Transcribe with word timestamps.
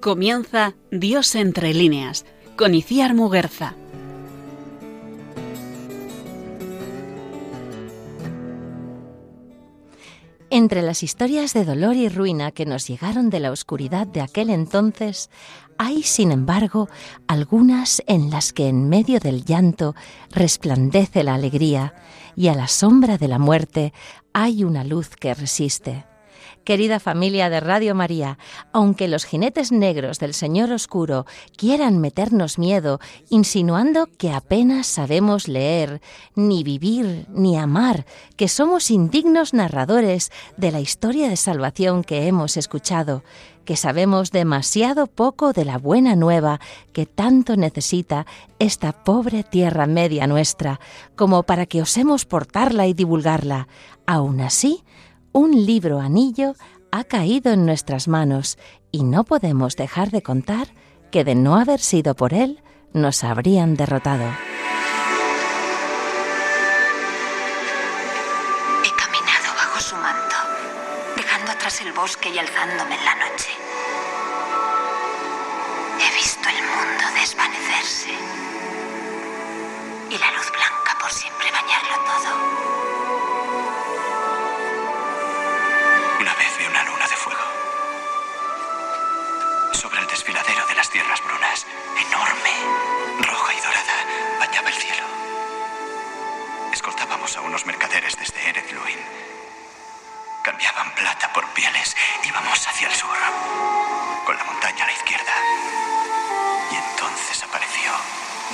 Comienza 0.00 0.76
Dios 0.92 1.34
entre 1.34 1.74
líneas 1.74 2.24
con 2.56 2.72
Iciar 2.72 3.14
Muguerza. 3.14 3.74
Entre 10.50 10.82
las 10.82 11.02
historias 11.02 11.52
de 11.52 11.64
dolor 11.64 11.96
y 11.96 12.08
ruina 12.08 12.52
que 12.52 12.64
nos 12.64 12.86
llegaron 12.86 13.28
de 13.28 13.40
la 13.40 13.50
oscuridad 13.50 14.06
de 14.06 14.20
aquel 14.20 14.50
entonces, 14.50 15.30
hay, 15.78 16.04
sin 16.04 16.30
embargo, 16.30 16.88
algunas 17.26 18.00
en 18.06 18.30
las 18.30 18.52
que 18.52 18.68
en 18.68 18.88
medio 18.88 19.18
del 19.18 19.44
llanto 19.44 19.96
resplandece 20.30 21.24
la 21.24 21.34
alegría 21.34 21.92
y 22.36 22.46
a 22.46 22.54
la 22.54 22.68
sombra 22.68 23.18
de 23.18 23.26
la 23.26 23.40
muerte 23.40 23.92
hay 24.32 24.62
una 24.62 24.84
luz 24.84 25.08
que 25.16 25.34
resiste. 25.34 26.07
Querida 26.68 27.00
familia 27.00 27.48
de 27.48 27.60
Radio 27.60 27.94
María, 27.94 28.36
aunque 28.74 29.08
los 29.08 29.24
jinetes 29.24 29.72
negros 29.72 30.18
del 30.18 30.34
Señor 30.34 30.70
Oscuro 30.70 31.24
quieran 31.56 31.98
meternos 31.98 32.58
miedo, 32.58 33.00
insinuando 33.30 34.06
que 34.18 34.32
apenas 34.32 34.86
sabemos 34.86 35.48
leer, 35.48 36.02
ni 36.34 36.64
vivir, 36.64 37.24
ni 37.32 37.56
amar, 37.56 38.04
que 38.36 38.48
somos 38.48 38.90
indignos 38.90 39.54
narradores 39.54 40.30
de 40.58 40.70
la 40.70 40.80
historia 40.80 41.30
de 41.30 41.36
salvación 41.36 42.04
que 42.04 42.26
hemos 42.26 42.58
escuchado, 42.58 43.24
que 43.64 43.76
sabemos 43.76 44.30
demasiado 44.30 45.06
poco 45.06 45.54
de 45.54 45.64
la 45.64 45.78
buena 45.78 46.16
nueva 46.16 46.60
que 46.92 47.06
tanto 47.06 47.56
necesita 47.56 48.26
esta 48.58 48.92
pobre 48.92 49.42
tierra 49.42 49.86
media 49.86 50.26
nuestra, 50.26 50.80
como 51.16 51.44
para 51.44 51.64
que 51.64 51.80
osemos 51.80 52.26
portarla 52.26 52.86
y 52.86 52.92
divulgarla. 52.92 53.68
Aún 54.06 54.42
así, 54.42 54.84
un 55.32 55.66
libro 55.66 56.00
anillo 56.00 56.54
ha 56.90 57.04
caído 57.04 57.52
en 57.52 57.66
nuestras 57.66 58.08
manos 58.08 58.58
y 58.90 59.04
no 59.04 59.24
podemos 59.24 59.76
dejar 59.76 60.10
de 60.10 60.22
contar 60.22 60.68
que 61.10 61.24
de 61.24 61.34
no 61.34 61.56
haber 61.56 61.80
sido 61.80 62.14
por 62.14 62.34
él, 62.34 62.62
nos 62.92 63.24
habrían 63.24 63.74
derrotado. 63.74 64.24
He 68.84 68.90
caminado 68.96 69.54
bajo 69.56 69.80
su 69.80 69.96
manto, 69.96 70.36
dejando 71.16 71.52
atrás 71.52 71.80
el 71.82 71.92
bosque 71.92 72.30
y 72.34 72.38
alzándome 72.38 72.94
en 72.96 73.04
la 73.04 73.14
noche. 73.14 73.67
A 97.36 97.42
unos 97.42 97.66
mercaderes 97.66 98.16
desde 98.16 98.48
Erez 98.48 98.72
Luin. 98.72 98.98
Cambiaban 100.42 100.94
plata 100.94 101.30
por 101.34 101.44
pieles. 101.52 101.94
Íbamos 102.26 102.66
hacia 102.66 102.88
el 102.88 102.94
sur, 102.94 103.16
con 104.24 104.34
la 104.34 104.44
montaña 104.44 104.84
a 104.84 104.86
la 104.86 104.92
izquierda. 104.92 105.32
Y 106.72 106.76
entonces 106.76 107.44
apareció 107.44 107.92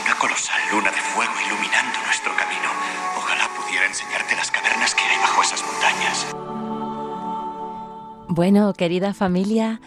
una 0.02 0.18
colosal 0.18 0.60
luna 0.72 0.90
de 0.90 1.00
fuego 1.00 1.32
iluminando 1.46 2.00
nuestro 2.04 2.34
camino. 2.36 2.68
Ojalá 3.16 3.48
pudiera 3.50 3.86
enseñarte 3.86 4.34
las 4.34 4.50
cavernas 4.50 4.92
que 4.94 5.04
hay 5.04 5.18
bajo 5.18 5.42
esas 5.42 5.62
montañas. 5.62 6.26
Bueno, 8.26 8.74
querida 8.74 9.14
familia, 9.14 9.80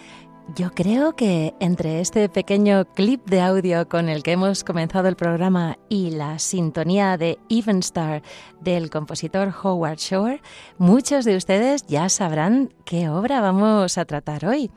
yo 0.58 0.72
creo 0.74 1.14
que 1.14 1.54
entre 1.60 2.00
este 2.00 2.28
pequeño 2.28 2.84
clip 2.84 3.24
de 3.26 3.40
audio 3.40 3.88
con 3.88 4.08
el 4.08 4.24
que 4.24 4.32
hemos 4.32 4.64
comenzado 4.64 5.06
el 5.06 5.14
programa 5.14 5.78
y 5.88 6.10
la 6.10 6.40
sintonía 6.40 7.16
de 7.16 7.38
Even 7.48 7.78
Star 7.78 8.22
del 8.60 8.90
compositor 8.90 9.54
Howard 9.62 9.98
Shore, 9.98 10.42
muchos 10.76 11.24
de 11.24 11.36
ustedes 11.36 11.86
ya 11.86 12.08
sabrán 12.08 12.74
qué 12.84 13.08
obra 13.08 13.40
vamos 13.40 13.98
a 13.98 14.04
tratar 14.04 14.46
hoy. 14.46 14.72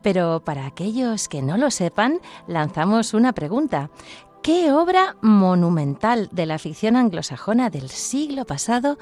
Pero 0.00 0.42
para 0.42 0.64
aquellos 0.64 1.28
que 1.28 1.42
no 1.42 1.58
lo 1.58 1.70
sepan, 1.70 2.18
lanzamos 2.46 3.12
una 3.12 3.34
pregunta. 3.34 3.90
¿Qué 4.42 4.72
obra 4.72 5.16
monumental 5.20 6.30
de 6.32 6.46
la 6.46 6.58
ficción 6.58 6.96
anglosajona 6.96 7.68
del 7.68 7.90
siglo 7.90 8.46
pasado 8.46 8.96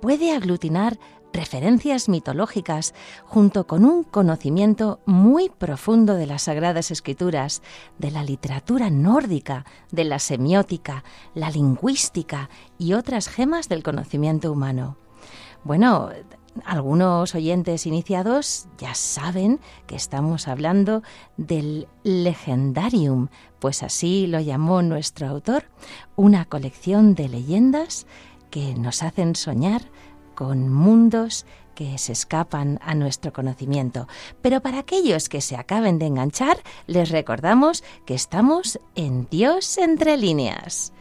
puede 0.00 0.32
aglutinar 0.32 1.00
referencias 1.32 2.08
mitológicas 2.08 2.94
junto 3.24 3.66
con 3.66 3.84
un 3.84 4.02
conocimiento 4.02 5.00
muy 5.06 5.48
profundo 5.48 6.14
de 6.14 6.26
las 6.26 6.42
sagradas 6.42 6.90
escrituras, 6.90 7.62
de 7.98 8.10
la 8.10 8.22
literatura 8.22 8.90
nórdica, 8.90 9.64
de 9.90 10.04
la 10.04 10.18
semiótica, 10.18 11.04
la 11.34 11.50
lingüística 11.50 12.50
y 12.78 12.94
otras 12.94 13.28
gemas 13.28 13.68
del 13.68 13.82
conocimiento 13.82 14.52
humano. 14.52 14.96
Bueno, 15.64 16.10
algunos 16.64 17.34
oyentes 17.34 17.86
iniciados 17.86 18.66
ya 18.78 18.94
saben 18.94 19.60
que 19.86 19.96
estamos 19.96 20.48
hablando 20.48 21.02
del 21.36 21.86
Legendarium, 22.02 23.28
pues 23.60 23.82
así 23.82 24.26
lo 24.26 24.40
llamó 24.40 24.82
nuestro 24.82 25.28
autor, 25.28 25.64
una 26.16 26.44
colección 26.46 27.14
de 27.14 27.28
leyendas 27.28 28.06
que 28.50 28.74
nos 28.74 29.02
hacen 29.02 29.36
soñar 29.36 29.82
con 30.40 30.70
mundos 30.70 31.44
que 31.74 31.98
se 31.98 32.12
escapan 32.12 32.78
a 32.80 32.94
nuestro 32.94 33.30
conocimiento. 33.30 34.08
Pero 34.40 34.62
para 34.62 34.78
aquellos 34.78 35.28
que 35.28 35.42
se 35.42 35.54
acaben 35.54 35.98
de 35.98 36.06
enganchar, 36.06 36.56
les 36.86 37.10
recordamos 37.10 37.84
que 38.06 38.14
estamos 38.14 38.80
en 38.94 39.28
Dios 39.28 39.76
entre 39.76 40.16
líneas. 40.16 40.94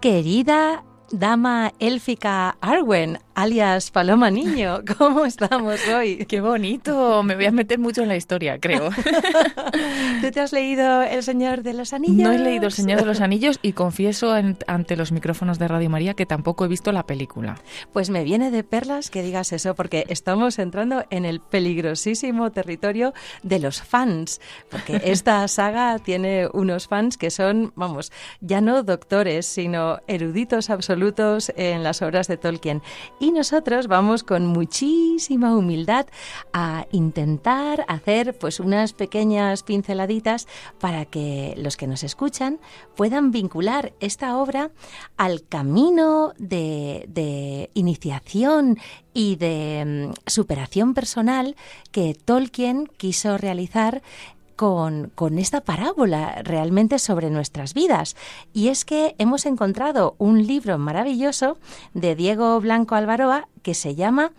Querida 0.00 0.82
dama 1.10 1.74
élfica 1.78 2.56
Arwen, 2.62 3.18
alias 3.38 3.92
Paloma 3.92 4.32
Niño. 4.32 4.82
¿Cómo 4.98 5.24
estamos 5.24 5.86
hoy? 5.86 6.26
Qué 6.26 6.40
bonito. 6.40 7.22
Me 7.22 7.36
voy 7.36 7.46
a 7.46 7.52
meter 7.52 7.78
mucho 7.78 8.02
en 8.02 8.08
la 8.08 8.16
historia, 8.16 8.58
creo. 8.58 8.90
¿Tú 10.20 10.30
te 10.32 10.40
has 10.40 10.52
leído 10.52 11.02
El 11.02 11.22
Señor 11.22 11.62
de 11.62 11.72
los 11.72 11.92
Anillos? 11.92 12.16
No 12.16 12.32
he 12.32 12.38
leído 12.38 12.66
El 12.66 12.72
Señor 12.72 12.98
de 12.98 13.06
los 13.06 13.20
Anillos 13.20 13.60
y 13.62 13.74
confieso 13.74 14.32
ante 14.32 14.96
los 14.96 15.12
micrófonos 15.12 15.60
de 15.60 15.68
Radio 15.68 15.88
María 15.88 16.14
que 16.14 16.26
tampoco 16.26 16.64
he 16.64 16.68
visto 16.68 16.90
la 16.90 17.06
película. 17.06 17.60
Pues 17.92 18.10
me 18.10 18.24
viene 18.24 18.50
de 18.50 18.64
perlas 18.64 19.08
que 19.08 19.22
digas 19.22 19.52
eso, 19.52 19.76
porque 19.76 20.04
estamos 20.08 20.58
entrando 20.58 21.04
en 21.10 21.24
el 21.24 21.38
peligrosísimo 21.38 22.50
territorio 22.50 23.14
de 23.44 23.60
los 23.60 23.82
fans, 23.82 24.40
porque 24.68 25.00
esta 25.04 25.46
saga 25.46 26.00
tiene 26.00 26.48
unos 26.52 26.88
fans 26.88 27.16
que 27.16 27.30
son, 27.30 27.72
vamos, 27.76 28.10
ya 28.40 28.60
no 28.60 28.82
doctores, 28.82 29.46
sino 29.46 30.00
eruditos 30.08 30.70
absolutos 30.70 31.52
en 31.54 31.84
las 31.84 32.02
obras 32.02 32.26
de 32.26 32.36
Tolkien. 32.36 32.82
Y 33.20 33.27
nosotros 33.32 33.86
vamos 33.86 34.22
con 34.24 34.46
muchísima 34.46 35.56
humildad 35.56 36.06
a 36.52 36.86
intentar 36.92 37.84
hacer 37.88 38.36
pues 38.38 38.60
unas 38.60 38.92
pequeñas 38.92 39.62
pinceladitas 39.62 40.46
para 40.80 41.04
que 41.04 41.54
los 41.56 41.76
que 41.76 41.86
nos 41.86 42.04
escuchan 42.04 42.60
puedan 42.96 43.30
vincular 43.30 43.92
esta 44.00 44.36
obra 44.36 44.70
al 45.16 45.46
camino 45.46 46.32
de, 46.38 47.04
de 47.08 47.70
iniciación 47.74 48.78
y 49.14 49.36
de 49.36 50.10
mm, 50.10 50.30
superación 50.30 50.94
personal 50.94 51.56
que 51.90 52.14
Tolkien 52.14 52.86
quiso 52.96 53.36
realizar 53.36 54.02
con, 54.58 55.38
esta 55.38 55.60
parábola 55.60 56.42
realmente 56.42 56.98
sobre 56.98 57.30
nuestras 57.30 57.74
vidas. 57.74 58.16
Y 58.52 58.68
es 58.68 58.84
que 58.84 59.14
hemos 59.18 59.46
encontrado 59.46 60.16
un 60.18 60.46
libro 60.46 60.76
maravilloso 60.78 61.58
de 61.94 62.16
Diego 62.16 62.60
Blanco 62.60 62.96
Alvaroa 62.96 63.48
que 63.62 63.74
se 63.74 63.94
llama 63.94 64.32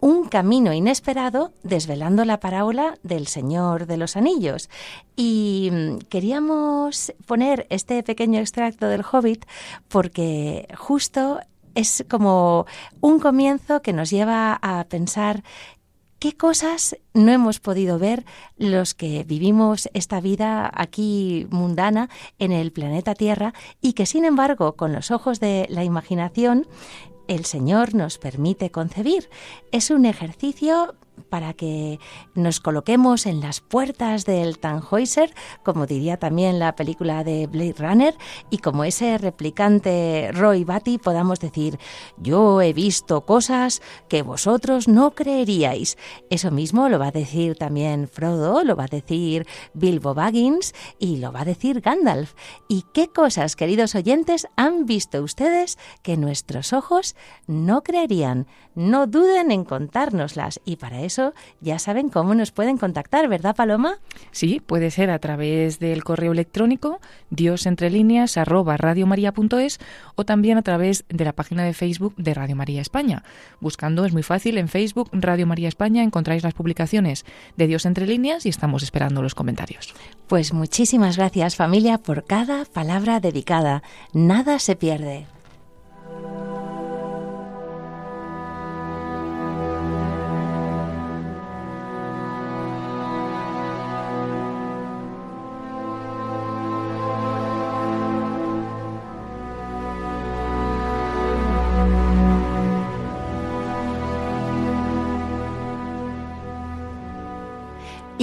un 0.00 0.28
camino 0.28 0.72
inesperado 0.72 1.52
desvelando 1.62 2.24
la 2.24 2.40
parábola 2.40 2.98
del 3.04 3.28
Señor 3.28 3.86
de 3.86 3.96
los 3.96 4.16
Anillos. 4.16 4.68
Y 5.14 5.70
mm, 5.72 5.98
queríamos 6.08 7.12
poner 7.24 7.68
este 7.70 8.02
pequeño 8.02 8.40
extracto 8.40 8.88
del 8.88 9.04
Hobbit 9.10 9.46
porque 9.88 10.66
justo 10.76 11.40
es 11.74 12.04
como 12.08 12.66
un 13.00 13.20
comienzo 13.20 13.82
que 13.82 13.92
nos 13.92 14.10
lleva 14.10 14.58
a 14.62 14.84
pensar 14.84 15.42
¿Qué 16.18 16.36
cosas 16.36 16.96
no 17.12 17.30
hemos 17.32 17.60
podido 17.60 17.98
ver 17.98 18.24
los 18.56 18.94
que 18.94 19.24
vivimos 19.24 19.88
esta 19.92 20.20
vida 20.20 20.70
aquí 20.74 21.46
mundana 21.50 22.08
en 22.38 22.52
el 22.52 22.72
planeta 22.72 23.14
Tierra 23.14 23.52
y 23.80 23.92
que 23.92 24.06
sin 24.06 24.24
embargo 24.24 24.74
con 24.74 24.92
los 24.92 25.10
ojos 25.10 25.38
de 25.38 25.66
la 25.68 25.84
imaginación 25.84 26.66
el 27.28 27.44
Señor 27.44 27.94
nos 27.94 28.18
permite 28.18 28.70
concebir? 28.70 29.28
Es 29.72 29.90
un 29.90 30.06
ejercicio 30.06 30.94
para 31.28 31.54
que 31.54 31.98
nos 32.34 32.60
coloquemos 32.60 33.26
en 33.26 33.40
las 33.40 33.60
puertas 33.60 34.24
del 34.24 34.58
Tannhäuser, 34.58 35.34
como 35.64 35.86
diría 35.86 36.16
también 36.16 36.58
la 36.58 36.76
película 36.76 37.24
de 37.24 37.46
Blade 37.46 37.74
Runner, 37.78 38.14
y 38.50 38.58
como 38.58 38.84
ese 38.84 39.18
replicante 39.18 40.30
Roy 40.32 40.64
Batty 40.64 40.98
podamos 40.98 41.40
decir, 41.40 41.78
yo 42.18 42.60
he 42.60 42.72
visto 42.72 43.24
cosas 43.24 43.82
que 44.08 44.22
vosotros 44.22 44.88
no 44.88 45.14
creeríais. 45.14 45.98
Eso 46.30 46.50
mismo 46.50 46.88
lo 46.88 46.98
va 46.98 47.08
a 47.08 47.12
decir 47.12 47.56
también 47.56 48.08
Frodo, 48.08 48.64
lo 48.64 48.76
va 48.76 48.84
a 48.84 48.88
decir 48.88 49.46
Bilbo 49.74 50.14
Baggins 50.14 50.74
y 50.98 51.16
lo 51.18 51.32
va 51.32 51.42
a 51.42 51.44
decir 51.44 51.80
Gandalf. 51.80 52.34
¿Y 52.68 52.84
qué 52.92 53.08
cosas, 53.08 53.56
queridos 53.56 53.94
oyentes, 53.94 54.46
han 54.56 54.86
visto 54.86 55.22
ustedes 55.22 55.78
que 56.02 56.16
nuestros 56.16 56.72
ojos 56.72 57.16
no 57.46 57.82
creerían? 57.82 58.46
No 58.74 59.06
duden 59.06 59.50
en 59.50 59.64
contárnoslas 59.64 60.60
y 60.64 60.76
para 60.76 61.02
eso 61.04 61.34
ya 61.60 61.78
saben 61.78 62.08
cómo 62.08 62.34
nos 62.34 62.50
pueden 62.50 62.78
contactar, 62.78 63.28
¿verdad, 63.28 63.54
Paloma? 63.54 63.98
Sí, 64.30 64.60
puede 64.64 64.90
ser 64.90 65.10
a 65.10 65.18
través 65.18 65.78
del 65.78 66.04
correo 66.04 66.32
electrónico 66.32 67.00
diosentrelíneas 67.30 68.36
arroba 68.36 68.76
radiomaria.es 68.76 69.78
o 70.14 70.24
también 70.24 70.58
a 70.58 70.62
través 70.62 71.04
de 71.08 71.24
la 71.24 71.32
página 71.32 71.64
de 71.64 71.74
Facebook 71.74 72.14
de 72.16 72.34
Radio 72.34 72.56
María 72.56 72.80
España. 72.80 73.22
Buscando 73.60 74.04
es 74.04 74.12
muy 74.12 74.22
fácil 74.22 74.58
en 74.58 74.68
Facebook 74.68 75.08
Radio 75.12 75.46
María 75.46 75.68
España 75.68 76.02
encontráis 76.02 76.42
las 76.42 76.54
publicaciones 76.54 77.24
de 77.56 77.66
Dios 77.66 77.86
entre 77.86 78.06
líneas 78.06 78.46
y 78.46 78.48
estamos 78.48 78.82
esperando 78.82 79.22
los 79.22 79.34
comentarios. 79.34 79.94
Pues 80.26 80.52
muchísimas 80.52 81.16
gracias 81.16 81.56
familia 81.56 81.98
por 81.98 82.24
cada 82.24 82.64
palabra 82.64 83.20
dedicada. 83.20 83.82
Nada 84.12 84.58
se 84.58 84.76
pierde. 84.76 85.26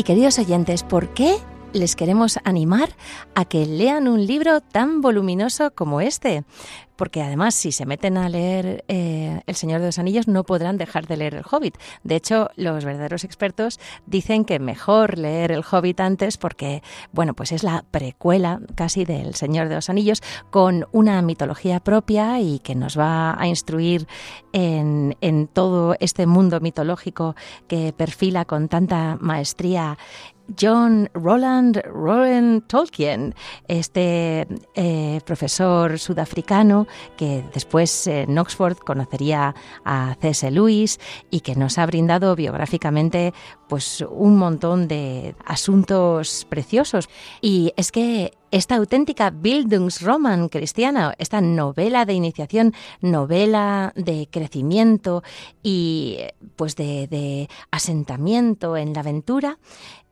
Y 0.02 0.04
queridos 0.04 0.40
oyentes, 0.40 0.82
¿por 0.82 1.10
qué 1.14 1.38
les 1.74 1.96
queremos 1.96 2.40
animar 2.44 2.90
a 3.36 3.46
que 3.46 3.68
lean 3.68 4.08
un 4.08 4.26
libro 4.26 4.60
tan 4.60 5.00
voluminoso 5.00 5.76
como 5.76 6.02
este? 6.02 6.44
Porque 7.02 7.24
además 7.24 7.56
si 7.56 7.72
se 7.72 7.88
meten 7.88 8.16
a 8.16 8.30
leer 8.30 8.86
eh, 8.88 9.42
El 9.48 9.56
Señor 9.56 9.80
de 9.80 9.88
los 9.88 9.98
Anillos 9.98 10.28
no 10.28 10.44
podrán 10.44 10.78
dejar 10.78 11.08
de 11.08 11.18
leer 11.18 11.34
El 11.34 11.44
Hobbit. 11.50 11.76
De 12.04 12.16
hecho, 12.16 12.52
los 12.58 12.86
verdaderos 12.86 13.24
expertos 13.24 13.80
dicen 14.06 14.46
que 14.46 14.60
mejor 14.60 15.18
leer 15.18 15.52
El 15.52 15.64
Hobbit 15.64 16.00
antes 16.00 16.38
porque, 16.38 16.84
bueno, 17.12 17.34
pues 17.34 17.54
es 17.54 17.64
la 17.64 17.86
precuela 17.90 18.62
casi 18.76 19.04
del 19.04 19.34
Señor 19.34 19.68
de 19.68 19.74
los 19.74 19.90
Anillos 19.90 20.22
con 20.52 20.86
una 20.92 21.24
mitología 21.24 21.80
propia 21.80 22.40
y 22.40 22.60
que 22.60 22.76
nos 22.76 23.00
va 23.00 23.36
a 23.36 23.48
instruir 23.48 24.08
en, 24.54 25.16
todo 25.54 25.96
este 26.00 26.28
mundo 26.28 26.60
mitológico 26.60 27.36
que 27.68 27.94
perfila 27.94 28.46
con 28.46 28.68
tanta 28.68 29.18
maestría 29.20 29.98
John 30.60 31.10
Roland 31.14 31.82
Rowan 31.86 32.62
Tolkien, 32.68 33.34
este 33.68 34.48
eh, 34.76 35.22
profesor 35.26 35.98
sudafricano 35.98 36.88
que 37.18 37.44
después 37.54 38.08
en 38.08 38.38
Oxford 38.38 38.78
conocería 38.78 39.56
a 39.86 40.16
C.S. 40.22 40.50
Lewis 40.52 41.00
y 41.30 41.42
que 41.42 41.56
nos 41.56 41.78
ha 41.78 41.86
brindado 41.86 42.36
biográficamente 42.36 43.34
pues 43.68 44.04
un 44.10 44.38
montón 44.38 44.88
de 44.88 45.36
asuntos 45.46 46.46
preciosos. 46.50 47.10
Y 47.42 47.74
es 47.78 47.92
que 47.92 48.34
esta 48.52 48.76
auténtica 48.76 49.30
Bildungsroman 49.30 50.50
cristiana, 50.50 51.16
esta 51.18 51.42
novela 51.42 52.06
de 52.06 52.14
iniciación, 52.14 52.74
novela 53.02 53.94
de 53.96 54.28
crecimiento 54.30 55.24
y 55.64 56.20
pues 56.58 56.76
de, 56.76 57.08
de 57.08 57.50
asentamiento 57.72 58.78
en 58.78 58.94
la 58.94 59.00
aventura, 59.00 59.58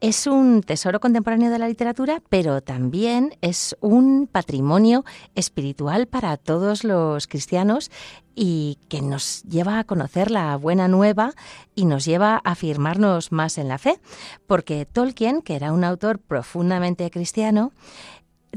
es 0.01 0.27
un 0.27 0.63
tesoro 0.63 1.01
contemporáneo 1.01 1.51
de 1.51 1.59
la 1.59 1.67
literatura, 1.67 2.21
pero 2.29 2.61
también 2.61 3.35
es 3.41 3.75
un 3.81 4.27
patrimonio 4.31 5.03
espiritual 5.35 6.07
para 6.07 6.37
todos 6.37 6.85
los 6.85 7.27
cristianos 7.27 7.91
y 8.33 8.77
que 8.87 9.01
nos 9.01 9.43
lleva 9.43 9.79
a 9.79 9.83
conocer 9.83 10.31
la 10.31 10.55
buena 10.55 10.87
nueva 10.87 11.33
y 11.75 11.83
nos 11.83 12.05
lleva 12.05 12.35
a 12.35 12.51
afirmarnos 12.51 13.33
más 13.33 13.57
en 13.57 13.67
la 13.67 13.77
fe, 13.77 13.99
porque 14.47 14.85
Tolkien, 14.85 15.41
que 15.41 15.57
era 15.57 15.73
un 15.73 15.83
autor 15.83 16.19
profundamente 16.19 17.11
cristiano, 17.11 17.73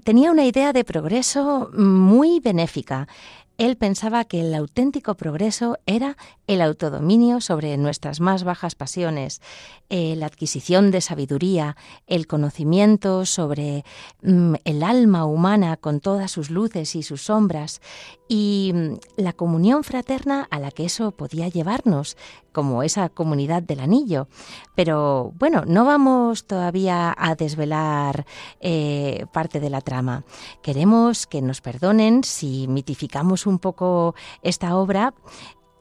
tenía 0.05 0.31
una 0.31 0.45
idea 0.45 0.73
de 0.73 0.85
progreso 0.85 1.71
muy 1.75 2.41
benéfica. 2.41 3.09
Él 3.59 3.77
pensaba 3.77 4.25
que 4.25 4.41
el 4.41 4.55
auténtico 4.55 5.15
progreso 5.15 5.79
era 5.87 6.17
el 6.47 6.63
autodominio 6.63 7.41
sobre 7.41 7.77
nuestras 7.77 8.19
más 8.19 8.45
bajas 8.45 8.75
pasiones, 8.75 9.41
eh, 9.91 10.17
la 10.17 10.27
adquisición 10.27 10.91
de 10.91 11.01
sabiduría, 11.01 11.77
el 12.07 12.27
conocimiento 12.27 13.27
sobre 13.27 13.85
mm, 14.23 14.55
el 14.65 14.83
alma 14.83 15.27
humana 15.27 15.77
con 15.77 16.01
todas 16.01 16.31
sus 16.31 16.51
luces 16.51 16.97
y 16.97 17.03
sus 17.03 17.23
sombras 17.23 17.81
y 18.33 18.73
mm, 18.75 18.95
la 19.19 19.35
comunión 19.35 19.85
fraterna 19.85 20.49
a 20.51 20.59
la 20.59 20.71
que 20.71 20.87
eso 20.87 21.11
podía 21.11 21.49
llevarnos, 21.49 22.17
como 22.51 22.83
esa 22.83 23.11
comunidad 23.11 23.63
del 23.63 23.81
anillo. 23.81 24.27
Pero 24.75 25.35
bueno, 25.39 25.65
no 25.67 25.85
vamos 25.85 26.47
todavía 26.47 27.15
a 27.15 27.35
desvelar 27.35 28.25
eh, 28.61 29.27
parte 29.35 29.61
de 29.61 29.69
la 29.69 29.83
trama. 29.83 30.25
Queremos 30.63 31.27
que 31.27 31.43
nos 31.43 31.61
perdonen 31.61 32.25
si 32.25 32.69
mitificamos 32.69 33.47
un 33.47 33.59
poco 33.59 34.15
esta 34.41 34.77
obra 34.77 35.13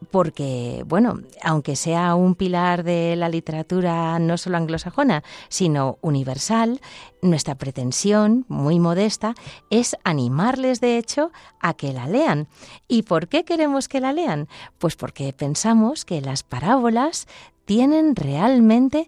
porque, 0.10 0.84
bueno, 0.88 1.20
aunque 1.44 1.76
sea 1.76 2.16
un 2.16 2.36
pilar 2.36 2.84
de 2.84 3.16
la 3.16 3.30
literatura 3.30 4.18
no 4.20 4.38
solo 4.38 4.58
anglosajona, 4.58 5.24
sino 5.50 5.98
universal, 6.02 6.82
nuestra 7.22 7.56
pretensión, 7.56 8.46
muy 8.48 8.80
modesta, 8.80 9.36
es 9.70 9.96
animarles, 10.04 10.82
de 10.82 10.98
hecho, 10.98 11.32
a 11.60 11.74
que 11.76 11.94
la 11.94 12.08
lean. 12.08 12.48
¿Y 12.88 13.04
por 13.04 13.28
qué 13.28 13.44
queremos 13.46 13.88
que 13.88 14.02
la 14.02 14.14
lean? 14.14 14.48
Pues 14.80 14.96
porque 14.96 15.34
pensamos 15.34 16.04
que 16.04 16.22
las 16.22 16.44
parábolas 16.44 17.28
tienen 17.66 18.16
realmente 18.16 19.08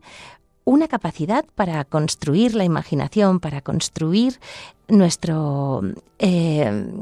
una 0.65 0.87
capacidad 0.87 1.43
para 1.55 1.83
construir 1.83 2.55
la 2.55 2.63
imaginación, 2.63 3.39
para 3.39 3.61
construir 3.61 4.39
nuestro 4.87 5.81
eh, 6.19 6.93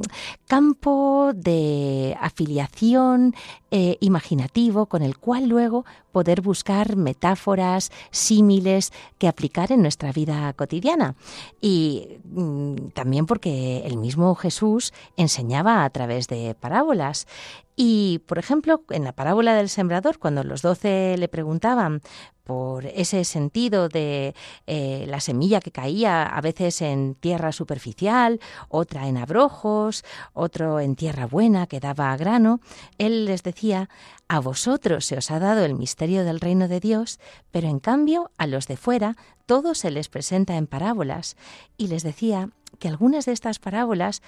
campo 0.47 1.31
de 1.33 2.15
afiliación 2.19 3.35
eh, 3.71 3.97
imaginativo 4.01 4.85
con 4.85 5.01
el 5.01 5.17
cual 5.17 5.47
luego 5.47 5.85
poder 6.11 6.41
buscar 6.41 6.95
metáforas, 6.95 7.91
símiles 8.11 8.91
que 9.17 9.27
aplicar 9.27 9.71
en 9.71 9.81
nuestra 9.81 10.11
vida 10.11 10.51
cotidiana. 10.53 11.15
Y 11.59 12.19
mm, 12.25 12.89
también 12.93 13.25
porque 13.25 13.83
el 13.85 13.97
mismo 13.97 14.35
Jesús 14.35 14.93
enseñaba 15.17 15.83
a 15.83 15.89
través 15.89 16.27
de 16.27 16.55
parábolas. 16.59 17.27
Y, 17.75 18.19
por 18.27 18.37
ejemplo, 18.37 18.83
en 18.89 19.05
la 19.05 19.13
parábola 19.13 19.55
del 19.55 19.69
sembrador, 19.69 20.19
cuando 20.19 20.43
los 20.43 20.61
doce 20.61 21.15
le 21.17 21.27
preguntaban 21.29 22.01
por 22.43 22.85
ese 22.85 23.23
sentido 23.23 23.87
de 23.87 24.35
eh, 24.67 25.05
la 25.07 25.21
semilla 25.21 25.61
que 25.61 25.71
caía 25.71 26.23
a 26.23 26.41
veces 26.41 26.81
en 26.81 27.15
tierra 27.15 27.51
superficial, 27.71 28.41
otra 28.67 29.07
en 29.07 29.17
abrojos, 29.17 30.03
otro 30.33 30.81
en 30.81 30.95
tierra 30.95 31.25
buena 31.25 31.67
que 31.67 31.79
daba 31.79 32.15
grano, 32.17 32.59
él 32.97 33.25
les 33.25 33.43
decía, 33.43 33.87
a 34.27 34.41
vosotros 34.41 35.05
se 35.05 35.17
os 35.17 35.31
ha 35.31 35.39
dado 35.39 35.63
el 35.63 35.75
misterio 35.75 36.25
del 36.25 36.41
reino 36.41 36.67
de 36.67 36.81
Dios, 36.81 37.19
pero 37.49 37.69
en 37.69 37.79
cambio 37.79 38.29
a 38.37 38.45
los 38.45 38.67
de 38.67 38.75
fuera 38.75 39.15
todo 39.45 39.73
se 39.73 39.89
les 39.89 40.09
presenta 40.09 40.57
en 40.57 40.67
parábolas. 40.67 41.37
Y 41.77 41.87
les 41.87 42.03
decía 42.03 42.49
que 42.79 42.89
algunas 42.89 43.25
de 43.25 43.31
estas 43.31 43.59
parábolas 43.59 44.21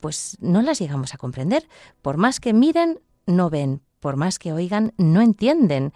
pues 0.00 0.36
no 0.40 0.60
las 0.60 0.78
llegamos 0.78 1.14
a 1.14 1.18
comprender. 1.18 1.66
Por 2.02 2.18
más 2.18 2.40
que 2.40 2.52
miren, 2.52 3.00
no 3.26 3.48
ven. 3.48 3.80
Por 4.00 4.16
más 4.16 4.38
que 4.38 4.52
oigan, 4.52 4.92
no 4.98 5.22
entienden. 5.22 5.92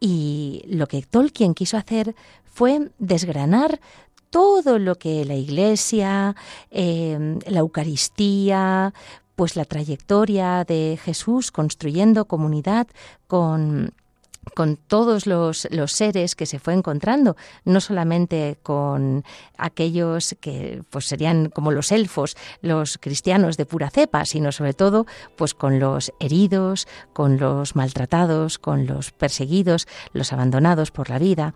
Y 0.00 0.62
lo 0.66 0.86
que 0.86 1.02
Tolkien 1.02 1.54
quiso 1.54 1.76
hacer 1.76 2.14
fue 2.44 2.90
desgranar 2.98 3.80
todo 4.32 4.78
lo 4.78 4.96
que 4.96 5.26
la 5.26 5.34
Iglesia, 5.34 6.34
em, 6.70 7.38
la 7.46 7.60
Eucaristía, 7.60 8.94
pues 9.36 9.56
la 9.56 9.66
trayectoria 9.66 10.64
de 10.64 10.98
Jesús 11.04 11.52
construyendo 11.52 12.24
comunidad 12.24 12.86
con 13.26 13.92
con 14.54 14.76
todos 14.76 15.26
los, 15.26 15.68
los, 15.70 15.92
seres 15.92 16.34
que 16.34 16.46
se 16.46 16.58
fue 16.58 16.74
encontrando, 16.74 17.36
no 17.64 17.80
solamente 17.80 18.58
con 18.62 19.24
aquellos 19.56 20.34
que 20.40 20.82
pues 20.90 21.06
serían 21.06 21.48
como 21.48 21.70
los 21.70 21.92
elfos, 21.92 22.36
los 22.60 22.98
cristianos 22.98 23.56
de 23.56 23.66
pura 23.66 23.88
cepa, 23.88 24.24
sino 24.24 24.50
sobre 24.50 24.74
todo 24.74 25.06
pues 25.36 25.54
con 25.54 25.78
los 25.78 26.12
heridos, 26.18 26.88
con 27.12 27.38
los 27.38 27.76
maltratados, 27.76 28.58
con 28.58 28.86
los 28.86 29.12
perseguidos, 29.12 29.86
los 30.12 30.32
abandonados 30.32 30.90
por 30.90 31.08
la 31.08 31.20
vida, 31.20 31.54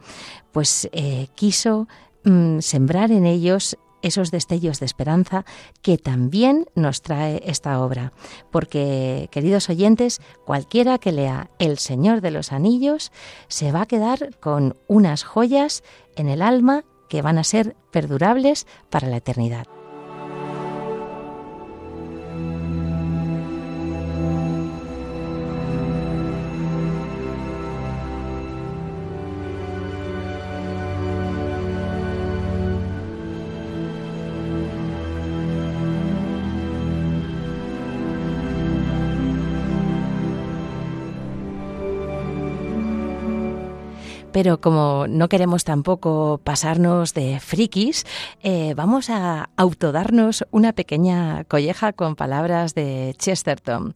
pues 0.53 0.89
eh, 0.93 1.27
quiso 1.35 1.89
mm, 2.27 2.61
sembrar 2.61 3.11
en 3.11 3.25
ellos 3.25 3.79
esos 4.03 4.31
destellos 4.31 4.79
de 4.79 4.87
esperanza 4.87 5.45
que 5.83 5.99
también 5.99 6.67
nos 6.75 7.03
trae 7.03 7.43
esta 7.45 7.81
obra. 7.81 8.13
Porque, 8.51 9.29
queridos 9.31 9.69
oyentes, 9.69 10.21
cualquiera 10.45 10.99
que 10.99 11.13
lea 11.13 11.51
El 11.59 11.79
Señor 11.79 12.21
de 12.21 12.31
los 12.31 12.53
Anillos 12.53 13.11
se 13.49 13.73
va 13.73 13.83
a 13.83 13.87
quedar 13.87 14.37
con 14.39 14.77
unas 14.87 15.25
joyas 15.25 15.83
en 16.15 16.29
el 16.29 16.43
alma 16.43 16.85
que 17.09 17.23
van 17.23 17.39
a 17.39 17.45
ser 17.45 17.77
perdurables 17.91 18.67
para 18.91 19.09
la 19.09 19.17
eternidad. 19.17 19.67
Pero 44.37 44.61
como 44.61 45.07
no 45.09 45.31
queremos 45.31 45.65
tampoco 45.65 46.43
pasarnos 46.45 47.15
de 47.15 47.41
frikis, 47.41 48.05
eh, 48.43 48.75
vamos 48.77 49.09
a 49.09 49.49
autodarnos 49.57 50.45
una 50.51 50.75
pequeña 50.75 51.45
colleja 51.45 51.95
con 51.95 52.17
palabras 52.17 52.75
de 52.75 53.15
Chesterton 53.17 53.95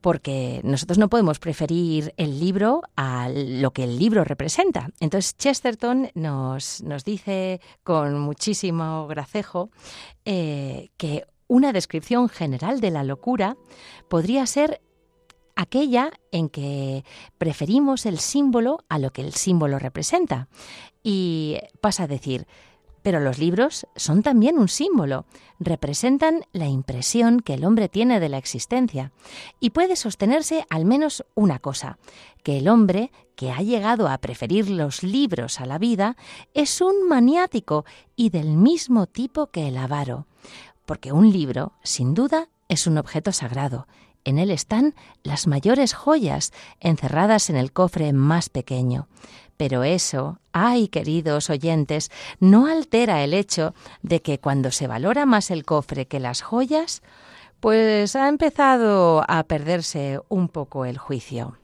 porque 0.00 0.60
nosotros 0.64 0.98
no 0.98 1.08
podemos 1.08 1.38
preferir 1.38 2.12
el 2.16 2.40
libro 2.40 2.82
a 2.96 3.28
lo 3.28 3.70
que 3.70 3.84
el 3.84 4.00
libro 4.00 4.24
representa. 4.24 4.88
Entonces 4.98 5.36
Chesterton 5.36 6.10
nos, 6.14 6.82
nos 6.82 7.04
dice 7.04 7.60
con 7.84 8.18
muchísimo 8.18 9.06
gracejo 9.06 9.70
eh, 10.24 10.88
que 10.96 11.24
una 11.46 11.72
descripción 11.72 12.28
general 12.28 12.80
de 12.80 12.90
la 12.90 13.04
locura 13.04 13.56
podría 14.08 14.44
ser 14.46 14.80
aquella 15.56 16.10
en 16.30 16.48
que 16.48 17.04
preferimos 17.38 18.06
el 18.06 18.18
símbolo 18.18 18.84
a 18.88 18.98
lo 18.98 19.12
que 19.12 19.22
el 19.22 19.34
símbolo 19.34 19.78
representa. 19.78 20.48
Y 21.02 21.58
pasa 21.80 22.04
a 22.04 22.08
decir, 22.08 22.46
pero 23.02 23.18
los 23.18 23.38
libros 23.38 23.86
son 23.96 24.22
también 24.22 24.58
un 24.58 24.68
símbolo, 24.68 25.26
representan 25.58 26.44
la 26.52 26.66
impresión 26.66 27.40
que 27.40 27.54
el 27.54 27.64
hombre 27.64 27.88
tiene 27.88 28.20
de 28.20 28.28
la 28.28 28.38
existencia. 28.38 29.12
Y 29.60 29.70
puede 29.70 29.96
sostenerse 29.96 30.64
al 30.70 30.84
menos 30.84 31.24
una 31.34 31.58
cosa, 31.58 31.98
que 32.44 32.58
el 32.58 32.68
hombre 32.68 33.10
que 33.34 33.50
ha 33.50 33.60
llegado 33.60 34.08
a 34.08 34.18
preferir 34.18 34.70
los 34.70 35.02
libros 35.02 35.60
a 35.60 35.66
la 35.66 35.78
vida 35.78 36.16
es 36.54 36.80
un 36.80 37.08
maniático 37.08 37.84
y 38.14 38.30
del 38.30 38.56
mismo 38.56 39.06
tipo 39.06 39.48
que 39.48 39.68
el 39.68 39.76
avaro. 39.76 40.26
Porque 40.86 41.12
un 41.12 41.32
libro, 41.32 41.72
sin 41.82 42.14
duda, 42.14 42.48
es 42.68 42.86
un 42.86 42.98
objeto 42.98 43.32
sagrado 43.32 43.86
en 44.24 44.38
él 44.38 44.50
están 44.50 44.94
las 45.22 45.46
mayores 45.46 45.94
joyas 45.94 46.52
encerradas 46.80 47.50
en 47.50 47.56
el 47.56 47.72
cofre 47.72 48.12
más 48.12 48.48
pequeño. 48.48 49.08
Pero 49.56 49.84
eso, 49.84 50.38
ay 50.52 50.88
queridos 50.88 51.50
oyentes, 51.50 52.10
no 52.40 52.66
altera 52.66 53.22
el 53.22 53.34
hecho 53.34 53.74
de 54.02 54.20
que 54.22 54.38
cuando 54.38 54.70
se 54.70 54.86
valora 54.86 55.26
más 55.26 55.50
el 55.50 55.64
cofre 55.64 56.06
que 56.06 56.20
las 56.20 56.42
joyas, 56.42 57.02
pues 57.60 58.16
ha 58.16 58.28
empezado 58.28 59.24
a 59.28 59.44
perderse 59.44 60.20
un 60.28 60.48
poco 60.48 60.84
el 60.84 60.98
juicio. 60.98 61.56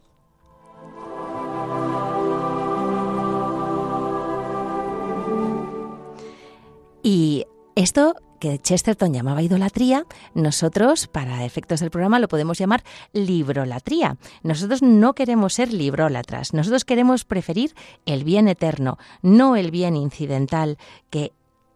Y 7.03 7.47
esto 7.75 8.15
que 8.39 8.59
Chesterton 8.59 9.13
llamaba 9.13 9.43
idolatría, 9.43 10.07
nosotros, 10.35 11.07
para 11.07 11.45
efectos 11.45 11.81
del 11.81 11.91
programa, 11.91 12.19
lo 12.19 12.29
podemos 12.29 12.59
llamar 12.59 12.83
librolatría. 13.13 14.17
Nosotros 14.43 14.83
no 14.83 15.15
queremos 15.15 15.55
ser 15.55 15.73
librólatras, 15.73 16.55
nosotros 16.55 16.85
queremos 16.85 17.25
preferir 17.25 17.75
el 18.07 18.25
bien 18.25 18.49
eterno, 18.49 18.99
no 19.23 19.57
el 19.57 19.71
bien 19.71 19.97
incidental 19.97 20.79
que 21.11 21.33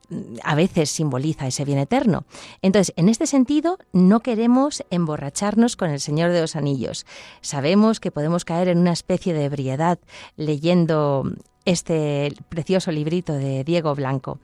mm, 0.09 0.37
a 0.42 0.54
veces 0.54 0.90
simboliza 0.90 1.47
ese 1.47 1.64
bien 1.64 1.78
eterno. 1.78 2.25
Entonces, 2.62 2.95
en 2.97 3.09
este 3.09 3.26
sentido, 3.26 3.78
no 3.92 4.21
queremos 4.21 4.85
emborracharnos 4.90 5.76
con 5.76 5.90
el 5.90 6.00
Señor 6.00 6.31
de 6.31 6.40
los 6.40 6.57
Anillos. 6.57 7.07
Sabemos 7.40 8.00
que 8.00 8.11
podemos 8.11 8.45
caer 8.45 8.69
en 8.69 8.78
una 8.78 8.92
especie 8.92 9.35
de 9.35 9.45
ebriedad 9.45 9.99
leyendo 10.37 11.25
este 11.64 12.35
precioso 12.49 12.90
librito 12.90 13.35
de 13.35 13.64
Diego 13.64 13.95
Blanco, 13.95 14.40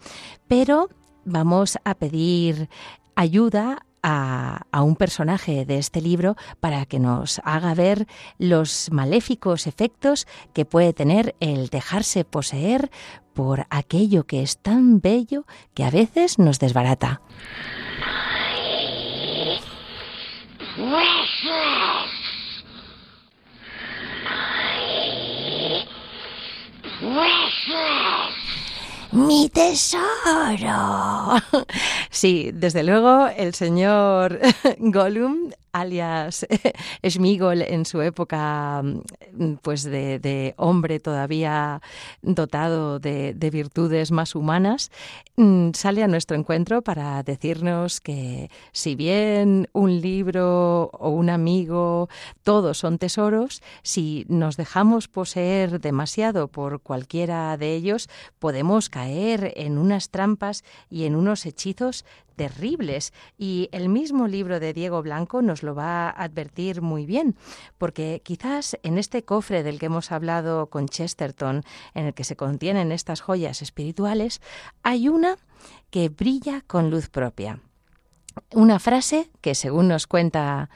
pero 0.46 0.88
vamos 1.28 1.78
a 1.84 1.94
pedir 1.94 2.68
ayuda 3.14 3.84
a, 4.02 4.82
un 4.82 4.96
personaje 4.96 5.64
de 5.64 5.78
este 5.78 6.00
libro 6.00 6.36
para 6.60 6.86
que 6.86 6.98
nos 6.98 7.40
haga 7.44 7.74
ver 7.74 8.06
los 8.38 8.90
maléficos 8.90 9.66
efectos 9.66 10.26
que 10.54 10.64
puede 10.64 10.92
tener 10.92 11.34
el 11.40 11.68
dejarse 11.68 12.24
poseer 12.24 12.90
por 13.34 13.66
aquello 13.70 14.24
que 14.24 14.42
es 14.42 14.58
tan 14.58 15.00
bello 15.00 15.44
que 15.74 15.84
a 15.84 15.90
veces 15.90 16.38
nos 16.38 16.58
desbarata. 16.58 17.20
Mi 29.12 29.48
tesoro. 29.48 31.36
Sí, 32.10 32.50
desde 32.52 32.82
luego 32.82 33.28
el 33.28 33.54
señor 33.54 34.40
Gollum 34.78 35.50
alias 35.72 36.46
Schmigol 37.06 37.62
en 37.62 37.84
su 37.84 38.02
época 38.02 38.82
mm, 38.82 39.54
pues 39.62 39.82
de, 39.82 40.54
hombre 40.56 41.00
todavía 41.00 41.80
dotado 42.22 42.98
de, 42.98 43.34
virtudes 43.50 44.10
más 44.10 44.34
humanas, 44.34 44.90
mm, 45.36 45.70
sale 45.72 46.02
a 46.02 46.08
nuestro 46.08 46.36
encuentro 46.36 46.82
para 46.82 47.22
decirnos 47.22 48.00
que 48.00 48.50
si 48.72 48.94
bien 48.94 49.68
un 49.72 50.00
libro 50.00 50.90
o 50.92 51.10
un 51.10 51.30
amigo, 51.30 52.08
todos 52.42 52.78
son 52.78 52.98
tesoros, 52.98 53.62
si 53.82 54.26
nos 54.28 54.56
dejamos 54.56 55.08
poseer 55.08 55.80
demasiado 55.80 56.48
por 56.48 56.80
cualquiera 56.80 57.56
de 57.56 57.74
ellos, 57.74 58.08
podemos 58.38 58.88
caer 58.90 59.52
en 59.56 59.78
unas 59.78 60.10
trampas 60.10 60.64
y 60.90 61.04
en 61.04 61.16
unos 61.16 61.46
hechizos 61.46 62.04
terribles. 62.38 63.12
Y 63.36 63.68
el 63.72 63.90
mismo 63.90 64.26
libro 64.26 64.60
de 64.60 64.72
Diego 64.72 65.02
Blanco 65.02 65.42
nos 65.42 65.62
lo 65.62 65.74
va 65.74 66.08
a 66.08 66.24
advertir 66.24 66.80
muy 66.80 67.04
bien, 67.04 67.36
porque 67.76 68.22
quizás 68.24 68.78
en 68.82 68.96
este 68.96 69.24
cofre 69.24 69.62
del 69.62 69.78
que 69.78 69.86
hemos 69.86 70.10
hablado 70.10 70.68
con 70.70 70.88
Chesterton, 70.88 71.64
en 71.92 72.06
el 72.06 72.14
que 72.14 72.24
se 72.24 72.36
contienen 72.36 72.92
estas 72.92 73.20
joyas 73.20 73.60
espirituales, 73.60 74.40
hay 74.82 75.10
una 75.10 75.36
que 75.90 76.08
brilla 76.08 76.62
con 76.66 76.90
luz 76.90 77.10
propia. 77.10 77.60
Una 78.54 78.78
frase 78.78 79.30
que, 79.40 79.54
según 79.54 79.88
nos 79.88 80.06
cuenta 80.06 80.70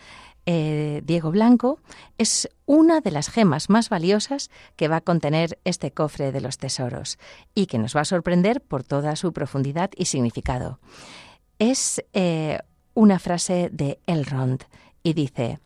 eh, 0.44 1.02
Diego 1.04 1.30
Blanco, 1.30 1.78
es 2.18 2.48
una 2.66 3.00
de 3.00 3.12
las 3.12 3.28
gemas 3.30 3.70
más 3.70 3.88
valiosas 3.88 4.50
que 4.74 4.88
va 4.88 4.96
a 4.96 5.00
contener 5.00 5.60
este 5.64 5.92
cofre 5.92 6.32
de 6.32 6.40
los 6.40 6.58
tesoros 6.58 7.18
y 7.54 7.66
que 7.66 7.78
nos 7.78 7.94
va 7.94 8.00
a 8.00 8.04
sorprender 8.04 8.60
por 8.60 8.82
toda 8.82 9.14
su 9.14 9.32
profundidad 9.32 9.90
y 9.96 10.06
significado 10.06 10.80
es 11.62 12.04
eh, 12.12 12.58
una 12.92 13.20
frase 13.20 13.70
de 13.72 14.00
Elrond 14.06 14.64
y 15.04 15.12
dice, 15.12 15.60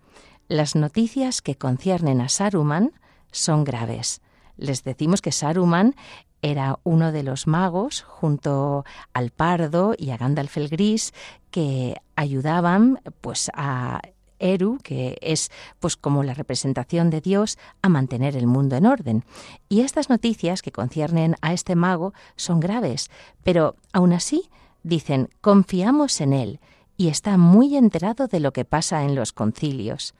las 0.46 0.74
noticias 0.74 1.40
que 1.40 1.56
conciernen 1.56 2.20
a 2.20 2.28
Saruman 2.28 2.92
son 3.32 3.64
graves. 3.64 4.20
Les 4.58 4.84
decimos 4.84 5.22
que 5.22 5.32
Saruman 5.32 5.94
era 6.42 6.78
uno 6.84 7.12
de 7.12 7.22
los 7.22 7.46
magos 7.46 8.02
junto 8.02 8.84
al 9.14 9.30
Pardo 9.30 9.94
y 9.96 10.10
a 10.10 10.18
Gandalf 10.18 10.58
el 10.58 10.68
Gris 10.68 11.14
que 11.50 11.96
ayudaban 12.14 13.00
pues 13.22 13.50
a 13.54 14.02
Eru, 14.38 14.76
que 14.82 15.16
es 15.22 15.50
pues 15.80 15.96
como 15.96 16.22
la 16.24 16.34
representación 16.34 17.08
de 17.08 17.22
Dios, 17.22 17.56
a 17.80 17.88
mantener 17.88 18.36
el 18.36 18.46
mundo 18.46 18.76
en 18.76 18.84
orden. 18.84 19.24
Y 19.70 19.80
estas 19.80 20.10
noticias 20.10 20.60
que 20.60 20.72
conciernen 20.72 21.36
a 21.40 21.54
este 21.54 21.74
mago 21.74 22.12
son 22.36 22.60
graves, 22.60 23.10
pero 23.42 23.76
aún 23.94 24.12
así 24.12 24.50
dicen, 24.86 25.28
confiamos 25.40 26.20
en 26.20 26.32
él 26.32 26.60
y 26.96 27.08
está 27.08 27.36
muy 27.36 27.76
enterado 27.76 28.28
de 28.28 28.40
lo 28.40 28.52
que 28.52 28.64
pasa 28.64 29.04
en 29.04 29.14
los 29.14 29.32
concilios. 29.32 30.14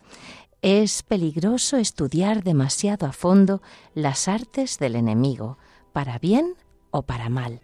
es 0.62 1.02
peligroso 1.02 1.76
estudiar 1.76 2.42
demasiado 2.42 3.06
a 3.06 3.12
fondo 3.12 3.62
las 3.94 4.26
artes 4.26 4.78
del 4.78 4.96
enemigo, 4.96 5.58
para 5.92 6.18
bien 6.18 6.54
o 6.90 7.02
para 7.02 7.28
mal. 7.28 7.60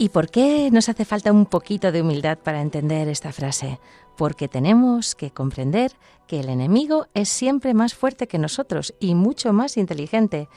¿Y 0.00 0.08
por 0.08 0.30
qué 0.30 0.70
nos 0.72 0.88
hace 0.88 1.04
falta 1.04 1.30
un 1.30 1.44
poquito 1.44 1.92
de 1.92 2.00
humildad 2.00 2.38
para 2.38 2.62
entender 2.62 3.06
esta 3.08 3.32
frase? 3.32 3.78
Porque 4.16 4.48
tenemos 4.48 5.14
que 5.14 5.30
comprender 5.30 5.92
que 6.26 6.40
el 6.40 6.48
enemigo 6.48 7.08
es 7.12 7.28
siempre 7.28 7.74
más 7.74 7.92
fuerte 7.92 8.26
que 8.26 8.38
nosotros 8.38 8.94
y 8.98 9.14
mucho 9.14 9.52
más 9.52 9.76
inteligente 9.76 10.48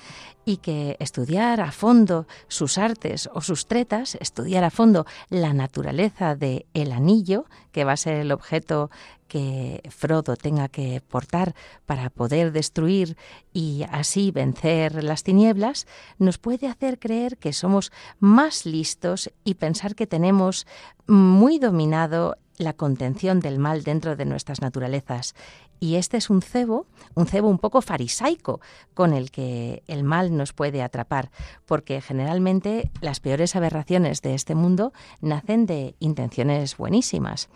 y 0.45 0.57
que 0.57 0.97
estudiar 0.99 1.61
a 1.61 1.71
fondo 1.71 2.27
sus 2.47 2.77
artes 2.77 3.29
o 3.33 3.41
sus 3.41 3.65
tretas, 3.67 4.15
estudiar 4.15 4.63
a 4.63 4.69
fondo 4.69 5.05
la 5.29 5.53
naturaleza 5.53 6.35
de 6.35 6.65
el 6.73 6.91
anillo, 6.91 7.45
que 7.71 7.83
va 7.83 7.93
a 7.93 7.97
ser 7.97 8.15
el 8.15 8.31
objeto 8.31 8.89
que 9.27 9.81
Frodo 9.89 10.35
tenga 10.35 10.67
que 10.67 11.01
portar 11.01 11.55
para 11.85 12.09
poder 12.09 12.51
destruir 12.51 13.17
y 13.51 13.83
así 13.89 14.29
vencer 14.29 15.03
las 15.03 15.23
tinieblas, 15.23 15.87
nos 16.19 16.37
puede 16.37 16.67
hacer 16.67 16.99
creer 16.99 17.37
que 17.37 17.51
somos 17.51 17.91
más 18.19 18.65
listos 18.65 19.31
y 19.43 19.55
pensar 19.55 19.95
que 19.95 20.05
tenemos 20.05 20.67
muy 21.07 21.57
dominado 21.57 22.37
la 22.57 22.73
contención 22.73 23.39
del 23.39 23.57
mal 23.57 23.83
dentro 23.83 24.15
de 24.15 24.25
nuestras 24.25 24.61
naturalezas. 24.61 25.33
Y 25.83 25.97
este 25.97 26.15
es 26.15 26.29
un 26.29 26.41
cebo, 26.41 26.87
un 27.13 27.27
cebo 27.27 27.49
un 27.49 27.59
poco 27.59 27.81
farisaico, 27.81 28.61
con 28.93 29.11
el 29.11 29.31
que 29.31 29.83
el 29.87 30.05
mal 30.05 30.37
nos 30.37 30.53
puede 30.53 30.81
atrapar, 30.81 31.29
porque 31.65 31.99
generalmente 31.99 32.89
las 33.01 33.19
peores 33.19 33.57
aberraciones 33.57 34.21
de 34.21 34.33
este 34.33 34.55
mundo 34.55 34.93
nacen 35.19 35.65
de 35.65 35.95
intenciones 35.99 36.77
buenísimas. 36.77 37.49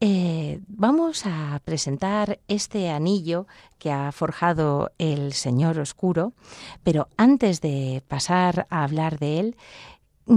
Eh, 0.00 0.60
vamos 0.68 1.26
a 1.26 1.60
presentar 1.62 2.40
este 2.48 2.88
anillo 2.88 3.46
que 3.78 3.92
ha 3.92 4.10
forjado 4.10 4.92
el 4.96 5.34
Señor 5.34 5.78
Oscuro, 5.80 6.32
pero 6.82 7.08
antes 7.18 7.60
de 7.60 8.02
pasar 8.08 8.68
a 8.70 8.84
hablar 8.84 9.18
de 9.18 9.38
él, 9.38 9.56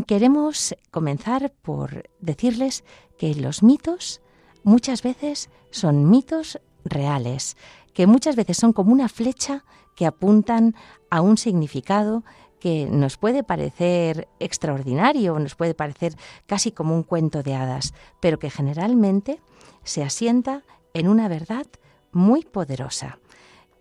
queremos 0.08 0.76
comenzar 0.92 1.54
por 1.62 2.10
decirles 2.20 2.84
que 3.18 3.34
los 3.34 3.64
mitos 3.64 4.20
muchas 4.66 5.04
veces 5.04 5.50
son 5.72 6.10
mitos 6.10 6.60
reales, 6.86 7.58
que 7.94 8.08
muchas 8.08 8.36
veces 8.36 8.58
son 8.58 8.74
como 8.74 8.92
una 8.92 9.10
flecha 9.10 9.64
que 9.96 10.06
apuntan 10.06 10.76
a 11.10 11.22
un 11.22 11.38
significado 11.38 12.24
que 12.60 12.88
nos 12.90 13.18
puede 13.18 13.44
parecer 13.44 14.28
extraordinario, 14.40 15.38
nos 15.38 15.56
puede 15.56 15.74
parecer 15.74 16.16
casi 16.46 16.72
como 16.72 16.96
un 16.96 17.04
cuento 17.04 17.44
de 17.44 17.56
hadas, 17.56 17.94
pero 18.22 18.40
que 18.40 18.50
generalmente 18.50 19.42
se 19.84 20.02
asienta 20.02 20.64
en 20.94 21.10
una 21.10 21.28
verdad 21.28 21.68
muy 22.14 22.44
poderosa. 22.44 23.20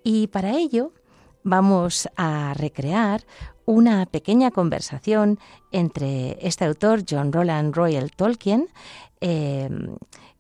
Y 0.03 0.27
para 0.27 0.57
ello 0.57 0.93
vamos 1.45 2.09
a 2.17 2.55
recrear 2.55 3.25
una 3.65 4.07
pequeña 4.07 4.51
conversación 4.51 5.39
entre 5.71 6.39
este 6.47 6.65
autor, 6.65 7.05
John 7.09 7.33
Roland 7.33 7.75
Royal 7.75 8.11
Tolkien, 8.11 8.69
eh, 9.21 9.71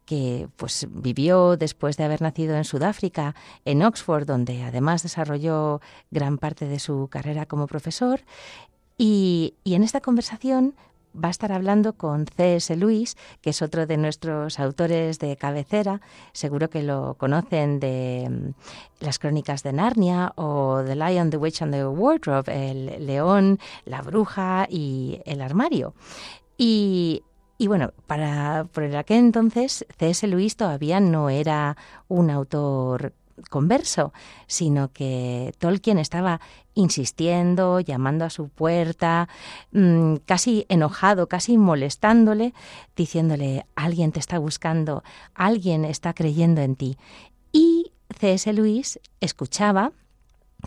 que 0.04 0.48
pues 0.56 0.86
vivió 0.90 1.56
después 1.56 1.96
de 1.96 2.04
haber 2.04 2.22
nacido 2.22 2.56
en 2.56 2.64
Sudáfrica, 2.64 3.34
en 3.64 3.82
Oxford, 3.82 4.26
donde 4.26 4.62
además 4.62 5.02
desarrolló 5.02 5.80
gran 6.10 6.38
parte 6.38 6.66
de 6.66 6.78
su 6.78 7.08
carrera 7.08 7.46
como 7.46 7.66
profesor. 7.66 8.20
Y, 8.98 9.54
en 9.64 9.82
esta 9.82 10.00
conversación 10.00 10.74
va 11.12 11.28
a 11.28 11.30
estar 11.30 11.52
hablando 11.52 11.92
con 11.94 12.26
C.S. 12.26 12.74
Lewis, 12.76 13.16
que 13.42 13.50
es 13.50 13.60
otro 13.60 13.86
de 13.86 13.96
nuestros 13.96 14.58
autores 14.58 15.18
de 15.18 15.36
cabecera. 15.36 16.00
Seguro 16.32 16.70
que 16.70 16.82
lo 16.82 17.16
conocen 17.18 17.80
de 17.80 18.28
mm, 18.30 19.04
las 19.04 19.18
crónicas 19.18 19.62
de 19.62 19.72
Narnia 19.72 20.32
o 20.36 20.82
The 20.84 20.96
Lion, 20.96 21.30
the 21.30 21.36
Witch 21.36 21.62
and 21.62 21.74
the 21.74 21.86
Wardrobe, 21.86 22.70
el 22.70 23.06
león, 23.06 23.58
la 23.84 24.00
bruja 24.02 24.66
y 24.70 25.20
el 25.26 25.42
armario. 25.42 25.94
Y 26.56 27.22
y 27.62 27.68
bueno, 27.68 27.92
para 28.08 28.66
por 28.72 28.82
aquel 28.96 29.18
entonces 29.18 29.86
C.S. 29.96 30.26
Lewis 30.26 30.56
todavía 30.56 30.98
no 30.98 31.30
era 31.30 31.76
un 32.08 32.28
autor 32.28 33.14
converso, 33.50 34.12
sino 34.48 34.92
que 34.92 35.54
Tolkien 35.60 35.98
estaba 35.98 36.40
insistiendo, 36.74 37.78
llamando 37.78 38.24
a 38.24 38.30
su 38.30 38.48
puerta, 38.48 39.28
mm, 39.70 40.16
casi 40.26 40.66
enojado, 40.68 41.28
casi 41.28 41.56
molestándole, 41.56 42.52
diciéndole, 42.96 43.64
alguien 43.76 44.10
te 44.10 44.18
está 44.18 44.40
buscando, 44.40 45.04
alguien 45.32 45.84
está 45.84 46.14
creyendo 46.14 46.62
en 46.62 46.74
ti. 46.74 46.96
Y 47.52 47.92
C.S. 48.18 48.52
Lewis 48.52 48.98
escuchaba 49.20 49.92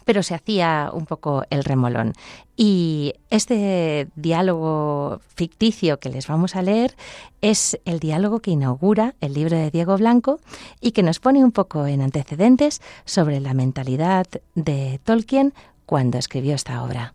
pero 0.03 0.23
se 0.23 0.35
hacía 0.35 0.89
un 0.93 1.05
poco 1.05 1.43
el 1.49 1.63
remolón. 1.63 2.13
Y 2.57 3.13
este 3.29 4.07
diálogo 4.15 5.21
ficticio 5.35 5.99
que 5.99 6.09
les 6.09 6.27
vamos 6.27 6.55
a 6.55 6.61
leer 6.61 6.95
es 7.41 7.79
el 7.85 7.99
diálogo 7.99 8.39
que 8.39 8.51
inaugura 8.51 9.15
el 9.21 9.33
libro 9.33 9.57
de 9.57 9.71
Diego 9.71 9.97
Blanco 9.97 10.39
y 10.81 10.91
que 10.91 11.03
nos 11.03 11.19
pone 11.19 11.43
un 11.43 11.51
poco 11.51 11.87
en 11.87 12.01
antecedentes 12.01 12.81
sobre 13.05 13.39
la 13.39 13.53
mentalidad 13.53 14.25
de 14.55 14.99
Tolkien 15.03 15.53
cuando 15.85 16.17
escribió 16.17 16.55
esta 16.55 16.83
obra. 16.83 17.13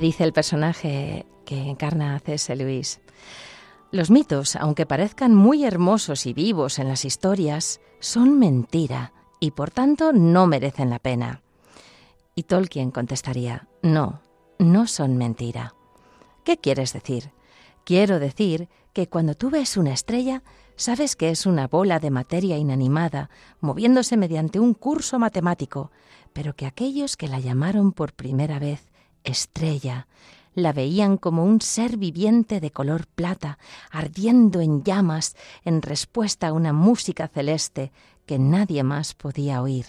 Dice 0.00 0.24
el 0.24 0.32
personaje 0.32 1.26
que 1.44 1.58
encarna 1.58 2.14
a 2.14 2.20
C.S. 2.20 2.54
Lewis. 2.56 3.00
Los 3.92 4.10
mitos, 4.10 4.56
aunque 4.56 4.84
parezcan 4.84 5.34
muy 5.34 5.64
hermosos 5.64 6.26
y 6.26 6.32
vivos 6.32 6.78
en 6.78 6.88
las 6.88 7.04
historias, 7.04 7.80
son 8.00 8.38
mentira 8.38 9.12
y 9.40 9.52
por 9.52 9.70
tanto 9.70 10.12
no 10.12 10.46
merecen 10.46 10.90
la 10.90 10.98
pena. 10.98 11.42
Y 12.34 12.42
Tolkien 12.42 12.90
contestaría, 12.90 13.68
no, 13.82 14.20
no 14.58 14.86
son 14.86 15.16
mentira. 15.16 15.74
¿Qué 16.44 16.58
quieres 16.58 16.92
decir? 16.92 17.30
Quiero 17.84 18.18
decir 18.18 18.68
que 18.92 19.08
cuando 19.08 19.34
tú 19.34 19.50
ves 19.50 19.76
una 19.76 19.92
estrella, 19.92 20.42
sabes 20.74 21.16
que 21.16 21.30
es 21.30 21.46
una 21.46 21.68
bola 21.68 22.00
de 22.00 22.10
materia 22.10 22.58
inanimada, 22.58 23.30
moviéndose 23.60 24.16
mediante 24.16 24.58
un 24.58 24.74
curso 24.74 25.18
matemático, 25.18 25.90
pero 26.32 26.54
que 26.54 26.66
aquellos 26.66 27.16
que 27.16 27.28
la 27.28 27.38
llamaron 27.38 27.92
por 27.92 28.12
primera 28.12 28.58
vez 28.58 28.88
estrella. 29.26 30.06
La 30.54 30.72
veían 30.72 31.18
como 31.18 31.44
un 31.44 31.60
ser 31.60 31.98
viviente 31.98 32.60
de 32.60 32.70
color 32.70 33.06
plata, 33.06 33.58
ardiendo 33.90 34.60
en 34.62 34.82
llamas 34.82 35.36
en 35.64 35.82
respuesta 35.82 36.48
a 36.48 36.52
una 36.54 36.72
música 36.72 37.28
celeste 37.28 37.92
que 38.24 38.38
nadie 38.38 38.82
más 38.82 39.12
podía 39.12 39.60
oír. 39.60 39.86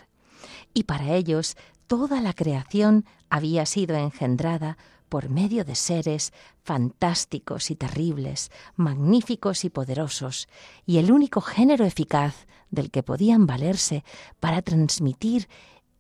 Y 0.73 0.83
para 0.83 1.15
ellos 1.15 1.55
toda 1.87 2.19
la 2.19 2.33
creación 2.33 3.05
había 3.29 3.65
sido 3.65 3.95
engendrada 3.95 4.77
por 5.07 5.29
medio 5.29 5.63
de 5.63 5.75
seres 5.75 6.33
fantásticos 6.63 7.71
y 7.71 7.75
terribles, 7.75 8.51
magníficos 8.75 9.63
y 9.63 9.69
poderosos, 9.69 10.49
y 10.85 10.97
el 10.97 11.11
único 11.11 11.39
género 11.39 11.85
eficaz 11.85 12.45
del 12.69 12.91
que 12.91 13.03
podían 13.03 13.47
valerse 13.47 14.03
para 14.41 14.61
transmitir 14.61 15.47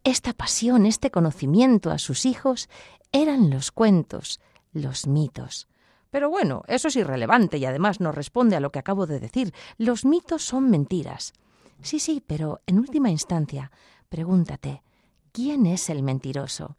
esta 0.07 0.31
pasión, 0.31 0.85
este 0.85 1.11
conocimiento 1.11 1.91
a 1.91 1.97
sus 1.97 2.25
hijos 2.25 2.69
eran 3.11 3.49
los 3.49 3.73
cuentos, 3.73 4.39
los 4.71 5.05
mitos. 5.05 5.67
Pero 6.11 6.29
bueno, 6.29 6.63
eso 6.67 6.87
es 6.87 6.95
irrelevante 6.95 7.57
y 7.57 7.65
además 7.65 7.99
no 7.99 8.13
responde 8.13 8.55
a 8.55 8.61
lo 8.61 8.71
que 8.71 8.79
acabo 8.79 9.05
de 9.05 9.19
decir. 9.19 9.53
Los 9.77 10.05
mitos 10.05 10.43
son 10.43 10.69
mentiras. 10.69 11.33
Sí, 11.81 11.99
sí, 11.99 12.23
pero 12.25 12.61
en 12.67 12.79
última 12.79 13.09
instancia, 13.09 13.69
pregúntate, 14.07 14.81
¿quién 15.33 15.65
es 15.65 15.89
el 15.89 16.03
mentiroso? 16.03 16.77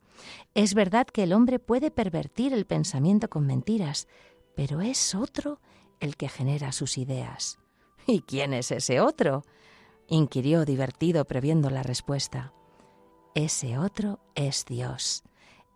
Es 0.54 0.72
verdad 0.72 1.06
que 1.06 1.24
el 1.24 1.34
hombre 1.34 1.58
puede 1.58 1.90
pervertir 1.90 2.54
el 2.54 2.64
pensamiento 2.64 3.28
con 3.28 3.46
mentiras, 3.46 4.08
pero 4.56 4.80
es 4.80 5.14
otro 5.14 5.60
el 6.00 6.16
que 6.16 6.30
genera 6.30 6.72
sus 6.72 6.96
ideas. 6.96 7.58
¿Y 8.06 8.22
quién 8.22 8.54
es 8.54 8.70
ese 8.70 9.02
otro? 9.02 9.44
inquirió 10.06 10.64
divertido 10.64 11.26
previendo 11.26 11.68
la 11.68 11.82
respuesta. 11.82 12.54
Ese 13.38 13.78
otro 13.78 14.18
es 14.34 14.64
Dios 14.64 15.22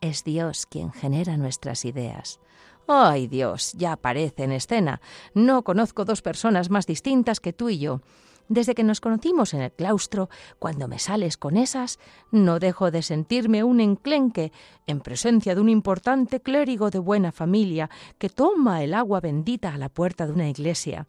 es 0.02 0.24
Dios 0.24 0.66
quien 0.66 0.92
genera 0.92 1.38
nuestras 1.38 1.86
ideas. 1.86 2.40
¡Ay 2.86 3.28
Dios! 3.28 3.72
Ya 3.74 3.92
aparece 3.92 4.42
en 4.42 4.52
escena. 4.52 5.00
No 5.32 5.62
conozco 5.62 6.04
dos 6.04 6.20
personas 6.20 6.68
más 6.68 6.86
distintas 6.86 7.40
que 7.40 7.52
tú 7.52 7.70
y 7.70 7.78
yo. 7.78 8.02
Desde 8.48 8.74
que 8.74 8.82
nos 8.82 9.00
conocimos 9.00 9.54
en 9.54 9.62
el 9.62 9.72
claustro, 9.72 10.28
cuando 10.58 10.88
me 10.88 10.98
sales 10.98 11.36
con 11.36 11.56
esas, 11.56 12.00
no 12.32 12.58
dejo 12.58 12.90
de 12.90 13.02
sentirme 13.02 13.62
un 13.62 13.80
enclenque 13.80 14.52
en 14.88 15.00
presencia 15.00 15.54
de 15.54 15.60
un 15.60 15.68
importante 15.68 16.40
clérigo 16.40 16.90
de 16.90 16.98
buena 16.98 17.30
familia 17.30 17.88
que 18.18 18.28
toma 18.28 18.82
el 18.82 18.94
agua 18.94 19.20
bendita 19.20 19.72
a 19.72 19.78
la 19.78 19.88
puerta 19.88 20.26
de 20.26 20.32
una 20.32 20.48
iglesia. 20.48 21.06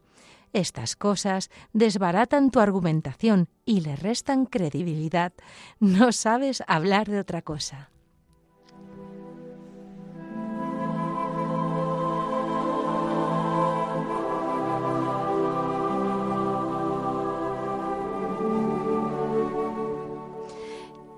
Estas 0.54 0.94
cosas 0.94 1.50
desbaratan 1.72 2.52
tu 2.52 2.60
argumentación 2.60 3.48
y 3.64 3.80
le 3.80 3.96
restan 3.96 4.46
credibilidad. 4.46 5.32
No 5.80 6.12
sabes 6.12 6.62
hablar 6.68 7.08
de 7.08 7.18
otra 7.18 7.42
cosa. 7.42 7.90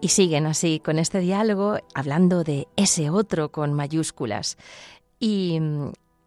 Y 0.01 0.09
siguen 0.09 0.47
así 0.47 0.81
con 0.81 0.99
este 0.99 1.21
diálogo, 1.21 1.79
hablando 1.93 2.43
de 2.43 2.69
ese 2.77 3.11
otro 3.11 3.53
con 3.53 3.75
mayúsculas. 3.75 4.57
Y 5.21 5.61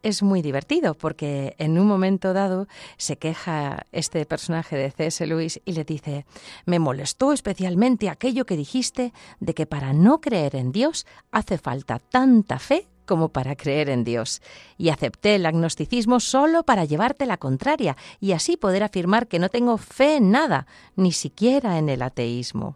es 0.03 0.23
muy 0.23 0.41
divertido 0.41 0.93
porque 0.93 1.55
en 1.57 1.79
un 1.79 1.87
momento 1.87 2.33
dado 2.33 2.67
se 2.97 3.17
queja 3.17 3.85
este 3.91 4.25
personaje 4.25 4.75
de 4.77 4.91
C.S. 4.91 5.25
Lewis 5.25 5.61
y 5.65 5.73
le 5.73 5.83
dice, 5.83 6.25
me 6.65 6.79
molestó 6.79 7.33
especialmente 7.33 8.09
aquello 8.09 8.45
que 8.45 8.57
dijiste 8.57 9.13
de 9.39 9.53
que 9.53 9.65
para 9.65 9.93
no 9.93 10.21
creer 10.21 10.55
en 10.55 10.71
Dios 10.71 11.05
hace 11.31 11.57
falta 11.57 11.99
tanta 11.99 12.59
fe 12.59 12.87
como 13.05 13.29
para 13.29 13.55
creer 13.55 13.89
en 13.89 14.03
Dios. 14.03 14.41
Y 14.77 14.89
acepté 14.89 15.35
el 15.35 15.45
agnosticismo 15.47 16.19
solo 16.19 16.61
para 16.63 16.85
llevarte 16.85 17.25
la 17.25 17.37
contraria 17.37 17.97
y 18.19 18.33
así 18.33 18.55
poder 18.55 18.83
afirmar 18.83 19.27
que 19.27 19.39
no 19.39 19.49
tengo 19.49 19.79
fe 19.79 20.17
en 20.17 20.29
nada, 20.29 20.67
ni 20.95 21.11
siquiera 21.11 21.79
en 21.79 21.89
el 21.89 22.03
ateísmo. 22.03 22.75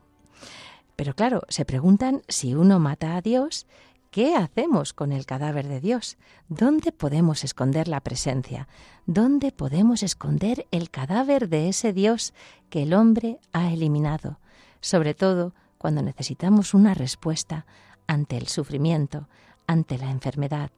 Pero 0.96 1.14
claro, 1.14 1.44
se 1.50 1.66
preguntan 1.66 2.24
si 2.28 2.56
uno 2.56 2.80
mata 2.80 3.16
a 3.16 3.22
Dios, 3.22 3.68
¿qué 4.14 4.36
hacemos 4.36 4.94
con 4.94 5.12
el 5.12 5.26
cadáver 5.26 5.68
de 5.68 5.82
Dios? 5.82 6.18
¿Dónde 6.48 6.92
podemos 6.92 7.44
esconder 7.44 7.88
la 7.88 8.00
presencia? 8.00 8.68
¿Dónde 9.08 9.52
podemos 9.52 10.04
esconder 10.04 10.68
el 10.70 10.92
cadáver 10.92 11.50
de 11.50 11.68
ese 11.68 11.94
Dios 11.94 12.36
que 12.70 12.84
el 12.84 12.94
hombre 12.94 13.40
ha 13.54 13.74
eliminado? 13.74 14.38
Sobre 14.82 15.16
todo 15.16 15.56
cuando 15.80 16.04
necesitamos 16.04 16.76
una 16.76 16.94
respuesta 16.94 17.66
ante 18.06 18.38
el 18.38 18.50
sufrimiento, 18.50 19.28
ante 19.66 19.98
la 19.98 20.12
enfermedad, 20.12 20.70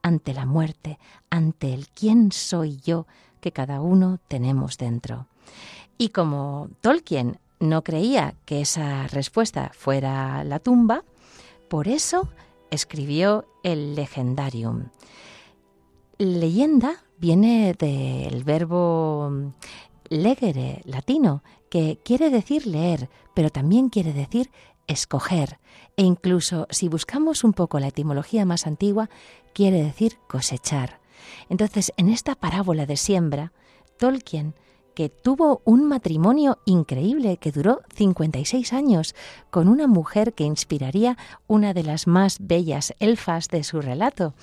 ante 0.00 0.32
la 0.32 0.46
muerte, 0.46 1.00
ante 1.30 1.74
el 1.74 1.88
quién 1.88 2.30
soy 2.30 2.76
yo 2.76 3.08
que 3.40 3.50
cada 3.50 3.80
uno 3.80 4.20
tenemos 4.28 4.78
dentro. 4.78 5.26
Y 5.98 6.10
como 6.10 6.68
Tolkien 6.80 7.40
no 7.58 7.82
creía 7.82 8.36
que 8.44 8.60
esa 8.60 9.08
respuesta 9.08 9.72
fuera 9.74 10.44
la 10.44 10.60
tumba, 10.60 11.02
por 11.68 11.88
eso 11.88 12.28
escribió 12.70 13.46
el 13.62 13.94
Legendarium. 13.94 14.90
Leyenda 16.18 17.04
viene 17.18 17.74
del 17.74 18.44
verbo 18.44 19.52
legere, 20.08 20.82
latino, 20.84 21.42
que 21.70 21.98
quiere 22.04 22.30
decir 22.30 22.66
leer, 22.66 23.08
pero 23.34 23.50
también 23.50 23.88
quiere 23.88 24.12
decir 24.12 24.50
escoger. 24.86 25.58
E 25.96 26.02
incluso 26.02 26.66
si 26.70 26.88
buscamos 26.88 27.44
un 27.44 27.52
poco 27.52 27.80
la 27.80 27.88
etimología 27.88 28.44
más 28.44 28.66
antigua, 28.66 29.08
quiere 29.52 29.82
decir 29.82 30.18
cosechar. 30.28 31.00
Entonces, 31.48 31.92
en 31.96 32.08
esta 32.10 32.34
parábola 32.34 32.86
de 32.86 32.96
siembra, 32.96 33.52
Tolkien 33.98 34.54
que 34.94 35.08
tuvo 35.08 35.60
un 35.64 35.84
matrimonio 35.84 36.58
increíble 36.64 37.36
que 37.36 37.52
duró 37.52 37.82
56 37.94 38.72
años 38.72 39.14
con 39.50 39.68
una 39.68 39.86
mujer 39.86 40.34
que 40.34 40.44
inspiraría 40.44 41.16
una 41.46 41.74
de 41.74 41.82
las 41.82 42.06
más 42.06 42.38
bellas 42.40 42.94
elfas 42.98 43.48
de 43.48 43.64
su 43.64 43.80
relato, 43.80 44.34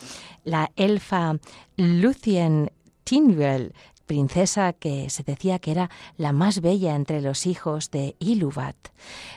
la 0.44 0.72
elfa 0.76 1.38
Lucien 1.78 2.72
Tynwell, 3.04 3.74
princesa 4.06 4.74
que 4.74 5.10
se 5.10 5.24
decía 5.24 5.60
que 5.60 5.72
era 5.72 5.90
la 6.18 6.34
más 6.34 6.60
bella 6.60 6.96
entre 6.96 7.22
los 7.22 7.46
hijos 7.46 7.92
de 7.92 8.16
Iluvat. 8.20 8.76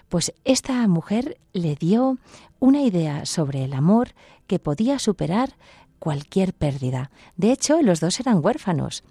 Pues 0.08 0.34
esta 0.44 0.86
mujer 0.88 1.38
le 1.52 1.76
dio 1.76 2.18
una 2.58 2.82
idea 2.82 3.24
sobre 3.24 3.64
el 3.64 3.72
amor 3.72 4.14
que 4.48 4.58
podía 4.58 4.98
superar 4.98 5.54
cualquier 6.00 6.54
pérdida. 6.54 7.10
De 7.36 7.52
hecho, 7.52 7.82
los 7.82 8.00
dos 8.00 8.18
eran 8.18 8.44
huérfanos 8.44 9.04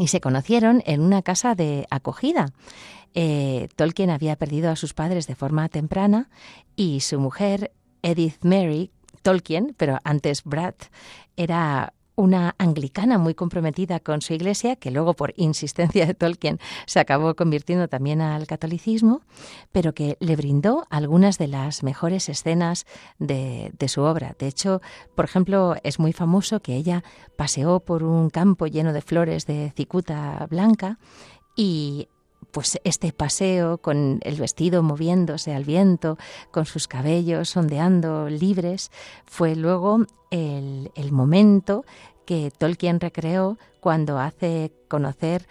y 0.00 0.08
se 0.08 0.22
conocieron 0.22 0.82
en 0.86 1.02
una 1.02 1.20
casa 1.20 1.54
de 1.54 1.86
acogida. 1.90 2.46
Eh, 3.12 3.68
Tolkien 3.76 4.08
había 4.08 4.34
perdido 4.36 4.70
a 4.70 4.76
sus 4.76 4.94
padres 4.94 5.26
de 5.26 5.34
forma 5.34 5.68
temprana 5.68 6.30
y 6.74 7.00
su 7.00 7.20
mujer, 7.20 7.72
Edith 8.02 8.42
Mary 8.42 8.92
Tolkien, 9.20 9.74
pero 9.76 9.98
antes 10.02 10.42
Brad, 10.44 10.74
era 11.36 11.92
una 12.20 12.54
anglicana 12.58 13.18
muy 13.18 13.34
comprometida 13.34 13.98
con 13.98 14.20
su 14.20 14.34
iglesia, 14.34 14.76
que 14.76 14.90
luego 14.90 15.14
por 15.14 15.32
insistencia 15.36 16.06
de 16.06 16.14
Tolkien 16.14 16.60
se 16.86 17.00
acabó 17.00 17.34
convirtiendo 17.34 17.88
también 17.88 18.20
al 18.20 18.46
catolicismo, 18.46 19.22
pero 19.72 19.94
que 19.94 20.16
le 20.20 20.36
brindó 20.36 20.86
algunas 20.90 21.38
de 21.38 21.48
las 21.48 21.82
mejores 21.82 22.28
escenas 22.28 22.86
de, 23.18 23.72
su 23.88 24.02
obra. 24.02 24.36
De 24.38 24.46
hecho, 24.46 24.80
por 25.14 25.24
ejemplo, 25.24 25.74
es 25.82 25.98
muy 25.98 26.12
famoso 26.12 26.60
que 26.60 26.76
ella 26.76 27.02
paseó 27.36 27.80
por 27.80 28.04
un 28.04 28.30
campo 28.30 28.66
lleno 28.66 28.92
de 28.92 29.00
flores 29.00 29.46
de 29.46 29.72
cicuta 29.74 30.46
blanca 30.48 30.98
y 31.56 32.08
pues 32.52 32.78
este 32.84 33.12
paseo 33.12 33.78
con 33.78 34.20
el 34.22 34.36
vestido 34.36 34.82
moviéndose 34.82 35.54
al 35.54 35.64
viento, 35.64 36.18
con 36.50 36.66
sus 36.66 36.88
cabellos 36.88 37.56
ondeando 37.56 38.28
libres, 38.28 38.90
fue 39.24 39.56
luego 39.56 40.06
el, 40.30 41.12
momento 41.12 41.84
que 42.24 42.50
Tolkien 42.56 43.00
recreó 43.00 43.58
cuando 43.80 44.18
hace 44.18 44.72
conocer 44.88 45.46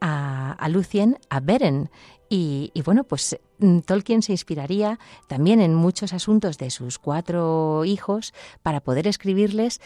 a, 0.00 0.52
a 0.52 0.68
Lucien 0.68 1.18
a 1.28 1.40
Beren. 1.40 1.90
Y, 2.28 2.70
y, 2.74 2.82
bueno, 2.82 3.04
pues 3.04 3.38
mm, 3.58 3.80
Tolkien 3.80 4.22
se 4.22 4.32
inspiraría 4.32 4.98
también 5.28 5.60
en 5.60 5.74
muchos 5.74 6.12
asuntos 6.12 6.58
de 6.58 6.70
sus 6.70 6.98
cuatro 6.98 7.84
hijos 7.84 8.32
para 8.62 8.80
poder 8.80 9.06
escribirles 9.06 9.80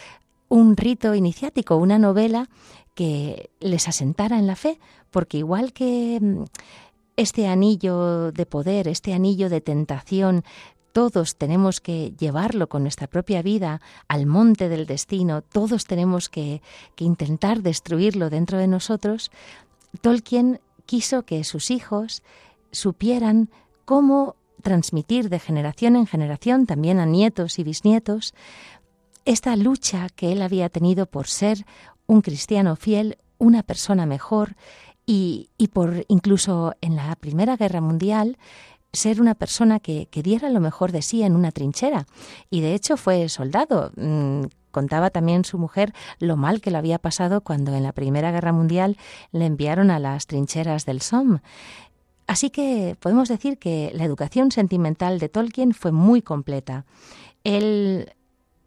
un 0.48 0.76
rito 0.76 1.14
iniciático, 1.14 1.76
una 1.76 1.98
novela 1.98 2.48
que 2.94 3.50
les 3.60 3.86
asentara 3.86 4.38
en 4.38 4.46
la 4.46 4.56
fe, 4.56 4.80
porque 5.10 5.38
igual 5.38 5.72
que 5.72 6.18
mm, 6.20 6.44
este 7.16 7.48
anillo 7.48 8.32
de 8.32 8.46
poder, 8.46 8.88
este 8.88 9.12
anillo 9.12 9.48
de 9.48 9.60
tentación 9.60 10.44
todos 10.92 11.36
tenemos 11.36 11.80
que 11.80 12.12
llevarlo 12.18 12.68
con 12.68 12.82
nuestra 12.82 13.06
propia 13.06 13.42
vida 13.42 13.80
al 14.08 14.26
monte 14.26 14.68
del 14.68 14.86
destino, 14.86 15.42
todos 15.42 15.84
tenemos 15.84 16.28
que, 16.28 16.62
intentar 16.98 17.62
destruirlo 17.62 18.30
dentro 18.30 18.58
de 18.58 18.66
nosotros, 18.66 19.30
Tolkien 20.00 20.60
quiso 20.86 21.24
que 21.24 21.44
sus 21.44 21.70
hijos 21.70 22.22
supieran 22.72 23.48
cómo 23.84 24.36
transmitir 24.62 25.28
de 25.28 25.38
generación 25.38 25.96
en 25.96 26.06
generación, 26.06 26.66
también 26.66 26.98
a 26.98 27.06
nietos 27.06 27.58
y 27.58 27.64
bisnietos, 27.64 28.34
esta 29.24 29.56
lucha 29.56 30.08
que 30.14 30.32
él 30.32 30.42
había 30.42 30.68
tenido 30.68 31.06
por 31.06 31.26
ser 31.26 31.64
un 32.06 32.22
cristiano 32.22 32.76
fiel, 32.76 33.18
una 33.38 33.62
persona 33.62 34.06
mejor, 34.06 34.56
y, 35.10 35.48
por 35.72 36.04
incluso 36.08 36.74
en 36.82 36.94
la 36.94 37.16
Primera 37.16 37.56
Guerra 37.56 37.80
Mundial 37.80 38.36
ser 38.92 39.20
una 39.20 39.34
persona 39.34 39.80
que, 39.80 40.08
diera 40.12 40.50
lo 40.50 40.60
mejor 40.60 40.92
de 40.92 41.02
sí 41.02 41.22
en 41.22 41.34
una 41.34 41.52
trinchera. 41.52 42.06
Y 42.50 42.60
de 42.60 42.74
hecho 42.74 42.96
fue 42.96 43.28
soldado. 43.28 43.92
Mm, 43.96 44.44
contaba 44.70 45.10
también 45.10 45.44
su 45.44 45.58
mujer 45.58 45.92
lo 46.18 46.36
mal 46.36 46.60
que 46.60 46.70
lo 46.70 46.78
había 46.78 46.98
pasado 46.98 47.40
cuando 47.40 47.74
en 47.74 47.82
la 47.82 47.92
Primera 47.92 48.30
Guerra 48.30 48.52
Mundial 48.52 48.96
le 49.32 49.46
enviaron 49.46 49.90
a 49.90 49.98
las 49.98 50.26
trincheras 50.26 50.86
del 50.86 51.00
Somme. 51.00 51.40
Así 52.26 52.50
que 52.50 52.96
podemos 53.00 53.28
decir 53.28 53.58
que 53.58 53.90
la 53.94 54.04
educación 54.04 54.52
sentimental 54.52 55.18
de 55.18 55.30
Tolkien 55.30 55.72
fue 55.72 55.92
muy 55.92 56.20
completa. 56.20 56.84
Él 57.42 58.12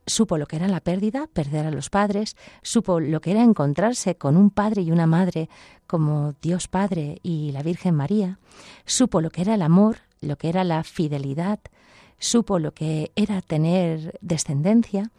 supo 0.08 0.38
lo 0.38 0.48
que 0.48 0.56
era 0.56 0.68
la 0.68 0.82
pérdida, 0.82 1.28
perder 1.32 1.68
a 1.68 1.72
los 1.72 1.90
padres, 1.90 2.36
supo 2.64 3.00
lo 3.00 3.22
que 3.22 3.32
era 3.32 3.44
encontrarse 3.44 4.16
con 4.16 4.36
un 4.36 4.50
padre 4.50 4.82
y 4.82 4.92
una 4.92 5.06
madre 5.06 5.48
como 5.88 6.36
Dios 6.42 6.68
Padre 6.68 7.20
y 7.22 7.52
la 7.52 7.64
Virgen 7.64 7.96
María, 7.96 8.40
supo 8.86 9.22
lo 9.22 9.30
que 9.30 9.42
era 9.42 9.56
el 9.56 9.62
amor, 9.62 9.98
lo 10.22 10.38
que 10.38 10.50
era 10.50 10.64
la 10.64 10.84
fidelidad, 10.84 11.60
supo 12.20 12.60
lo 12.60 12.74
que 12.74 13.12
era 13.16 13.42
tener 13.42 14.18
descendencia, 14.22 15.12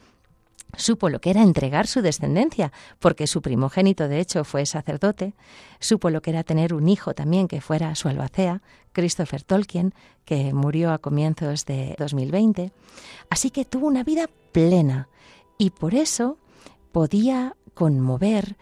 supo 0.76 1.08
lo 1.08 1.20
que 1.20 1.30
era 1.30 1.42
entregar 1.42 1.88
su 1.88 2.02
descendencia, 2.02 2.72
porque 3.00 3.26
su 3.26 3.42
primogénito 3.42 4.08
de 4.08 4.20
hecho 4.20 4.44
fue 4.44 4.64
sacerdote, 4.64 5.34
supo 5.80 6.08
lo 6.08 6.22
que 6.22 6.30
era 6.30 6.44
tener 6.44 6.72
un 6.72 6.88
hijo 6.88 7.14
también 7.14 7.48
que 7.48 7.60
fuera 7.60 7.94
su 7.96 8.08
albacea, 8.08 8.62
Christopher 8.92 9.42
Tolkien, 9.42 9.92
que 10.24 10.54
murió 10.54 10.92
a 10.92 10.98
comienzos 10.98 11.66
de 11.66 11.96
2020. 11.98 12.72
Así 13.28 13.50
que 13.50 13.64
tuvo 13.64 13.88
una 13.88 14.04
vida 14.04 14.28
plena 14.52 15.08
y 15.58 15.70
por 15.70 15.94
eso 15.94 16.38
podía 16.92 17.56
conmover 17.74 18.56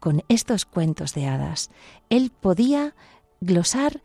con 0.00 0.24
estos 0.28 0.64
cuentos 0.64 1.14
de 1.14 1.26
hadas. 1.26 1.70
Él 2.08 2.32
podía 2.40 2.94
glosar 3.40 4.02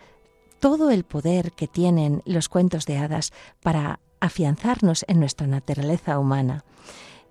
todo 0.59 0.89
el 0.89 1.03
poder 1.03 1.51
que 1.51 1.67
tienen 1.67 2.21
los 2.25 2.49
cuentos 2.49 2.85
de 2.85 2.97
hadas 2.97 3.31
para 3.61 3.99
afianzarnos 4.19 5.05
en 5.07 5.19
nuestra 5.19 5.47
naturaleza 5.47 6.19
humana. 6.19 6.63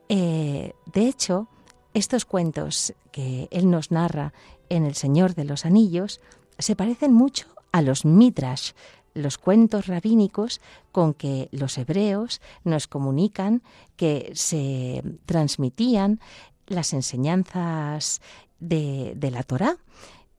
Eh, 0.09 0.73
de 0.93 1.09
hecho, 1.09 1.49
estos 1.95 2.25
cuentos 2.25 2.95
que 3.11 3.49
él 3.51 3.71
nos 3.71 3.91
narra 3.91 4.33
en 4.69 4.85
El 4.85 4.95
Señor 4.95 5.35
de 5.35 5.45
los 5.45 5.65
Anillos 5.65 6.21
se 6.59 6.77
parecen 6.77 7.13
mucho 7.13 7.47
a 7.73 7.83
los 7.83 8.05
midrash, 8.05 8.73
los 9.15 9.39
cuentos 9.39 9.87
rabínicos 9.87 10.61
con 10.93 11.15
que 11.15 11.49
los 11.53 11.79
hebreos 11.79 12.41
nos 12.65 12.87
comunican 12.87 13.63
que 13.97 14.31
se 14.35 15.03
transmitían 15.25 16.21
las 16.67 16.93
enseñanzas 16.93 18.21
de, 18.61 19.17
la 19.33 19.43
Torá. 19.43 19.79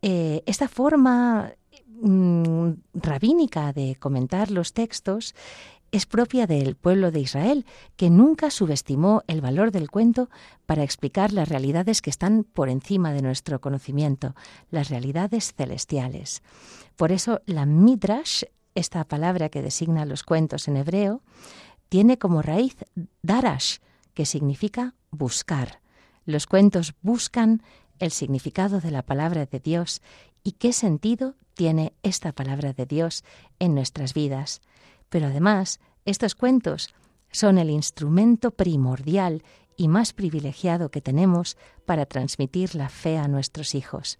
Eh, 0.02 0.44
esta 0.46 0.68
forma 0.68 1.54
mm, 2.02 2.72
rabínica 2.94 3.74
de 3.74 3.96
comentar 4.00 4.52
los 4.52 4.74
textos 4.74 5.36
es 5.92 6.06
propia 6.06 6.48
del 6.48 6.76
pueblo 6.76 7.12
de 7.12 7.22
Israel, 7.22 7.66
que 7.96 8.10
nunca 8.10 8.52
subestimó 8.52 9.24
el 9.28 9.42
valor 9.42 9.72
del 9.72 9.90
cuento 9.90 10.30
para 10.66 10.84
explicar 10.84 11.32
las 11.32 11.48
realidades 11.48 12.02
que 12.02 12.10
están 12.10 12.44
por 12.44 12.70
encima 12.70 13.14
de 13.14 13.22
nuestro 13.22 13.62
conocimiento, 13.62 14.36
las 14.70 14.90
realidades 14.90 15.54
celestiales. 15.54 16.44
Por 16.98 17.12
eso 17.12 17.42
la 17.46 17.66
midrash, 17.66 18.44
esta 18.76 19.04
palabra 19.06 19.50
que 19.50 19.62
designa 19.62 20.06
los 20.06 20.24
cuentos 20.24 20.68
en 20.68 20.78
hebreo, 20.78 21.22
tiene 21.90 22.18
como 22.18 22.42
raíz 22.42 22.76
darash, 23.22 23.78
que 24.14 24.26
significa 24.26 24.94
buscar. 25.12 25.80
Los 26.26 26.48
cuentos 26.48 26.96
buscan 27.02 27.62
el 28.00 28.12
significado 28.12 28.82
de 28.82 28.92
la 28.92 29.04
palabra 29.04 29.46
de 29.46 29.60
Dios 29.60 30.02
y 30.48 30.54
qué 30.54 30.72
sentido 30.72 31.36
tiene 31.56 31.92
esta 32.04 32.32
palabra 32.32 32.72
de 32.72 32.86
Dios 32.86 33.26
en 33.60 33.76
nuestras 33.76 34.14
vidas. 34.14 34.62
Pero 35.10 35.28
además, 35.28 35.82
estos 36.06 36.36
cuentos 36.36 36.96
son 37.34 37.58
el 37.58 37.70
instrumento 37.70 38.52
primordial 38.52 39.44
y 39.76 39.90
más 39.90 40.14
privilegiado 40.14 40.90
que 40.90 41.02
tenemos 41.02 41.58
para 41.86 42.06
transmitir 42.06 42.76
la 42.76 42.88
fe 42.88 43.18
a 43.18 43.28
nuestros 43.28 43.76
hijos. 43.76 44.20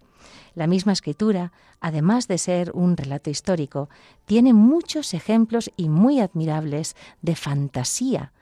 La 0.54 0.66
misma 0.66 0.92
escritura, 0.92 1.50
además 1.80 2.28
de 2.28 2.36
ser 2.36 2.72
un 2.74 2.98
relato 2.98 3.30
histórico, 3.30 3.88
tiene 4.26 4.52
muchos 4.52 5.14
ejemplos 5.14 5.70
y 5.78 5.88
muy 5.88 6.20
admirables 6.20 6.94
de 7.22 7.36
fantasía. 7.36 8.34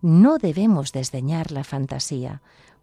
No 0.00 0.38
debemos 0.38 0.92
desdeñar 0.92 1.50
la 1.50 1.64
fantasía, 1.64 2.40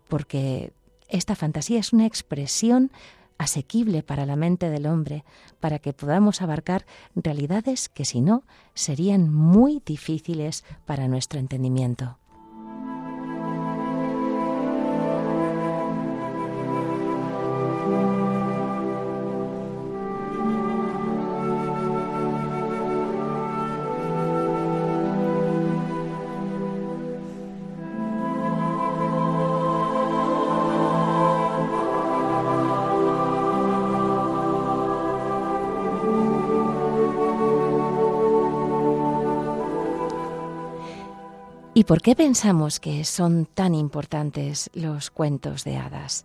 porque 0.10 0.74
esta 1.08 1.36
fantasía 1.36 1.80
es 1.80 1.94
una 1.94 2.06
expresión 2.06 2.92
asequible 3.40 4.04
para 4.04 4.28
la 4.28 4.36
mente 4.36 4.70
del 4.70 4.86
hombre, 4.86 5.24
para 5.60 5.80
que 5.80 5.94
podamos 5.94 6.44
abarcar 6.44 6.86
realidades 7.16 7.90
que 7.90 8.06
si 8.06 8.22
no 8.22 8.44
serían 8.76 9.34
muy 9.34 9.82
difíciles 9.84 10.64
para 10.86 11.08
nuestro 11.08 11.40
entendimiento. 11.40 12.20
Por 41.90 42.04
qué 42.04 42.16
pensamos 42.16 42.80
que 42.80 43.04
son 43.04 43.48
tan 43.48 43.74
importantes 43.74 44.70
los 44.76 45.10
cuentos 45.10 45.64
de 45.64 45.78
hadas? 45.78 46.24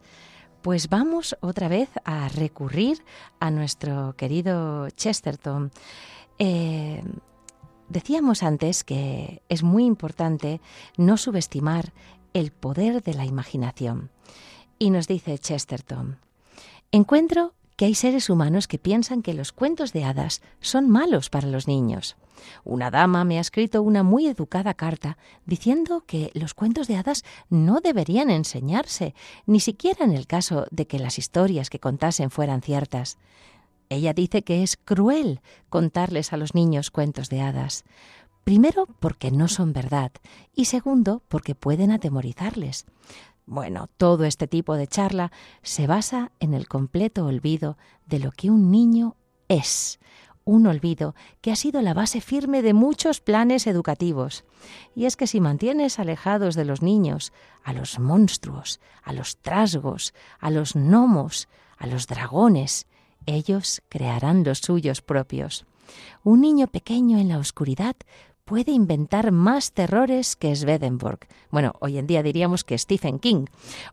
Pues 0.60 0.90
vamos 0.90 1.38
otra 1.40 1.68
vez 1.68 1.88
a 2.04 2.28
recurrir 2.28 3.02
a 3.40 3.50
nuestro 3.50 4.14
querido 4.14 4.90
Chesterton. 4.90 5.72
Eh, 6.38 7.02
decíamos 7.88 8.42
antes 8.42 8.84
que 8.84 9.40
es 9.48 9.62
muy 9.62 9.86
importante 9.86 10.60
no 10.98 11.16
subestimar 11.16 11.94
el 12.34 12.52
poder 12.52 13.02
de 13.02 13.14
la 13.14 13.24
imaginación. 13.24 14.10
Y 14.78 14.90
nos 14.90 15.08
dice 15.08 15.38
Chesterton, 15.38 16.18
encuentro 16.92 17.54
que 17.76 17.86
hay 17.86 17.94
seres 17.94 18.30
humanos 18.30 18.68
que 18.68 18.78
piensan 18.78 19.22
que 19.22 19.34
los 19.34 19.52
cuentos 19.52 19.92
de 19.92 20.04
hadas 20.04 20.42
son 20.60 20.88
malos 20.88 21.30
para 21.30 21.48
los 21.48 21.66
niños. 21.66 22.16
Una 22.64 22.90
dama 22.90 23.24
me 23.24 23.38
ha 23.38 23.40
escrito 23.40 23.82
una 23.82 24.02
muy 24.02 24.26
educada 24.26 24.74
carta 24.74 25.18
diciendo 25.46 26.04
que 26.06 26.30
los 26.34 26.54
cuentos 26.54 26.88
de 26.88 26.96
hadas 26.96 27.24
no 27.48 27.80
deberían 27.80 28.30
enseñarse, 28.30 29.14
ni 29.46 29.60
siquiera 29.60 30.04
en 30.04 30.12
el 30.12 30.26
caso 30.26 30.66
de 30.70 30.86
que 30.86 30.98
las 30.98 31.18
historias 31.18 31.70
que 31.70 31.80
contasen 31.80 32.30
fueran 32.30 32.62
ciertas. 32.62 33.18
Ella 33.88 34.12
dice 34.12 34.42
que 34.42 34.62
es 34.62 34.76
cruel 34.76 35.40
contarles 35.68 36.32
a 36.32 36.36
los 36.36 36.54
niños 36.54 36.90
cuentos 36.90 37.28
de 37.28 37.42
hadas. 37.42 37.84
Primero, 38.44 38.86
porque 39.00 39.30
no 39.30 39.48
son 39.48 39.72
verdad, 39.72 40.12
y 40.54 40.66
segundo, 40.66 41.22
porque 41.28 41.54
pueden 41.54 41.90
atemorizarles. 41.90 42.84
Bueno, 43.46 43.88
todo 43.98 44.24
este 44.24 44.46
tipo 44.46 44.74
de 44.74 44.86
charla 44.86 45.30
se 45.62 45.86
basa 45.86 46.32
en 46.40 46.54
el 46.54 46.66
completo 46.66 47.26
olvido 47.26 47.76
de 48.06 48.18
lo 48.18 48.30
que 48.30 48.50
un 48.50 48.70
niño 48.70 49.16
es, 49.48 50.00
un 50.44 50.66
olvido 50.66 51.14
que 51.40 51.52
ha 51.52 51.56
sido 51.56 51.82
la 51.82 51.94
base 51.94 52.20
firme 52.20 52.62
de 52.62 52.72
muchos 52.72 53.20
planes 53.20 53.66
educativos. 53.66 54.44
Y 54.94 55.04
es 55.04 55.16
que 55.16 55.26
si 55.26 55.40
mantienes 55.40 55.98
alejados 55.98 56.54
de 56.54 56.64
los 56.64 56.82
niños 56.82 57.32
a 57.62 57.72
los 57.72 57.98
monstruos, 57.98 58.80
a 59.02 59.12
los 59.12 59.38
trasgos, 59.38 60.14
a 60.38 60.50
los 60.50 60.74
gnomos, 60.74 61.48
a 61.76 61.86
los 61.86 62.06
dragones, 62.06 62.86
ellos 63.26 63.82
crearán 63.88 64.44
los 64.44 64.58
suyos 64.58 65.02
propios. 65.02 65.66
Un 66.22 66.40
niño 66.40 66.66
pequeño 66.66 67.18
en 67.18 67.28
la 67.28 67.38
oscuridad 67.38 67.96
puede 68.44 68.72
inventar 68.72 69.32
más 69.32 69.72
terrores 69.72 70.36
que 70.36 70.54
Swedenborg. 70.54 71.20
Bueno, 71.50 71.74
hoy 71.80 71.96
en 71.98 72.06
día 72.06 72.22
diríamos 72.22 72.62
que 72.62 72.76
Stephen 72.76 73.18
King. 73.18 73.46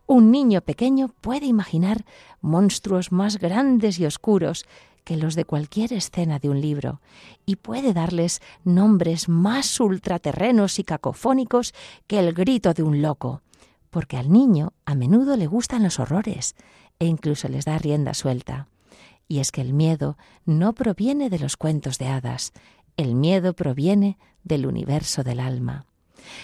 Un 0.06 0.30
niño 0.30 0.60
pequeño 0.60 1.08
puede 1.20 1.46
imaginar 1.46 2.04
monstruos 2.42 3.12
más 3.12 3.38
grandes 3.38 3.98
y 3.98 4.04
oscuros 4.04 4.66
que 5.04 5.16
los 5.16 5.34
de 5.34 5.44
cualquier 5.46 5.92
escena 5.94 6.38
de 6.38 6.48
un 6.48 6.60
libro, 6.60 7.00
y 7.44 7.56
puede 7.56 7.92
darles 7.92 8.40
nombres 8.62 9.28
más 9.28 9.80
ultraterrenos 9.80 10.78
y 10.78 10.84
cacofónicos 10.84 11.74
que 12.06 12.20
el 12.20 12.32
grito 12.34 12.72
de 12.72 12.84
un 12.84 13.02
loco, 13.02 13.42
porque 13.90 14.16
al 14.16 14.30
niño 14.30 14.74
a 14.84 14.94
menudo 14.94 15.36
le 15.36 15.48
gustan 15.48 15.82
los 15.82 15.98
horrores 15.98 16.54
e 17.00 17.06
incluso 17.06 17.48
les 17.48 17.64
da 17.64 17.78
rienda 17.78 18.14
suelta. 18.14 18.68
Y 19.26 19.40
es 19.40 19.50
que 19.50 19.60
el 19.60 19.72
miedo 19.72 20.16
no 20.44 20.72
proviene 20.72 21.30
de 21.30 21.40
los 21.40 21.56
cuentos 21.56 21.98
de 21.98 22.06
hadas, 22.06 22.52
el 22.96 23.14
miedo 23.14 23.54
proviene 23.54 24.18
del 24.44 24.66
universo 24.66 25.22
del 25.22 25.40
alma. 25.40 25.86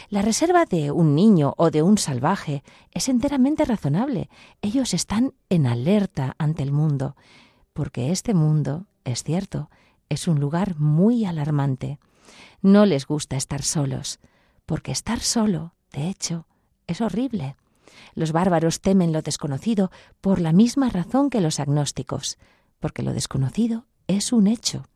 La 0.08 0.22
reserva 0.22 0.64
de 0.64 0.90
un 0.90 1.14
niño 1.14 1.54
o 1.56 1.70
de 1.70 1.82
un 1.82 1.98
salvaje 1.98 2.64
es 2.92 3.08
enteramente 3.08 3.64
razonable. 3.64 4.28
Ellos 4.60 4.92
están 4.92 5.34
en 5.48 5.66
alerta 5.66 6.34
ante 6.38 6.62
el 6.62 6.72
mundo 6.72 7.14
porque 7.78 8.10
este 8.10 8.34
mundo, 8.34 8.86
es 9.04 9.22
cierto, 9.22 9.70
es 10.08 10.26
un 10.26 10.40
lugar 10.40 10.80
muy 10.80 11.24
alarmante. 11.24 12.00
No 12.60 12.86
les 12.86 13.06
gusta 13.06 13.36
estar 13.36 13.62
solos, 13.62 14.18
porque 14.66 14.90
estar 14.90 15.20
solo, 15.20 15.74
de 15.92 16.08
hecho, 16.08 16.48
es 16.88 17.00
horrible. 17.00 17.54
Los 18.14 18.32
bárbaros 18.32 18.80
temen 18.80 19.12
lo 19.12 19.22
desconocido 19.22 19.92
por 20.20 20.40
la 20.40 20.50
misma 20.50 20.88
razón 20.88 21.30
que 21.30 21.40
los 21.40 21.60
agnósticos, 21.60 22.36
porque 22.80 23.04
lo 23.04 23.12
desconocido 23.12 23.86
es 24.08 24.32
un 24.32 24.48
hecho. 24.48 24.88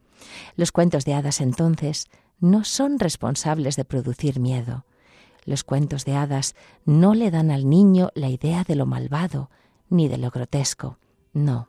Los 0.57 0.73
cuentos 0.73 1.05
de 1.05 1.15
hadas 1.15 1.41
entonces 1.41 2.09
no 2.43 2.65
son 2.65 2.99
responsables 2.99 3.77
de 3.77 3.85
producir 3.85 4.41
miedo. 4.41 4.85
Los 5.45 5.63
cuentos 5.63 6.05
de 6.05 6.17
hadas 6.17 6.57
no 6.85 7.15
le 7.15 7.31
dan 7.31 7.53
al 7.53 7.71
niño 7.71 8.11
la 8.15 8.29
idea 8.29 8.65
de 8.65 8.75
lo 8.75 8.85
malvado 8.85 9.49
ni 9.89 10.09
de 10.09 10.19
lo 10.19 10.31
grotesco. 10.31 10.99
No, 11.33 11.69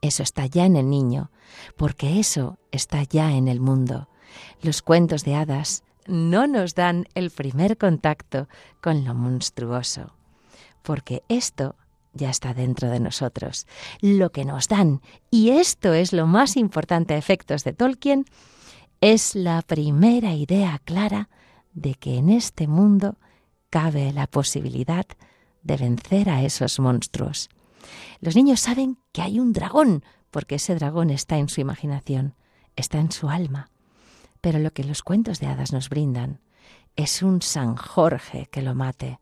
eso 0.00 0.22
está 0.22 0.46
ya 0.46 0.64
en 0.64 0.76
el 0.76 0.88
niño, 0.88 1.30
porque 1.76 2.20
eso 2.20 2.58
está 2.70 3.02
ya 3.02 3.32
en 3.32 3.48
el 3.48 3.58
mundo. 3.58 4.08
Los 4.62 4.80
cuentos 4.80 5.24
de 5.24 5.34
hadas 5.34 5.82
no 6.06 6.46
nos 6.46 6.74
dan 6.74 7.06
el 7.14 7.30
primer 7.30 7.76
contacto 7.76 8.48
con 8.80 9.04
lo 9.04 9.14
monstruoso, 9.14 10.14
porque 10.82 11.24
esto 11.28 11.74
ya 12.12 12.30
está 12.30 12.54
dentro 12.54 12.90
de 12.90 13.00
nosotros. 13.00 13.66
Lo 14.00 14.30
que 14.30 14.44
nos 14.44 14.68
dan, 14.68 15.00
y 15.32 15.50
esto 15.50 15.94
es 15.94 16.12
lo 16.12 16.28
más 16.28 16.56
importante 16.56 17.14
a 17.14 17.18
efectos 17.18 17.64
de 17.64 17.72
Tolkien, 17.72 18.24
es 19.06 19.34
la 19.34 19.60
primera 19.60 20.32
idea 20.32 20.80
clara 20.82 21.28
de 21.74 21.94
que 21.94 22.16
en 22.16 22.30
este 22.30 22.66
mundo 22.66 23.18
cabe 23.68 24.14
la 24.14 24.26
posibilidad 24.26 25.04
de 25.62 25.76
vencer 25.76 26.30
a 26.30 26.42
esos 26.42 26.80
monstruos. 26.80 27.50
Los 28.20 28.34
niños 28.34 28.60
saben 28.60 28.96
que 29.12 29.20
hay 29.20 29.40
un 29.40 29.52
dragón, 29.52 30.04
porque 30.30 30.54
ese 30.54 30.74
dragón 30.74 31.10
está 31.10 31.36
en 31.36 31.50
su 31.50 31.60
imaginación, 31.60 32.34
está 32.76 32.98
en 32.98 33.12
su 33.12 33.28
alma. 33.28 33.68
Pero 34.40 34.58
lo 34.58 34.70
que 34.70 34.84
los 34.84 35.02
cuentos 35.02 35.38
de 35.38 35.48
hadas 35.48 35.74
nos 35.74 35.90
brindan 35.90 36.40
es 36.96 37.22
un 37.22 37.42
San 37.42 37.76
Jorge 37.76 38.48
que 38.50 38.62
lo 38.62 38.74
mate, 38.74 39.20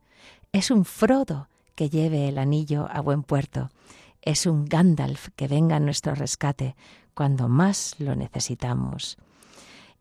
es 0.53 0.71
un 0.71 0.85
Frodo 0.85 1.49
que 1.75 1.90
lleve 1.90 2.29
el 2.29 2.38
anillo 2.38 2.87
a 2.88 3.01
buen 3.01 3.25
puerto, 3.25 3.73
es 4.21 4.47
un 4.47 4.64
Gandalf 4.64 5.31
que 5.35 5.49
venga 5.49 5.75
a 5.75 5.81
nuestro 5.81 6.14
rescate 6.14 6.77
cuando 7.14 7.49
más 7.49 7.97
lo 7.99 8.14
necesitamos. 8.14 9.18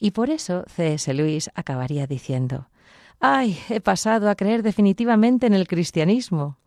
Y 0.04 0.12
por 0.12 0.32
eso 0.32 0.64
C.S. 0.68 1.14
Lewis 1.14 1.52
acabaría 1.54 2.08
diciendo, 2.08 2.68
¡ay! 3.20 3.56
He 3.70 3.82
pasado 3.82 4.32
a 4.32 4.36
creer 4.36 4.64
definitivamente 4.64 5.46
en 5.46 5.54
el 5.54 5.68
cristianismo, 5.68 6.58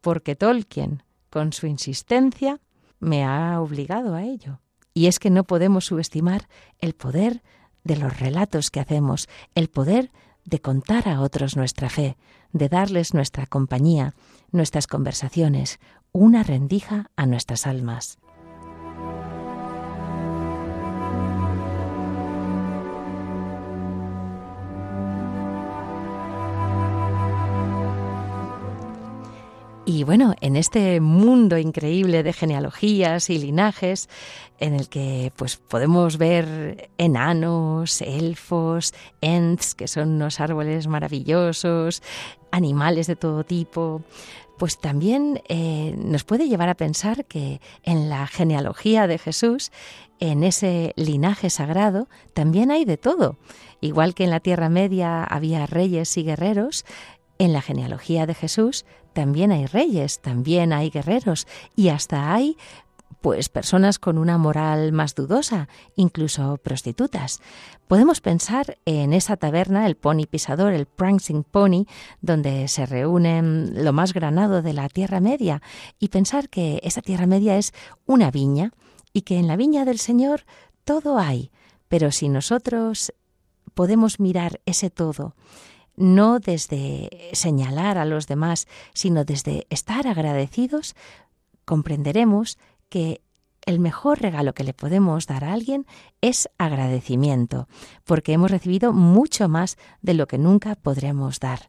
porque 0.00 0.36
Tolkien, 0.36 1.02
con 1.30 1.52
su 1.52 1.66
insistencia, 1.66 2.60
me 3.00 3.24
ha 3.24 3.60
obligado 3.60 4.14
a 4.14 4.22
ello. 4.22 4.60
Y 4.94 5.06
es 5.06 5.18
que 5.18 5.30
no 5.30 5.42
podemos 5.42 5.86
subestimar 5.86 6.46
el 6.78 6.94
poder 6.94 7.42
de 7.82 7.96
los 7.96 8.20
relatos 8.20 8.70
que 8.70 8.78
hacemos, 8.78 9.28
el 9.56 9.68
poder 9.68 10.12
de 10.44 10.60
contar 10.60 11.08
a 11.08 11.22
otros 11.22 11.56
nuestra 11.56 11.90
fe, 11.90 12.16
de 12.52 12.68
darles 12.68 13.14
nuestra 13.14 13.46
compañía, 13.46 14.14
nuestras 14.52 14.86
conversaciones, 14.86 15.80
una 16.12 16.44
rendija 16.44 17.10
a 17.16 17.26
nuestras 17.26 17.66
almas. 17.66 18.18
Y 29.86 30.02
bueno, 30.04 30.34
en 30.40 30.56
este 30.56 30.98
mundo 31.00 31.58
increíble 31.58 32.22
de 32.22 32.32
genealogías 32.32 33.28
y 33.28 33.38
linajes, 33.38 34.08
en 34.58 34.74
el 34.74 34.88
que 34.88 35.30
pues 35.36 35.58
podemos 35.58 36.16
ver 36.16 36.88
enanos, 36.96 38.00
elfos, 38.00 38.94
ents, 39.20 39.74
que 39.74 39.86
son 39.86 40.12
unos 40.12 40.40
árboles 40.40 40.86
maravillosos, 40.86 42.02
animales 42.50 43.08
de 43.08 43.16
todo 43.16 43.44
tipo, 43.44 44.02
pues 44.56 44.78
también 44.78 45.42
eh, 45.50 45.94
nos 45.98 46.24
puede 46.24 46.48
llevar 46.48 46.70
a 46.70 46.76
pensar 46.76 47.26
que 47.26 47.60
en 47.82 48.08
la 48.08 48.26
genealogía 48.26 49.06
de 49.06 49.18
Jesús, 49.18 49.70
en 50.18 50.44
ese 50.44 50.94
linaje 50.96 51.50
sagrado, 51.50 52.08
también 52.32 52.70
hay 52.70 52.86
de 52.86 52.96
todo. 52.96 53.36
Igual 53.82 54.14
que 54.14 54.24
en 54.24 54.30
la 54.30 54.40
Tierra 54.40 54.70
Media 54.70 55.24
había 55.24 55.66
reyes 55.66 56.16
y 56.16 56.22
guerreros, 56.22 56.86
en 57.38 57.52
la 57.52 57.60
genealogía 57.60 58.26
de 58.26 58.34
Jesús 58.34 58.86
también 59.14 59.52
hay 59.52 59.66
reyes, 59.66 60.20
también 60.20 60.72
hay 60.72 60.90
guerreros 60.90 61.46
y 61.74 61.88
hasta 61.88 62.34
hay 62.34 62.56
pues 63.24 63.48
personas 63.48 63.98
con 63.98 64.18
una 64.18 64.36
moral 64.36 64.92
más 64.92 65.14
dudosa, 65.14 65.66
incluso 65.96 66.58
prostitutas. 66.58 67.40
Podemos 67.88 68.20
pensar 68.20 68.76
en 68.84 69.14
esa 69.14 69.38
taberna, 69.38 69.86
el 69.86 69.96
Pony 69.96 70.26
Pisador, 70.30 70.74
el 70.74 70.84
Prancing 70.84 71.42
Pony, 71.42 71.86
donde 72.20 72.68
se 72.68 72.84
reúnen 72.84 73.82
lo 73.82 73.94
más 73.94 74.12
granado 74.12 74.60
de 74.60 74.74
la 74.74 74.90
Tierra 74.90 75.20
Media, 75.20 75.62
y 75.98 76.08
pensar 76.08 76.50
que 76.50 76.80
esa 76.82 77.00
Tierra 77.00 77.24
Media 77.24 77.56
es 77.56 77.72
una 78.04 78.30
viña 78.30 78.72
y 79.14 79.22
que 79.22 79.38
en 79.38 79.46
la 79.46 79.56
viña 79.56 79.86
del 79.86 80.00
Señor 80.00 80.44
todo 80.84 81.18
hay, 81.18 81.50
pero 81.88 82.10
si 82.12 82.28
nosotros 82.28 83.14
podemos 83.72 84.20
mirar 84.20 84.60
ese 84.66 84.90
todo 84.90 85.34
no 85.96 86.38
desde 86.38 87.30
señalar 87.32 87.98
a 87.98 88.04
los 88.04 88.26
demás, 88.26 88.66
sino 88.92 89.24
desde 89.24 89.66
estar 89.70 90.06
agradecidos, 90.06 90.94
comprenderemos 91.64 92.58
que 92.88 93.20
el 93.66 93.80
mejor 93.80 94.20
regalo 94.20 94.52
que 94.52 94.64
le 94.64 94.74
podemos 94.74 95.26
dar 95.26 95.44
a 95.44 95.52
alguien 95.52 95.86
es 96.20 96.48
agradecimiento, 96.58 97.66
porque 98.04 98.32
hemos 98.32 98.50
recibido 98.50 98.92
mucho 98.92 99.48
más 99.48 99.78
de 100.02 100.14
lo 100.14 100.26
que 100.26 100.38
nunca 100.38 100.74
podremos 100.74 101.40
dar. 101.40 101.68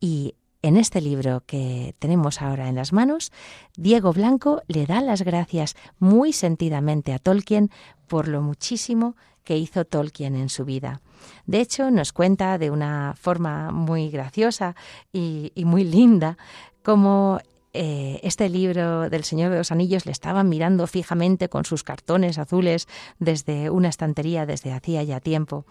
Y 0.00 0.34
en 0.62 0.76
este 0.76 1.00
libro 1.00 1.42
que 1.46 1.94
tenemos 1.98 2.42
ahora 2.42 2.68
en 2.68 2.74
las 2.74 2.92
manos, 2.92 3.32
Diego 3.76 4.12
Blanco 4.12 4.62
le 4.68 4.84
da 4.84 5.00
las 5.00 5.22
gracias 5.22 5.76
muy 5.98 6.32
sentidamente 6.32 7.14
a 7.14 7.18
Tolkien 7.18 7.70
por 8.06 8.28
lo 8.28 8.42
muchísimo 8.42 9.16
que 9.44 9.56
hizo 9.56 9.84
Tolkien 9.84 10.36
en 10.36 10.48
su 10.48 10.64
vida. 10.64 11.00
De 11.46 11.60
hecho, 11.60 11.90
nos 11.90 12.12
cuenta 12.12 12.58
de 12.58 12.70
una 12.70 13.14
forma 13.18 13.70
muy 13.70 14.10
graciosa 14.10 14.74
y, 15.12 15.52
muy 15.56 15.84
linda 15.84 16.38
cómo 16.82 17.40
eh, 17.72 18.18
este 18.22 18.48
libro 18.48 19.08
del 19.10 19.24
Señor 19.24 19.50
de 19.50 19.58
los 19.58 19.70
Anillos 19.70 20.06
le 20.06 20.12
estaban 20.12 20.48
mirando 20.48 20.86
fijamente 20.86 21.48
con 21.48 21.64
sus 21.64 21.84
cartones 21.84 22.38
azules 22.38 22.88
desde 23.18 23.70
una 23.70 23.88
estantería 23.88 24.46
desde 24.46 24.72
hacía 24.72 25.02
ya 25.02 25.20
tiempo. 25.20 25.64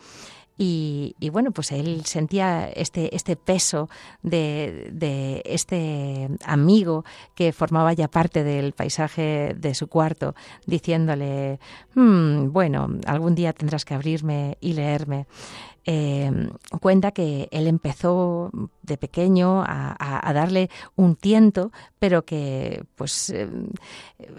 Y, 0.62 1.16
bueno, 1.32 1.52
pues 1.52 1.72
él 1.72 2.02
sentía 2.04 2.68
este, 2.68 3.16
este 3.16 3.38
peso 3.38 3.90
de, 4.24 5.42
este 5.46 6.28
amigo 6.44 7.06
que 7.34 7.54
formaba 7.54 7.94
ya 7.94 8.10
parte 8.10 8.44
del 8.44 8.74
paisaje 8.74 9.56
de 9.58 9.74
su 9.74 9.88
cuarto, 9.88 10.36
diciéndole, 10.66 11.62
hmm, 11.96 12.52
bueno, 12.52 12.90
algún 13.06 13.36
día 13.36 13.54
tendrás 13.54 13.86
que 13.86 13.94
abrirme 13.94 14.58
y 14.60 14.74
leerme. 14.74 15.28
Eh, 15.86 16.30
cuenta 16.82 17.12
que 17.12 17.48
él 17.52 17.66
empezó 17.66 18.52
de 18.84 18.98
pequeño 18.98 19.64
a, 19.66 20.32
darle 20.34 20.70
un 20.98 21.16
tiento, 21.16 21.72
pero 22.00 22.26
que, 22.26 22.84
pues, 22.96 23.30
eh, 23.30 23.48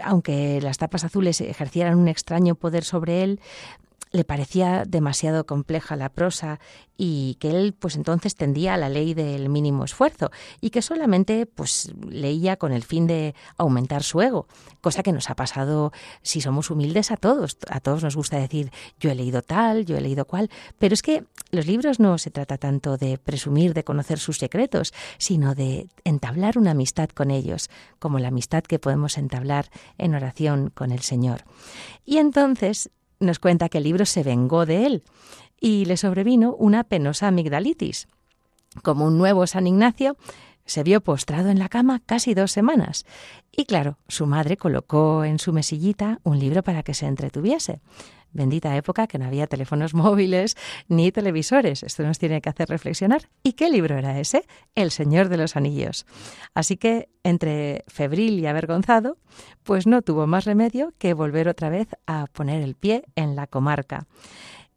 aunque 0.04 0.60
las 0.60 0.76
tapas 0.76 1.02
azules 1.04 1.40
ejercieran 1.40 1.98
un 1.98 2.08
extraño 2.08 2.56
poder 2.56 2.84
sobre 2.84 3.22
él, 3.22 3.40
le 4.12 4.24
parecía 4.24 4.84
demasiado 4.86 5.46
compleja 5.46 5.96
la 5.96 6.08
prosa 6.08 6.58
y 6.96 7.36
que 7.40 7.50
él 7.50 7.74
pues 7.78 7.96
entonces 7.96 8.34
tendía 8.34 8.74
a 8.74 8.76
la 8.76 8.88
ley 8.88 9.14
del 9.14 9.48
mínimo 9.48 9.84
esfuerzo 9.84 10.30
y 10.60 10.70
que 10.70 10.82
solamente 10.82 11.46
pues 11.46 11.92
leía 12.08 12.56
con 12.56 12.72
el 12.72 12.82
fin 12.82 13.06
de 13.06 13.34
aumentar 13.56 14.02
su 14.02 14.20
ego, 14.20 14.48
cosa 14.80 15.02
que 15.02 15.12
nos 15.12 15.30
ha 15.30 15.36
pasado 15.36 15.92
si 16.22 16.40
somos 16.40 16.70
humildes 16.70 17.10
a 17.10 17.16
todos, 17.16 17.56
a 17.68 17.80
todos 17.80 18.02
nos 18.02 18.16
gusta 18.16 18.36
decir 18.36 18.70
yo 18.98 19.10
he 19.10 19.14
leído 19.14 19.42
tal, 19.42 19.86
yo 19.86 19.96
he 19.96 20.00
leído 20.00 20.24
cual, 20.26 20.50
pero 20.78 20.92
es 20.92 21.02
que 21.02 21.24
los 21.52 21.66
libros 21.66 22.00
no 22.00 22.18
se 22.18 22.30
trata 22.30 22.58
tanto 22.58 22.96
de 22.96 23.16
presumir 23.16 23.74
de 23.74 23.84
conocer 23.84 24.18
sus 24.18 24.38
secretos, 24.38 24.92
sino 25.18 25.54
de 25.54 25.88
entablar 26.04 26.58
una 26.58 26.72
amistad 26.72 27.08
con 27.10 27.30
ellos, 27.30 27.70
como 27.98 28.18
la 28.18 28.28
amistad 28.28 28.62
que 28.62 28.78
podemos 28.78 29.18
entablar 29.18 29.70
en 29.98 30.14
oración 30.14 30.70
con 30.70 30.92
el 30.92 31.00
Señor. 31.00 31.44
Y 32.04 32.18
entonces 32.18 32.90
nos 33.20 33.38
cuenta 33.38 33.68
que 33.68 33.78
el 33.78 33.84
libro 33.84 34.06
se 34.06 34.22
vengó 34.22 34.66
de 34.66 34.86
él 34.86 35.04
y 35.60 35.84
le 35.84 35.96
sobrevino 35.96 36.54
una 36.54 36.84
penosa 36.84 37.28
amigdalitis. 37.28 38.08
Como 38.82 39.04
un 39.06 39.18
nuevo 39.18 39.46
San 39.46 39.66
Ignacio, 39.66 40.16
se 40.64 40.82
vio 40.82 41.00
postrado 41.00 41.50
en 41.50 41.58
la 41.58 41.68
cama 41.68 42.00
casi 42.06 42.34
dos 42.34 42.52
semanas. 42.52 43.04
Y 43.50 43.64
claro, 43.64 43.98
su 44.08 44.26
madre 44.26 44.56
colocó 44.56 45.24
en 45.24 45.38
su 45.38 45.52
mesillita 45.52 46.20
un 46.22 46.38
libro 46.38 46.62
para 46.62 46.82
que 46.82 46.94
se 46.94 47.06
entretuviese. 47.06 47.80
Bendita 48.32 48.76
época 48.76 49.06
que 49.06 49.18
no 49.18 49.26
había 49.26 49.46
teléfonos 49.46 49.94
móviles 49.94 50.56
ni 50.88 51.12
televisores. 51.12 51.82
Esto 51.82 52.02
nos 52.02 52.18
tiene 52.18 52.40
que 52.40 52.48
hacer 52.48 52.68
reflexionar. 52.68 53.28
¿Y 53.42 53.52
qué 53.52 53.70
libro 53.70 53.96
era 53.96 54.18
ese? 54.18 54.46
El 54.74 54.90
Señor 54.90 55.28
de 55.28 55.36
los 55.36 55.56
Anillos. 55.56 56.06
Así 56.54 56.76
que, 56.76 57.08
entre 57.22 57.84
febril 57.88 58.38
y 58.38 58.46
avergonzado, 58.46 59.18
pues 59.62 59.86
no 59.86 60.02
tuvo 60.02 60.26
más 60.26 60.44
remedio 60.44 60.92
que 60.98 61.14
volver 61.14 61.48
otra 61.48 61.68
vez 61.68 61.88
a 62.06 62.26
poner 62.32 62.62
el 62.62 62.74
pie 62.74 63.04
en 63.16 63.36
la 63.36 63.46
comarca. 63.46 64.06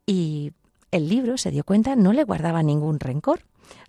Y 0.05 0.51
el 0.91 1.09
libro, 1.09 1.37
se 1.37 1.51
dio 1.51 1.63
cuenta, 1.63 1.95
no 1.95 2.13
le 2.13 2.23
guardaba 2.23 2.61
ningún 2.61 2.99
rencor. 2.99 3.41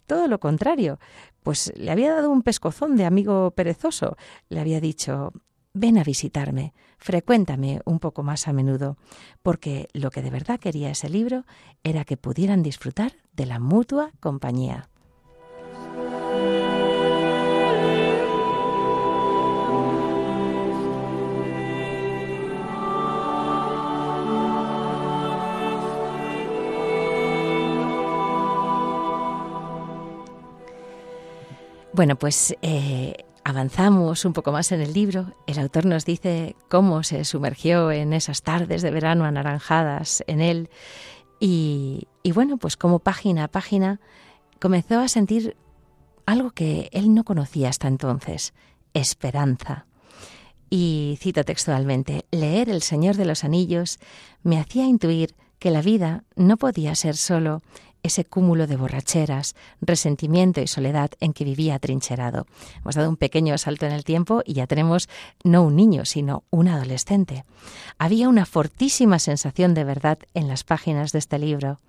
Todo 0.07 0.29
lo 0.29 0.39
contrario, 0.39 0.99
pues 1.43 1.73
le 1.77 1.91
había 1.91 2.13
dado 2.13 2.31
un 2.31 2.43
pescozón 2.43 2.97
de 2.97 3.05
amigo 3.05 3.51
perezoso. 3.53 4.17
Le 4.49 4.61
había 4.61 4.81
dicho, 4.81 5.33
ven 5.75 5.99
a 5.99 6.05
visitarme, 6.05 6.73
frecuéntame 6.99 7.81
un 7.85 7.99
poco 7.99 8.23
más 8.23 8.49
a 8.49 8.53
menudo, 8.53 8.97
porque 9.43 9.89
lo 9.93 10.11
que 10.11 10.23
de 10.23 10.31
verdad 10.31 10.61
quería 10.61 10.91
ese 10.91 11.11
libro 11.11 11.45
era 11.83 12.05
que 12.05 12.17
pudieran 12.17 12.63
disfrutar 12.63 13.13
de 13.33 13.47
la 13.47 13.59
mutua 13.59 14.13
compañía. 14.21 14.89
Bueno, 31.93 32.17
pues 32.17 32.57
eh, 32.61 33.15
avanzamos 33.45 34.25
un 34.25 34.33
poco 34.33 34.53
más 34.53 34.73
en 34.73 34.81
el 34.81 34.93
libro, 34.93 35.35
el 35.47 35.59
autor 35.59 35.85
nos 35.85 36.05
dice 36.05 36.57
cómo 36.69 37.03
se 37.03 37.25
sumergió 37.25 37.93
en 37.93 38.13
esas 38.13 38.43
tardes 38.43 38.83
de 38.83 38.91
verano 38.91 39.25
anaranjadas 39.25 40.25
en 40.27 40.41
él 40.41 40.71
y, 41.41 42.07
bueno, 42.33 42.57
pues 42.57 42.77
como 42.79 43.01
página 43.01 43.45
a 43.45 43.49
página 43.49 44.01
comenzó 44.61 45.01
a 45.01 45.09
sentir 45.09 45.57
algo 46.25 46.53
que 46.53 46.89
él 46.93 47.13
no 47.13 47.25
conocía 47.25 47.69
hasta 47.69 47.87
entonces, 47.87 48.55
esperanza. 48.95 49.87
Y 50.71 51.19
cito 51.21 51.45
textualmente, 51.45 52.25
leer 52.31 52.71
El 52.71 52.81
Señor 52.81 53.17
de 53.17 53.27
los 53.27 53.45
Anillos 53.45 53.99
me 54.43 54.59
hacía 54.59 54.87
intuir 54.87 55.35
que 55.59 55.71
la 55.71 55.83
vida 55.83 56.25
no 56.35 56.57
podía 56.57 56.95
ser 56.95 57.15
solo 57.15 57.63
ese 58.05 58.25
cúmulo 58.25 58.69
de 58.69 58.77
borracheras, 58.77 59.57
resentimiento 59.81 60.61
y 60.61 60.69
soledad 60.69 61.11
en 61.21 61.33
que 61.33 61.45
vivía 61.45 61.79
trincherado. 61.81 62.47
Hemos 62.83 62.95
dado 62.95 63.09
un 63.09 63.17
pequeño 63.17 63.59
salto 63.59 63.87
en 63.87 63.93
el 63.93 64.05
tiempo 64.05 64.43
y 64.45 64.53
ya 64.53 64.69
tenemos 64.69 65.09
no 65.43 65.63
un 65.63 65.75
niño, 65.75 66.05
sino 66.05 66.45
un 66.51 66.69
adolescente. 66.69 67.45
Había 67.99 68.29
una 68.29 68.45
fortísima 68.45 69.19
sensación 69.19 69.73
de 69.73 69.85
verdad 69.85 70.19
en 70.35 70.49
las 70.49 70.65
páginas 70.65 71.13
de 71.13 71.19
este 71.19 71.39
libro. 71.39 71.81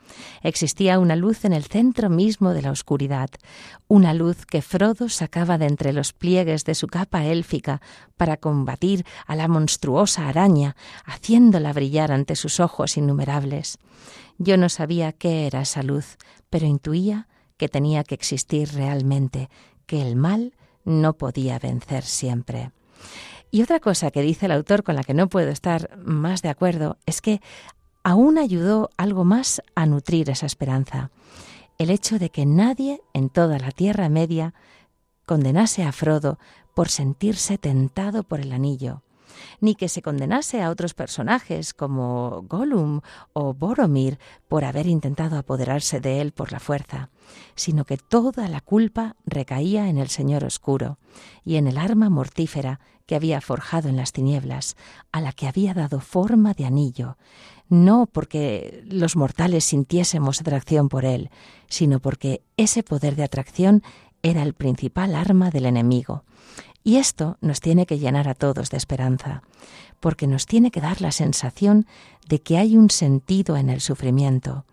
Existía 0.41 0.99
una 0.99 1.18
luz 1.18 1.43
en 1.43 1.51
el 1.51 1.66
centro 1.66 2.09
mismo 2.09 2.53
de 2.53 2.61
la 2.61 2.72
oscuridad, 2.72 3.30
una 3.89 4.13
luz 4.13 4.45
que 4.45 4.61
Frodo 4.61 5.09
sacaba 5.09 5.57
de 5.57 5.66
entre 5.66 5.91
los 5.91 6.13
pliegues 6.13 6.63
de 6.63 6.76
su 6.76 6.88
capa 6.88 7.26
élfica 7.26 7.82
para 8.16 8.38
combatir 8.38 9.05
a 9.28 9.36
la 9.36 9.49
monstruosa 9.49 10.30
araña, 10.30 10.78
haciéndola 11.03 11.74
brillar 11.74 12.13
ante 12.13 12.38
sus 12.38 12.61
ojos 12.61 12.95
innumerables. 12.95 13.80
Yo 14.38 14.58
no 14.58 14.70
sabía 14.70 15.14
qué 15.14 15.48
era 15.48 15.62
esa 15.62 15.84
luz, 15.84 16.18
pero 16.50 16.66
intuía 16.66 17.28
que 17.58 17.70
tenía 17.70 18.04
que 18.04 18.16
existir 18.16 18.74
realmente, 18.74 19.50
que 19.86 20.02
el 20.02 20.16
mal 20.16 20.54
no 20.84 21.14
podía 21.14 21.58
vencer 21.60 22.04
siempre. 22.04 22.72
Y 23.52 23.62
otra 23.62 23.80
cosa 23.80 24.12
que 24.12 24.22
dice 24.22 24.48
el 24.48 24.52
autor 24.52 24.84
con 24.84 24.96
la 24.96 25.04
que 25.04 25.14
no 25.14 25.30
puedo 25.30 25.50
estar 25.50 25.98
más 25.98 26.42
de 26.42 26.50
acuerdo 26.50 26.98
es 27.06 27.22
que 27.22 27.42
aún 28.04 28.38
ayudó 28.38 28.90
algo 28.98 29.24
más 29.24 29.62
a 29.76 29.86
nutrir 29.86 30.30
esa 30.30 30.46
esperanza. 30.46 31.12
El 31.78 31.90
hecho 31.90 32.20
de 32.20 32.30
que 32.30 32.46
nadie 32.46 33.02
en 33.14 33.30
toda 33.30 33.58
la 33.58 33.72
Tierra 33.72 34.10
Media 34.10 34.54
condenase 35.26 35.84
a 35.84 35.92
Frodo 35.92 36.38
por 36.74 36.90
sentirse 36.90 37.58
tentado 37.58 38.24
por 38.24 38.42
el 38.42 38.52
anillo 38.52 39.05
ni 39.60 39.76
que 39.76 39.90
se 39.90 40.02
condenase 40.02 40.62
a 40.62 40.70
otros 40.70 40.94
personajes 40.94 41.74
como 41.74 42.44
Gollum 42.48 43.02
o 43.34 43.54
Boromir 43.54 44.20
por 44.48 44.66
haber 44.66 44.88
intentado 44.88 45.38
apoderarse 45.38 46.00
de 46.00 46.22
él 46.22 46.32
por 46.32 46.52
la 46.52 46.60
fuerza, 46.60 47.10
sino 47.56 47.86
que 47.86 47.98
toda 47.98 48.48
la 48.48 48.62
culpa 48.62 49.16
recaía 49.26 49.90
en 49.90 49.98
el 49.98 50.10
Señor 50.10 50.44
Oscuro 50.44 51.00
y 51.44 51.56
en 51.56 51.68
el 51.68 51.78
arma 51.78 52.10
mortífera 52.10 52.80
que 53.06 53.16
había 53.16 53.42
forjado 53.42 53.90
en 53.90 53.98
las 53.98 54.12
tinieblas, 54.12 54.76
a 55.12 55.22
la 55.22 55.32
que 55.32 55.48
había 55.48 55.74
dado 55.74 56.00
forma 56.00 56.54
de 56.54 56.66
anillo, 56.66 57.18
no 57.70 58.08
porque 58.08 58.84
los 58.88 59.16
mortales 59.16 59.66
sintiésemos 59.66 60.42
atracción 60.42 60.90
por 60.90 61.06
él, 61.06 61.30
sino 61.68 62.00
porque 62.00 62.44
ese 62.58 62.84
poder 62.84 63.16
de 63.16 63.24
atracción 63.24 63.84
era 64.24 64.42
el 64.44 64.54
principal 64.54 65.16
arma 65.16 65.52
del 65.52 65.66
enemigo, 65.66 66.24
y 66.86 66.98
esto 66.98 67.38
nos 67.42 67.62
tiene 67.62 67.88
que 67.88 67.98
llenar 67.98 68.30
a 68.30 68.36
todos 68.36 68.70
de 68.70 68.78
esperanza, 68.78 69.42
porque 70.00 70.28
nos 70.28 70.46
tiene 70.46 70.70
que 70.70 70.82
dar 70.82 71.02
la 71.02 71.12
sensación 71.12 71.88
de 72.30 72.44
que 72.44 72.60
hay 72.60 72.78
un 72.78 72.92
sentido 72.92 73.58
en 73.58 73.72
el 73.72 73.82
sufrimiento. 73.82 74.66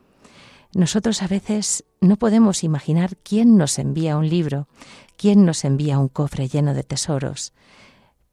Nosotros 0.74 1.22
a 1.22 1.26
veces 1.26 1.84
no 2.02 2.16
podemos 2.16 2.64
imaginar 2.64 3.16
quién 3.16 3.56
nos 3.56 3.78
envía 3.78 4.18
un 4.18 4.28
libro, 4.28 4.68
quién 5.16 5.46
nos 5.46 5.64
envía 5.64 5.98
un 5.98 6.08
cofre 6.08 6.48
lleno 6.48 6.74
de 6.74 6.82
tesoros, 6.82 7.54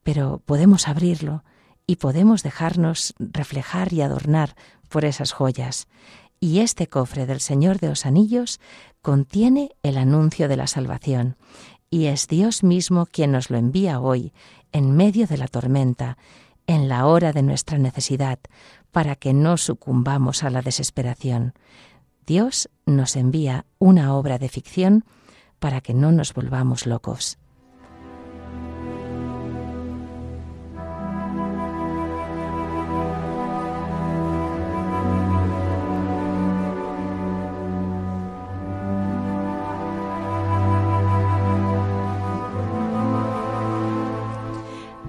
pero 0.02 0.42
podemos 0.44 0.86
abrirlo 0.86 1.42
y 1.86 1.96
podemos 1.96 2.42
dejarnos 2.42 3.14
reflejar 3.18 3.94
y 3.94 4.02
adornar 4.02 4.56
por 4.90 5.06
esas 5.06 5.32
joyas. 5.32 5.88
Y 6.38 6.60
este 6.60 6.86
cofre 6.86 7.24
del 7.24 7.40
Señor 7.40 7.78
de 7.78 7.88
los 7.88 8.04
Anillos 8.04 8.60
contiene 9.00 9.70
el 9.82 9.96
anuncio 9.96 10.48
de 10.48 10.56
la 10.56 10.66
salvación 10.66 11.38
y 11.90 12.06
es 12.06 12.28
Dios 12.28 12.62
mismo 12.62 13.06
quien 13.06 13.32
nos 13.32 13.50
lo 13.50 13.58
envía 13.58 14.00
hoy, 14.00 14.32
en 14.72 14.96
medio 14.96 15.26
de 15.26 15.36
la 15.36 15.48
tormenta, 15.48 16.16
en 16.68 16.88
la 16.88 17.06
hora 17.06 17.32
de 17.32 17.42
nuestra 17.42 17.78
necesidad, 17.78 18.38
para 18.92 19.16
que 19.16 19.32
no 19.32 19.56
sucumbamos 19.56 20.44
a 20.44 20.50
la 20.50 20.62
desesperación. 20.62 21.52
Dios 22.26 22.70
nos 22.86 23.16
envía 23.16 23.66
una 23.78 24.14
obra 24.14 24.38
de 24.38 24.48
ficción 24.48 25.04
para 25.58 25.80
que 25.80 25.92
no 25.92 26.12
nos 26.12 26.32
volvamos 26.32 26.86
locos. 26.86 27.38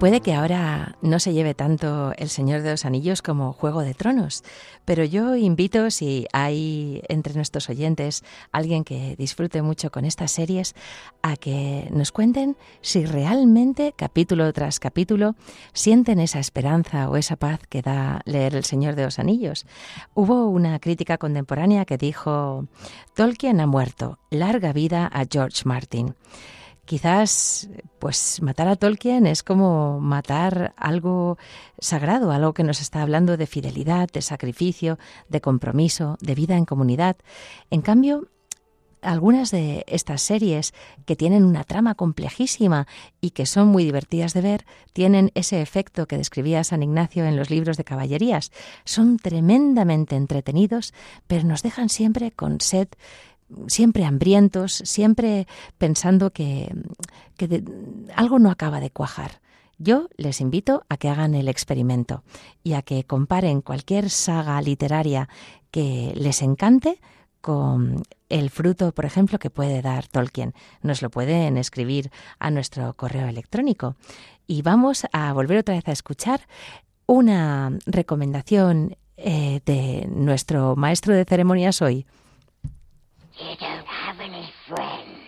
Puede 0.02 0.20
que 0.20 0.34
ahora 0.34 0.96
no 1.00 1.20
se 1.20 1.32
lleve 1.32 1.54
tanto 1.54 2.12
El 2.16 2.28
Señor 2.28 2.62
de 2.62 2.72
los 2.72 2.84
Anillos 2.84 3.22
como 3.22 3.52
Juego 3.52 3.82
de 3.82 3.94
Tronos, 3.94 4.42
pero 4.84 5.04
yo 5.04 5.36
invito, 5.36 5.92
si 5.92 6.26
hay 6.32 7.02
entre 7.08 7.34
nuestros 7.34 7.70
oyentes 7.70 8.24
alguien 8.50 8.82
que 8.82 9.14
disfrute 9.14 9.62
mucho 9.62 9.92
con 9.92 10.04
estas 10.04 10.32
series, 10.32 10.74
a 11.22 11.36
que 11.36 11.86
nos 11.92 12.10
cuenten 12.10 12.56
si 12.80 13.06
realmente, 13.06 13.94
capítulo 13.96 14.52
tras 14.52 14.80
capítulo, 14.80 15.36
sienten 15.72 16.18
esa 16.18 16.40
esperanza 16.40 17.08
o 17.08 17.16
esa 17.16 17.36
paz 17.36 17.60
que 17.68 17.80
da 17.80 18.22
leer 18.24 18.56
El 18.56 18.64
Señor 18.64 18.96
de 18.96 19.04
los 19.04 19.20
Anillos. 19.20 19.66
Hubo 20.14 20.48
una 20.48 20.80
crítica 20.80 21.16
contemporánea 21.16 21.84
que 21.84 21.96
dijo, 21.96 22.66
Tolkien 23.14 23.60
ha 23.60 23.68
muerto, 23.68 24.18
larga 24.30 24.72
vida 24.72 25.06
a 25.06 25.26
George 25.30 25.62
Martin 25.64 26.16
quizás 26.84 27.68
pues 27.98 28.42
matar 28.42 28.68
a 28.68 28.76
Tolkien 28.76 29.26
es 29.26 29.42
como 29.42 30.00
matar 30.00 30.74
algo 30.76 31.38
sagrado, 31.78 32.32
algo 32.32 32.52
que 32.52 32.64
nos 32.64 32.80
está 32.80 33.02
hablando 33.02 33.36
de 33.36 33.46
fidelidad, 33.46 34.08
de 34.10 34.22
sacrificio, 34.22 34.98
de 35.28 35.40
compromiso, 35.40 36.16
de 36.20 36.34
vida 36.34 36.56
en 36.56 36.64
comunidad. 36.64 37.16
En 37.70 37.80
cambio, 37.82 38.28
algunas 39.02 39.50
de 39.50 39.84
estas 39.88 40.22
series 40.22 40.72
que 41.04 41.16
tienen 41.16 41.44
una 41.44 41.64
trama 41.64 41.94
complejísima 41.94 42.86
y 43.20 43.30
que 43.30 43.46
son 43.46 43.68
muy 43.68 43.84
divertidas 43.84 44.32
de 44.32 44.40
ver, 44.40 44.64
tienen 44.92 45.32
ese 45.34 45.60
efecto 45.60 46.06
que 46.06 46.16
describía 46.16 46.64
San 46.64 46.82
Ignacio 46.82 47.24
en 47.24 47.36
los 47.36 47.50
libros 47.50 47.76
de 47.76 47.84
caballerías. 47.84 48.52
Son 48.84 49.18
tremendamente 49.18 50.16
entretenidos, 50.16 50.94
pero 51.26 51.44
nos 51.44 51.62
dejan 51.62 51.88
siempre 51.88 52.30
con 52.30 52.60
sed 52.60 52.88
siempre 53.66 54.04
hambrientos, 54.04 54.82
siempre 54.84 55.46
pensando 55.78 56.32
que, 56.32 56.74
algo 58.14 58.38
no 58.38 58.50
acaba 58.50 58.80
de 58.80 58.90
cuajar. 58.90 59.40
Yo 59.78 60.08
les 60.16 60.40
invito 60.40 60.84
a 60.88 60.96
que 60.96 61.08
hagan 61.08 61.34
el 61.34 61.48
experimento 61.48 62.22
y 62.62 62.74
a 62.74 62.82
que 62.82 63.04
comparen 63.04 63.62
cualquier 63.62 64.10
saga 64.10 64.60
literaria 64.62 65.28
que 65.70 66.12
les 66.14 66.42
encante 66.42 67.00
con 67.40 68.02
el 68.28 68.50
fruto, 68.50 68.92
por 68.92 69.04
ejemplo, 69.04 69.38
que 69.38 69.50
puede 69.50 69.82
dar 69.82 70.06
Tolkien. 70.06 70.54
Nos 70.82 71.02
lo 71.02 71.10
pueden 71.10 71.58
escribir 71.58 72.12
a 72.38 72.50
nuestro 72.50 72.94
correo 72.94 73.26
electrónico. 73.26 73.96
Y 74.46 74.62
vamos 74.62 75.06
a 75.12 75.32
volver 75.32 75.58
otra 75.58 75.74
vez 75.74 75.88
a 75.88 75.92
escuchar 75.92 76.42
una 77.06 77.76
recomendación 77.84 78.96
eh, 79.16 79.60
de 79.66 80.08
nuestro 80.10 80.76
maestro 80.76 81.14
de 81.14 81.24
ceremonias 81.24 81.82
hoy, 81.82 82.06
You 83.42 83.56
don't 83.56 83.86
have 83.86 84.20
any 84.20 84.48
friends. 84.68 85.18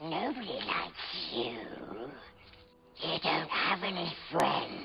Nobody 0.00 0.56
likes 0.70 1.06
you. 1.32 1.58
You 3.02 3.18
don't 3.24 3.50
have 3.50 3.82
any 3.82 4.12
friends. 4.30 4.82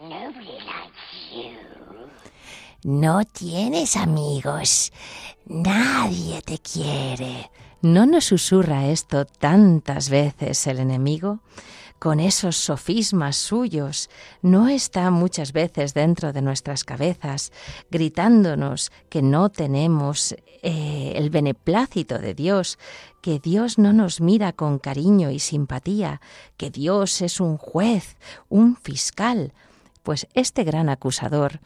Nobody 0.00 0.58
likes 0.66 1.04
you. 1.32 1.56
No 2.82 3.22
tienes 3.24 3.96
amigos. 3.96 4.92
Nadie 5.46 6.42
te 6.42 6.58
quiere. 6.58 7.48
¿No 7.80 8.06
nos 8.06 8.24
susurra 8.24 8.86
esto 8.86 9.24
tantas 9.24 10.08
veces 10.08 10.66
el 10.66 10.80
enemigo? 10.80 11.38
Con 12.02 12.18
esos 12.18 12.56
sofismas 12.56 13.36
suyos, 13.36 14.10
no 14.42 14.66
está 14.66 15.12
muchas 15.12 15.52
veces 15.52 15.94
dentro 15.94 16.32
de 16.32 16.42
nuestras 16.42 16.82
cabezas, 16.82 17.52
gritándonos 17.92 18.90
que 19.08 19.22
no 19.22 19.50
tenemos 19.50 20.34
eh, 20.64 21.12
el 21.14 21.30
beneplácito 21.30 22.18
de 22.18 22.34
Dios, 22.34 22.76
que 23.20 23.38
Dios 23.38 23.78
no 23.78 23.92
nos 23.92 24.20
mira 24.20 24.52
con 24.52 24.80
cariño 24.80 25.30
y 25.30 25.38
simpatía, 25.38 26.20
que 26.56 26.70
Dios 26.70 27.22
es 27.22 27.38
un 27.38 27.56
juez, 27.56 28.16
un 28.48 28.74
fiscal. 28.74 29.52
Pues 30.02 30.26
este 30.34 30.64
gran 30.64 30.88
acusador, 30.88 31.60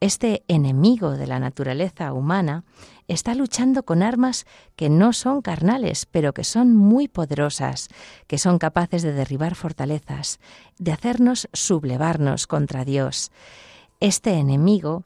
este 0.00 0.44
enemigo 0.48 1.12
de 1.12 1.26
la 1.26 1.38
naturaleza 1.38 2.12
humana, 2.12 2.64
está 3.08 3.34
luchando 3.34 3.82
con 3.84 4.02
armas 4.02 4.46
que 4.76 4.88
no 4.88 5.12
son 5.12 5.42
carnales, 5.42 6.06
pero 6.06 6.34
que 6.34 6.44
son 6.44 6.76
muy 6.76 7.08
poderosas, 7.08 7.88
que 8.26 8.38
son 8.38 8.58
capaces 8.58 9.02
de 9.02 9.12
derribar 9.12 9.54
fortalezas, 9.54 10.38
de 10.78 10.92
hacernos 10.92 11.48
sublevarnos 11.52 12.46
contra 12.46 12.84
Dios. 12.84 13.32
Este 14.00 14.34
enemigo 14.34 15.04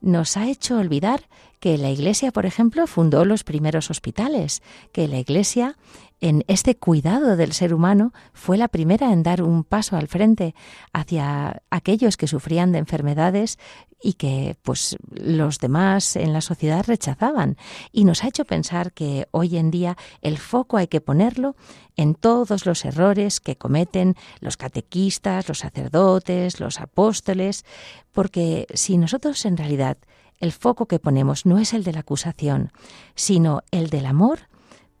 nos 0.00 0.36
ha 0.36 0.48
hecho 0.48 0.78
olvidar 0.78 1.28
que 1.60 1.78
la 1.78 1.90
Iglesia, 1.90 2.30
por 2.30 2.44
ejemplo, 2.44 2.86
fundó 2.86 3.24
los 3.24 3.42
primeros 3.42 3.90
hospitales, 3.90 4.62
que 4.92 5.08
la 5.08 5.18
Iglesia 5.18 5.78
en 6.24 6.42
este 6.46 6.74
cuidado 6.74 7.36
del 7.36 7.52
ser 7.52 7.74
humano, 7.74 8.14
fue 8.32 8.56
la 8.56 8.68
primera 8.68 9.12
en 9.12 9.22
dar 9.22 9.42
un 9.42 9.62
paso 9.62 9.96
al 9.96 10.08
frente 10.08 10.54
hacia 10.92 11.62
aquellos 11.68 12.16
que 12.16 12.28
sufrían 12.28 12.72
de 12.72 12.78
enfermedades 12.78 13.58
y 14.04 14.12
que 14.12 14.58
pues 14.60 14.98
los 15.10 15.58
demás 15.60 16.16
en 16.16 16.34
la 16.34 16.42
sociedad 16.42 16.84
rechazaban 16.86 17.56
y 17.90 18.04
nos 18.04 18.22
ha 18.22 18.28
hecho 18.28 18.44
pensar 18.44 18.92
que 18.92 19.26
hoy 19.30 19.56
en 19.56 19.70
día 19.70 19.96
el 20.20 20.36
foco 20.36 20.76
hay 20.76 20.88
que 20.88 21.00
ponerlo 21.00 21.56
en 21.96 22.14
todos 22.14 22.66
los 22.66 22.84
errores 22.84 23.40
que 23.40 23.56
cometen 23.56 24.14
los 24.40 24.58
catequistas, 24.58 25.48
los 25.48 25.60
sacerdotes, 25.60 26.60
los 26.60 26.80
apóstoles, 26.80 27.64
porque 28.12 28.66
si 28.74 28.98
nosotros 28.98 29.42
en 29.46 29.56
realidad 29.56 29.96
el 30.38 30.52
foco 30.52 30.84
que 30.84 30.98
ponemos 30.98 31.46
no 31.46 31.58
es 31.58 31.72
el 31.72 31.82
de 31.82 31.94
la 31.94 32.00
acusación, 32.00 32.72
sino 33.14 33.62
el 33.70 33.88
del 33.88 34.04
amor, 34.04 34.50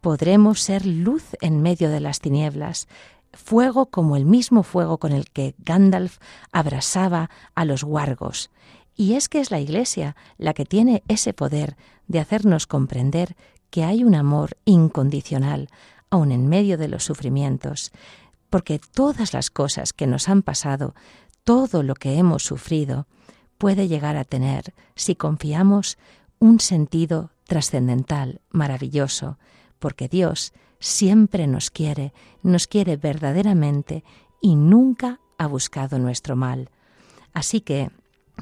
podremos 0.00 0.60
ser 0.60 0.86
luz 0.86 1.36
en 1.42 1.60
medio 1.60 1.90
de 1.90 2.00
las 2.00 2.20
tinieblas, 2.20 2.88
fuego 3.34 3.86
como 3.86 4.16
el 4.16 4.24
mismo 4.24 4.62
fuego 4.62 4.96
con 4.96 5.12
el 5.12 5.28
que 5.30 5.54
Gandalf 5.58 6.18
abrasaba 6.52 7.28
a 7.54 7.66
los 7.66 7.82
wargos. 7.82 8.50
Y 8.96 9.14
es 9.14 9.28
que 9.28 9.40
es 9.40 9.50
la 9.50 9.60
Iglesia 9.60 10.16
la 10.38 10.54
que 10.54 10.64
tiene 10.64 11.02
ese 11.08 11.32
poder 11.32 11.76
de 12.06 12.20
hacernos 12.20 12.66
comprender 12.66 13.36
que 13.70 13.84
hay 13.84 14.04
un 14.04 14.14
amor 14.14 14.56
incondicional, 14.64 15.68
aun 16.10 16.30
en 16.30 16.46
medio 16.46 16.78
de 16.78 16.88
los 16.88 17.04
sufrimientos, 17.04 17.90
porque 18.50 18.78
todas 18.78 19.32
las 19.32 19.50
cosas 19.50 19.92
que 19.92 20.06
nos 20.06 20.28
han 20.28 20.42
pasado, 20.42 20.94
todo 21.42 21.82
lo 21.82 21.94
que 21.94 22.18
hemos 22.18 22.44
sufrido, 22.44 23.08
puede 23.58 23.88
llegar 23.88 24.16
a 24.16 24.24
tener, 24.24 24.74
si 24.94 25.16
confiamos, 25.16 25.98
un 26.38 26.60
sentido 26.60 27.30
trascendental, 27.48 28.40
maravilloso, 28.50 29.38
porque 29.78 30.08
Dios 30.08 30.52
siempre 30.78 31.46
nos 31.46 31.70
quiere, 31.70 32.12
nos 32.42 32.66
quiere 32.66 32.96
verdaderamente 32.96 34.04
y 34.40 34.54
nunca 34.54 35.20
ha 35.38 35.46
buscado 35.46 35.98
nuestro 35.98 36.36
mal. 36.36 36.70
Así 37.32 37.60
que 37.60 37.90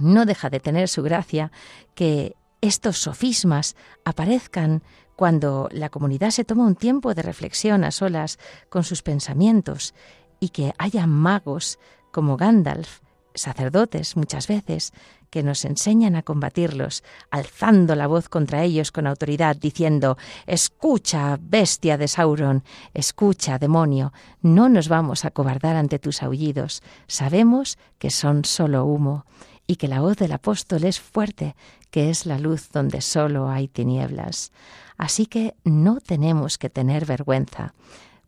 no 0.00 0.26
deja 0.26 0.50
de 0.50 0.60
tener 0.60 0.88
su 0.88 1.02
gracia 1.02 1.52
que 1.94 2.36
estos 2.60 2.98
sofismas 2.98 3.76
aparezcan 4.04 4.82
cuando 5.16 5.68
la 5.72 5.90
comunidad 5.90 6.30
se 6.30 6.44
toma 6.44 6.66
un 6.66 6.76
tiempo 6.76 7.14
de 7.14 7.22
reflexión 7.22 7.84
a 7.84 7.90
solas 7.90 8.38
con 8.68 8.84
sus 8.84 9.02
pensamientos 9.02 9.94
y 10.40 10.48
que 10.50 10.72
haya 10.78 11.06
magos 11.06 11.78
como 12.10 12.36
Gandalf, 12.36 13.00
sacerdotes 13.34 14.16
muchas 14.16 14.46
veces, 14.48 14.92
que 15.30 15.42
nos 15.42 15.64
enseñan 15.64 16.14
a 16.14 16.22
combatirlos, 16.22 17.02
alzando 17.30 17.94
la 17.94 18.06
voz 18.06 18.28
contra 18.28 18.64
ellos 18.64 18.92
con 18.92 19.06
autoridad, 19.06 19.56
diciendo 19.56 20.18
Escucha, 20.46 21.38
bestia 21.40 21.96
de 21.96 22.06
Sauron, 22.06 22.64
escucha, 22.92 23.58
demonio, 23.58 24.12
no 24.42 24.68
nos 24.68 24.88
vamos 24.88 25.24
a 25.24 25.30
cobardar 25.30 25.76
ante 25.76 25.98
tus 25.98 26.22
aullidos, 26.22 26.82
sabemos 27.06 27.78
que 27.98 28.10
son 28.10 28.44
solo 28.44 28.84
humo, 28.84 29.24
y 29.66 29.76
que 29.76 29.88
la 29.88 30.00
voz 30.00 30.16
del 30.16 30.32
apóstol 30.32 30.84
es 30.84 31.00
fuerte, 31.00 31.54
que 31.90 32.10
es 32.10 32.26
la 32.26 32.38
luz 32.38 32.70
donde 32.70 33.00
solo 33.00 33.48
hay 33.48 33.68
tinieblas. 33.68 34.52
Así 34.96 35.26
que 35.26 35.54
no 35.64 36.00
tenemos 36.00 36.58
que 36.58 36.70
tener 36.70 37.06
vergüenza, 37.06 37.74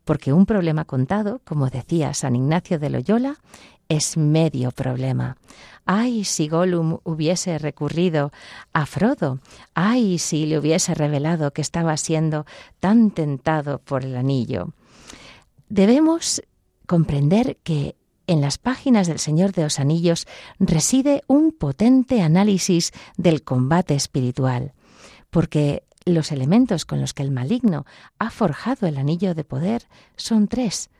porque 0.04 0.32
un 0.32 0.46
problema 0.46 0.84
contado, 0.84 1.40
como 1.44 1.70
decía 1.70 2.14
San 2.14 2.36
Ignacio 2.36 2.78
de 2.78 2.90
Loyola, 2.90 3.36
es 3.88 4.16
medio 4.16 4.70
problema. 4.70 5.36
Ay, 5.84 6.24
si 6.24 6.48
Gollum 6.48 6.98
hubiese 7.04 7.58
recurrido 7.58 8.32
a 8.72 8.86
Frodo. 8.86 9.40
Ay, 9.74 10.18
si 10.18 10.46
le 10.46 10.58
hubiese 10.58 10.94
revelado 10.94 11.52
que 11.52 11.60
estaba 11.60 11.96
siendo 11.96 12.46
tan 12.80 13.10
tentado 13.10 13.78
por 13.80 14.04
el 14.04 14.16
anillo. 14.16 14.72
Debemos 15.68 16.42
comprender 16.86 17.58
que 17.62 17.96
en 18.26 18.40
las 18.40 18.58
páginas 18.58 19.06
del 19.06 19.18
Señor 19.18 19.52
de 19.52 19.62
los 19.62 19.78
Anillos 19.78 20.26
reside 20.58 21.22
un 21.26 21.52
potente 21.52 22.22
análisis 22.22 22.92
del 23.16 23.42
combate 23.42 23.94
espiritual, 23.94 24.72
porque 25.30 25.84
los 26.04 26.32
elementos 26.32 26.84
con 26.84 27.00
los 27.00 27.14
que 27.14 27.22
el 27.22 27.30
maligno 27.30 27.86
ha 28.18 28.30
forjado 28.30 28.86
el 28.86 28.98
anillo 28.98 29.34
de 29.34 29.44
poder 29.44 29.88
son 30.16 30.48
tres. 30.48 30.90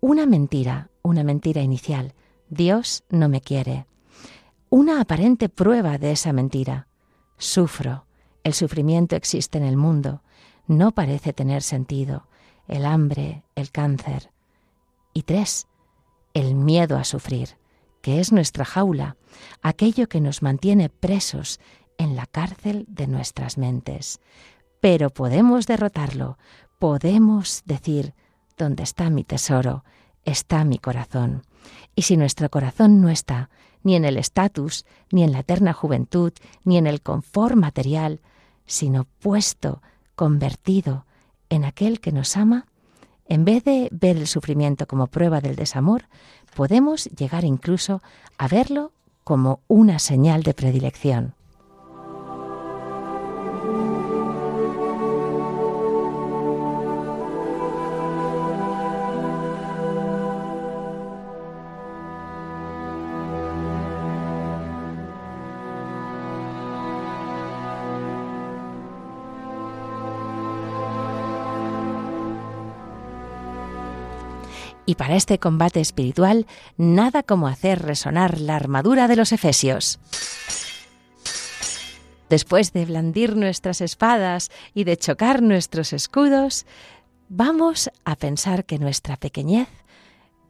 Una 0.00 0.26
mentira, 0.26 0.90
una 1.02 1.24
mentira 1.24 1.62
inicial. 1.62 2.14
Dios 2.48 3.02
no 3.10 3.28
me 3.28 3.40
quiere 3.40 3.86
una 4.68 5.00
aparente 5.00 5.48
prueba 5.48 5.98
de 5.98 6.12
esa 6.12 6.32
mentira. 6.32 6.88
Sufro, 7.38 8.06
el 8.42 8.54
sufrimiento 8.54 9.16
existe 9.16 9.58
en 9.58 9.64
el 9.64 9.76
mundo, 9.76 10.22
no 10.66 10.92
parece 10.92 11.32
tener 11.32 11.62
sentido, 11.62 12.26
el 12.66 12.84
hambre, 12.84 13.44
el 13.54 13.70
cáncer. 13.70 14.32
Y 15.12 15.22
tres, 15.22 15.66
el 16.36 16.54
miedo 16.54 16.98
a 16.98 17.04
sufrir, 17.04 17.56
que 18.02 18.20
es 18.20 18.30
nuestra 18.30 18.66
jaula, 18.66 19.16
aquello 19.62 20.06
que 20.06 20.20
nos 20.20 20.42
mantiene 20.42 20.90
presos 20.90 21.60
en 21.96 22.14
la 22.14 22.26
cárcel 22.26 22.84
de 22.88 23.06
nuestras 23.06 23.56
mentes. 23.56 24.20
Pero 24.82 25.08
podemos 25.08 25.66
derrotarlo, 25.66 26.36
podemos 26.78 27.62
decir, 27.64 28.12
¿dónde 28.58 28.82
está 28.82 29.08
mi 29.08 29.24
tesoro? 29.24 29.82
Está 30.26 30.66
mi 30.66 30.76
corazón. 30.76 31.42
Y 31.94 32.02
si 32.02 32.18
nuestro 32.18 32.50
corazón 32.50 33.00
no 33.00 33.08
está, 33.08 33.48
ni 33.82 33.96
en 33.96 34.04
el 34.04 34.18
estatus, 34.18 34.84
ni 35.10 35.22
en 35.22 35.32
la 35.32 35.38
eterna 35.38 35.72
juventud, 35.72 36.34
ni 36.64 36.76
en 36.76 36.86
el 36.86 37.00
confort 37.00 37.56
material, 37.56 38.20
sino 38.66 39.04
puesto, 39.20 39.80
convertido 40.14 41.06
en 41.48 41.64
aquel 41.64 41.98
que 41.98 42.12
nos 42.12 42.36
ama, 42.36 42.66
en 43.28 43.44
vez 43.44 43.64
de 43.64 43.88
ver 43.92 44.16
el 44.16 44.26
sufrimiento 44.26 44.86
como 44.86 45.06
prueba 45.06 45.40
del 45.40 45.56
desamor, 45.56 46.08
podemos 46.54 47.04
llegar 47.06 47.44
incluso 47.44 48.02
a 48.38 48.48
verlo 48.48 48.92
como 49.24 49.60
una 49.68 49.98
señal 49.98 50.42
de 50.42 50.54
predilección. 50.54 51.35
Y 74.86 74.94
para 74.94 75.16
este 75.16 75.38
combate 75.38 75.80
espiritual, 75.80 76.46
nada 76.76 77.24
como 77.24 77.48
hacer 77.48 77.82
resonar 77.82 78.40
la 78.40 78.54
armadura 78.54 79.08
de 79.08 79.16
los 79.16 79.32
Efesios. 79.32 79.98
Después 82.28 82.72
de 82.72 82.86
blandir 82.86 83.36
nuestras 83.36 83.80
espadas 83.80 84.50
y 84.74 84.84
de 84.84 84.96
chocar 84.96 85.42
nuestros 85.42 85.92
escudos, 85.92 86.66
vamos 87.28 87.90
a 88.04 88.16
pensar 88.16 88.64
que 88.64 88.78
nuestra 88.78 89.16
pequeñez 89.16 89.68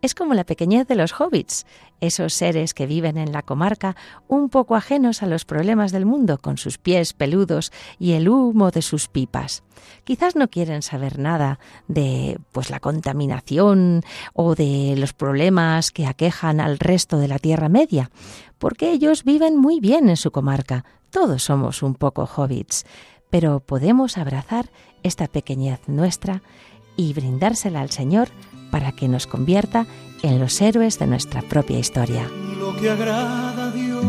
es 0.03 0.15
como 0.15 0.35
la 0.35 0.45
pequeñez 0.45 0.87
de 0.87 0.95
los 0.95 1.13
hobbits, 1.19 1.67
esos 2.01 2.35
seres 2.35 2.75
que 2.75 2.87
viven 2.87 3.17
en 3.17 3.33
la 3.33 3.43
comarca 3.43 3.97
un 4.29 4.49
poco 4.49 4.77
ajenos 4.77 5.23
a 5.23 5.27
los 5.27 5.45
problemas 5.45 5.93
del 5.93 6.07
mundo 6.07 6.39
con 6.39 6.59
sus 6.59 6.79
pies 6.79 7.13
peludos 7.13 7.73
y 7.99 8.13
el 8.13 8.29
humo 8.29 8.71
de 8.71 8.83
sus 8.83 9.09
pipas. 9.09 9.63
Quizás 10.05 10.37
no 10.37 10.49
quieren 10.49 10.83
saber 10.83 11.19
nada 11.19 11.59
de 11.89 12.39
pues 12.53 12.71
la 12.71 12.81
contaminación 12.81 14.03
o 14.35 14.55
de 14.55 14.95
los 14.97 15.13
problemas 15.13 15.91
que 15.91 16.07
aquejan 16.07 16.61
al 16.61 16.79
resto 16.79 17.19
de 17.19 17.29
la 17.29 17.39
Tierra 17.39 17.69
Media, 17.69 18.11
porque 18.59 18.93
ellos 18.93 19.25
viven 19.25 19.57
muy 19.57 19.81
bien 19.81 20.09
en 20.09 20.17
su 20.17 20.31
comarca. 20.31 20.85
Todos 21.11 21.43
somos 21.43 21.83
un 21.83 21.95
poco 21.95 22.25
hobbits, 22.25 22.85
pero 23.31 23.61
podemos 23.61 24.19
abrazar 24.19 24.71
esta 25.03 25.27
pequeñez 25.27 25.81
nuestra 25.89 26.43
y 26.97 27.13
brindársela 27.13 27.81
al 27.81 27.91
Señor 27.91 28.29
para 28.71 28.93
que 28.93 29.09
nos 29.09 29.27
convierta 29.27 29.87
en 30.23 30.39
los 30.39 30.61
héroes 30.61 30.99
de 30.99 31.07
nuestra 31.07 31.43
propia 31.43 31.79
historia. 31.79 32.31
Lo 32.59 32.77
que 32.77 32.91
agrada 32.91 33.69
a 33.69 33.71
Dios 33.71 34.05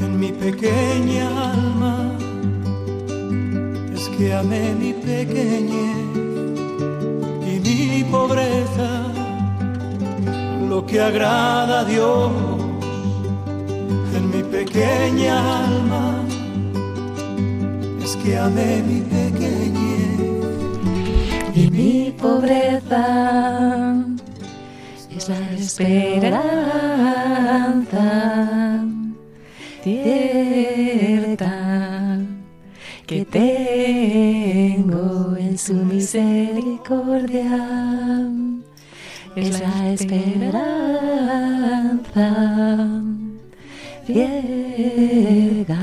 en 0.00 0.20
mi 0.20 0.32
pequeña 0.32 1.52
alma 1.52 2.12
es 3.94 4.08
que 4.08 4.32
amé 4.32 4.74
mi 4.74 4.92
pequeñez 4.92 5.96
y 7.46 7.60
mi 7.60 8.04
pobreza. 8.04 9.12
Lo 10.68 10.86
que 10.86 11.00
agrada 11.00 11.80
a 11.80 11.84
Dios 11.84 12.32
en 14.16 14.30
mi 14.30 14.42
pequeña 14.42 15.64
alma 15.64 16.24
es 18.02 18.16
que 18.16 18.38
amé 18.38 18.82
mi 18.82 19.00
pequeñez 19.00 20.11
y 21.54 21.70
mi 21.70 22.14
pobreza 22.18 23.94
es 25.14 25.28
la 25.28 25.52
esperanza 25.52 26.42
cierta 29.82 31.52
que 33.06 33.24
tengo 33.26 34.36
en 35.36 35.58
su 35.58 35.74
misericordia. 35.74 37.42
Es 39.36 39.60
la 39.60 39.92
esperanza 39.92 40.72
ciega 44.06 45.82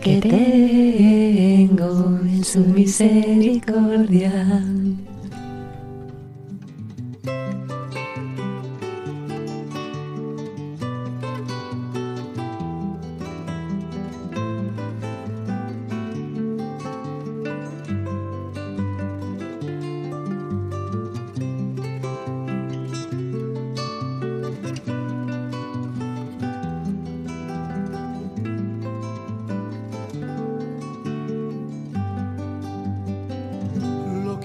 que 0.00 0.20
tengo 0.20 2.18
en 2.24 2.44
su 2.44 2.60
misericordia. 2.60 4.64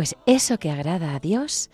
Pues 0.00 0.16
eso 0.24 0.58
que 0.58 0.70
agrada 0.70 1.14
a 1.14 1.20
Dios 1.20 1.68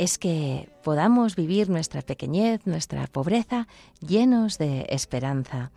es 0.00 0.16
que 0.16 0.70
podamos 0.82 1.36
vivir 1.36 1.68
nuestra 1.68 2.00
pequeñez, 2.00 2.62
nuestra 2.64 3.06
pobreza, 3.06 3.68
llenos 4.00 4.56
de 4.56 4.86
esperanza. 4.88 5.72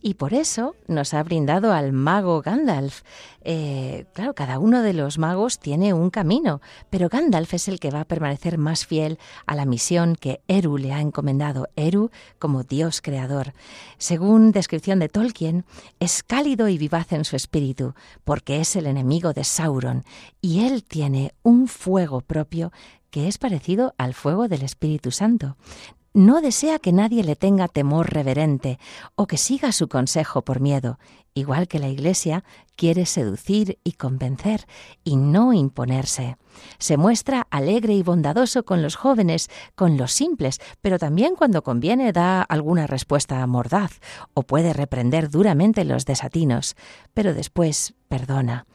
Y 0.00 0.14
por 0.14 0.34
eso 0.34 0.74
nos 0.86 1.14
ha 1.14 1.22
brindado 1.22 1.72
al 1.72 1.92
mago 1.92 2.40
Gandalf. 2.40 3.02
Eh, 3.42 4.06
claro, 4.14 4.34
cada 4.34 4.58
uno 4.58 4.82
de 4.82 4.94
los 4.94 5.18
magos 5.18 5.58
tiene 5.58 5.92
un 5.92 6.10
camino, 6.10 6.60
pero 6.90 7.08
Gandalf 7.08 7.54
es 7.54 7.68
el 7.68 7.80
que 7.80 7.90
va 7.90 8.00
a 8.00 8.04
permanecer 8.04 8.58
más 8.58 8.84
fiel 8.84 9.18
a 9.46 9.54
la 9.54 9.64
misión 9.64 10.14
que 10.14 10.40
Eru 10.48 10.76
le 10.76 10.92
ha 10.92 11.00
encomendado, 11.00 11.68
Eru 11.74 12.10
como 12.38 12.64
Dios 12.64 13.00
creador. 13.00 13.54
Según 13.96 14.52
descripción 14.52 14.98
de 14.98 15.08
Tolkien, 15.08 15.64
es 15.98 16.22
cálido 16.24 16.68
y 16.68 16.78
vivaz 16.78 17.12
en 17.12 17.24
su 17.24 17.34
espíritu, 17.34 17.94
porque 18.24 18.60
es 18.60 18.76
el 18.76 18.86
enemigo 18.86 19.32
de 19.32 19.44
Sauron, 19.44 20.04
y 20.40 20.64
él 20.64 20.84
tiene 20.84 21.32
un 21.42 21.66
fuego 21.66 22.20
propio 22.20 22.72
que 23.10 23.28
es 23.28 23.38
parecido 23.38 23.94
al 23.98 24.14
fuego 24.14 24.48
del 24.48 24.62
Espíritu 24.62 25.10
Santo 25.10 25.56
no 26.14 26.40
desea 26.40 26.78
que 26.78 26.92
nadie 26.92 27.22
le 27.22 27.36
tenga 27.36 27.68
temor 27.68 28.12
reverente 28.12 28.78
o 29.14 29.26
que 29.26 29.36
siga 29.36 29.72
su 29.72 29.88
consejo 29.88 30.42
por 30.42 30.58
miedo, 30.58 30.98
igual 31.34 31.68
que 31.68 31.78
la 31.78 31.88
Iglesia 31.88 32.44
quiere 32.76 33.06
seducir 33.06 33.78
y 33.84 33.92
convencer 33.92 34.66
y 35.04 35.16
no 35.16 35.52
imponerse. 35.52 36.36
Se 36.78 36.96
muestra 36.96 37.46
alegre 37.50 37.94
y 37.94 38.02
bondadoso 38.02 38.64
con 38.64 38.82
los 38.82 38.96
jóvenes, 38.96 39.48
con 39.74 39.96
los 39.96 40.12
simples, 40.12 40.60
pero 40.80 40.98
también 40.98 41.36
cuando 41.36 41.62
conviene 41.62 42.12
da 42.12 42.42
alguna 42.42 42.86
respuesta 42.86 43.46
mordaz 43.46 44.00
o 44.34 44.42
puede 44.42 44.72
reprender 44.72 45.30
duramente 45.30 45.84
los 45.84 46.04
desatinos, 46.04 46.74
pero 47.14 47.34
después 47.34 47.94
perdona. 48.08 48.66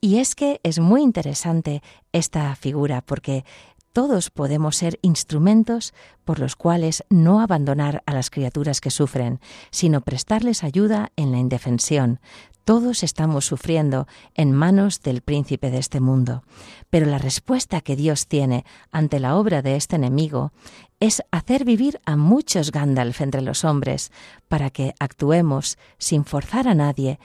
Y 0.00 0.18
es 0.18 0.34
que 0.34 0.60
es 0.62 0.80
muy 0.80 1.02
interesante 1.02 1.82
esta 2.12 2.54
figura 2.56 3.00
porque 3.02 3.44
todos 3.92 4.30
podemos 4.30 4.76
ser 4.76 4.98
instrumentos 5.02 5.94
por 6.24 6.38
los 6.38 6.56
cuales 6.56 7.04
no 7.10 7.40
abandonar 7.40 8.02
a 8.06 8.14
las 8.14 8.30
criaturas 8.30 8.80
que 8.80 8.90
sufren, 8.90 9.40
sino 9.70 10.00
prestarles 10.00 10.62
ayuda 10.62 11.10
en 11.16 11.32
la 11.32 11.38
indefensión. 11.38 12.20
Todos 12.64 13.02
estamos 13.02 13.46
sufriendo 13.46 14.06
en 14.34 14.52
manos 14.52 15.02
del 15.02 15.22
príncipe 15.22 15.70
de 15.70 15.78
este 15.78 15.98
mundo. 15.98 16.44
Pero 16.88 17.06
la 17.06 17.18
respuesta 17.18 17.80
que 17.80 17.96
Dios 17.96 18.28
tiene 18.28 18.64
ante 18.92 19.18
la 19.18 19.36
obra 19.36 19.60
de 19.62 19.74
este 19.74 19.96
enemigo 19.96 20.52
es 21.00 21.22
hacer 21.32 21.64
vivir 21.64 22.00
a 22.04 22.14
muchos 22.16 22.70
Gandalf 22.70 23.22
entre 23.22 23.42
los 23.42 23.64
hombres, 23.64 24.12
para 24.48 24.70
que 24.70 24.94
actuemos 25.00 25.78
sin 25.98 26.24
forzar 26.24 26.68
a 26.68 26.74
nadie, 26.74 27.18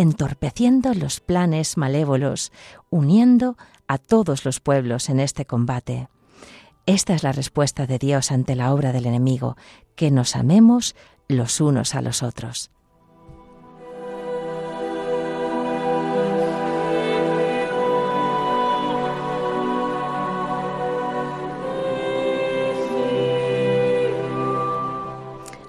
entorpeciendo 0.00 0.94
los 0.94 1.20
planes 1.20 1.76
malévolos, 1.76 2.52
uniendo 2.88 3.58
a 3.86 3.98
todos 3.98 4.46
los 4.46 4.58
pueblos 4.58 5.10
en 5.10 5.20
este 5.20 5.44
combate. 5.44 6.08
Esta 6.86 7.12
es 7.12 7.22
la 7.22 7.32
respuesta 7.32 7.86
de 7.86 7.98
Dios 7.98 8.32
ante 8.32 8.54
la 8.54 8.72
obra 8.72 8.92
del 8.92 9.04
enemigo, 9.04 9.58
que 9.96 10.10
nos 10.10 10.36
amemos 10.36 10.96
los 11.28 11.60
unos 11.60 11.94
a 11.94 12.00
los 12.00 12.22
otros. 12.22 12.70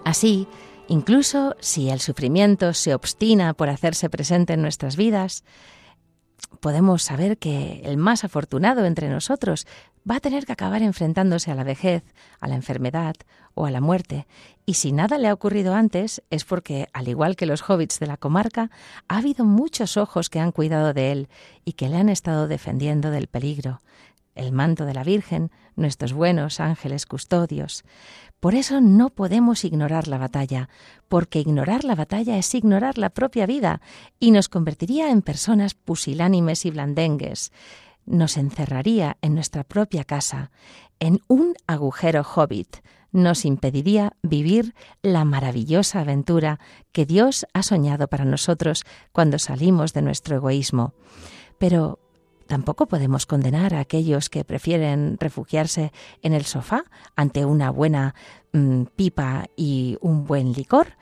Así, 0.05 0.47
incluso 0.91 1.55
si 1.61 1.89
el 1.89 2.01
sufrimiento 2.01 2.73
se 2.73 2.93
obstina 2.93 3.53
por 3.53 3.69
hacerse 3.69 4.09
presente 4.09 4.53
en 4.53 4.61
nuestras 4.61 4.97
vidas, 4.97 5.45
podemos 6.59 7.01
saber 7.01 7.37
que 7.37 7.81
el 7.85 7.95
más 7.95 8.25
afortunado 8.25 8.85
entre 8.85 9.09
nosotros 9.09 9.65
va 10.09 10.17
a 10.17 10.19
tener 10.19 10.45
que 10.45 10.51
acabar 10.51 10.81
enfrentándose 10.81 11.49
a 11.49 11.55
la 11.55 11.63
vejez, 11.63 12.03
a 12.39 12.47
la 12.47 12.55
enfermedad 12.55 13.15
o 13.53 13.65
a 13.65 13.71
la 13.71 13.79
muerte. 13.79 14.27
Y 14.65 14.73
si 14.73 14.91
nada 14.91 15.17
le 15.17 15.29
ha 15.29 15.33
ocurrido 15.33 15.75
antes, 15.75 16.23
es 16.29 16.43
porque, 16.43 16.89
al 16.91 17.07
igual 17.07 17.35
que 17.35 17.45
los 17.45 17.61
hobbits 17.69 17.99
de 17.99 18.07
la 18.07 18.17
comarca, 18.17 18.69
ha 19.07 19.17
habido 19.17 19.45
muchos 19.45 19.95
ojos 19.95 20.29
que 20.29 20.39
han 20.39 20.51
cuidado 20.51 20.93
de 20.93 21.11
él 21.11 21.29
y 21.63 21.73
que 21.73 21.87
le 21.87 21.97
han 21.97 22.09
estado 22.09 22.47
defendiendo 22.47 23.11
del 23.11 23.27
peligro. 23.27 23.81
El 24.35 24.51
manto 24.51 24.85
de 24.85 24.93
la 24.93 25.03
Virgen, 25.03 25.51
nuestros 25.75 26.13
buenos 26.13 26.59
ángeles 26.59 27.05
custodios. 27.05 27.83
Por 28.39 28.55
eso 28.55 28.81
no 28.81 29.09
podemos 29.09 29.63
ignorar 29.65 30.07
la 30.07 30.17
batalla, 30.17 30.69
porque 31.07 31.39
ignorar 31.39 31.83
la 31.83 31.95
batalla 31.95 32.37
es 32.37 32.53
ignorar 32.55 32.97
la 32.97 33.09
propia 33.11 33.45
vida 33.45 33.81
y 34.19 34.31
nos 34.31 34.49
convertiría 34.49 35.11
en 35.11 35.21
personas 35.21 35.73
pusilánimes 35.73 36.65
y 36.65 36.71
blandengues. 36.71 37.51
Nos 38.05 38.37
encerraría 38.37 39.17
en 39.21 39.35
nuestra 39.35 39.63
propia 39.63 40.03
casa, 40.03 40.51
en 40.99 41.19
un 41.27 41.53
agujero 41.67 42.23
hobbit, 42.23 42.77
nos 43.11 43.45
impediría 43.45 44.13
vivir 44.23 44.73
la 45.01 45.25
maravillosa 45.25 46.01
aventura 46.01 46.59
que 46.91 47.05
Dios 47.05 47.45
ha 47.53 47.63
soñado 47.63 48.07
para 48.07 48.25
nosotros 48.25 48.83
cuando 49.11 49.37
salimos 49.37 49.93
de 49.93 50.01
nuestro 50.01 50.37
egoísmo. 50.37 50.93
Pero 51.57 51.99
Tampoco 52.51 52.85
podemos 52.85 53.25
condenar 53.25 53.73
a 53.73 53.79
aquellos 53.79 54.29
que 54.29 54.43
prefieren 54.43 55.15
refugiarse 55.21 55.93
en 56.21 56.33
el 56.33 56.43
sofá 56.43 56.83
ante 57.15 57.45
una 57.45 57.69
buena 57.69 58.13
mm, 58.51 58.87
pipa 58.93 59.45
y 59.55 59.97
un 60.01 60.25
buen 60.25 60.51
licor, 60.51 60.97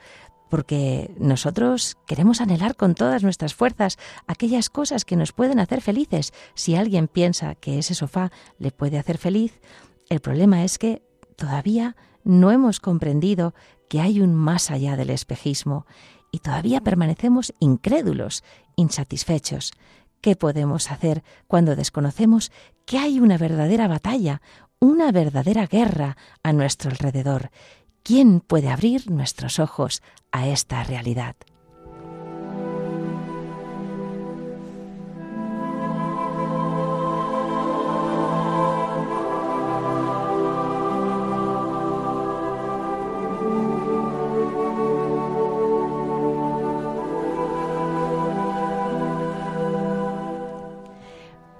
porque 0.48 1.12
nosotros 1.18 1.96
queremos 2.06 2.40
anhelar 2.40 2.76
con 2.76 2.94
todas 2.94 3.24
nuestras 3.24 3.52
fuerzas 3.52 3.98
aquellas 4.28 4.70
cosas 4.70 5.04
que 5.04 5.16
nos 5.16 5.32
pueden 5.32 5.58
hacer 5.58 5.80
felices. 5.80 6.32
Si 6.54 6.76
alguien 6.76 7.08
piensa 7.08 7.56
que 7.56 7.80
ese 7.80 7.96
sofá 7.96 8.30
le 8.60 8.70
puede 8.70 8.96
hacer 8.96 9.18
feliz, 9.18 9.60
el 10.08 10.20
problema 10.20 10.62
es 10.62 10.78
que 10.78 11.02
todavía 11.34 11.96
no 12.22 12.52
hemos 12.52 12.78
comprendido 12.78 13.54
que 13.88 14.00
hay 14.00 14.20
un 14.20 14.36
más 14.36 14.70
allá 14.70 14.94
del 14.94 15.10
espejismo 15.10 15.84
y 16.30 16.38
todavía 16.38 16.80
permanecemos 16.80 17.52
incrédulos, 17.58 18.44
insatisfechos. 18.76 19.72
¿Qué 20.20 20.36
podemos 20.36 20.90
hacer 20.90 21.22
cuando 21.46 21.76
desconocemos 21.76 22.52
que 22.84 22.98
hay 22.98 23.20
una 23.20 23.38
verdadera 23.38 23.88
batalla, 23.88 24.42
una 24.78 25.12
verdadera 25.12 25.66
guerra 25.66 26.16
a 26.42 26.52
nuestro 26.52 26.90
alrededor? 26.90 27.50
¿Quién 28.02 28.40
puede 28.40 28.68
abrir 28.68 29.10
nuestros 29.10 29.58
ojos 29.58 30.02
a 30.30 30.46
esta 30.48 30.84
realidad? 30.84 31.36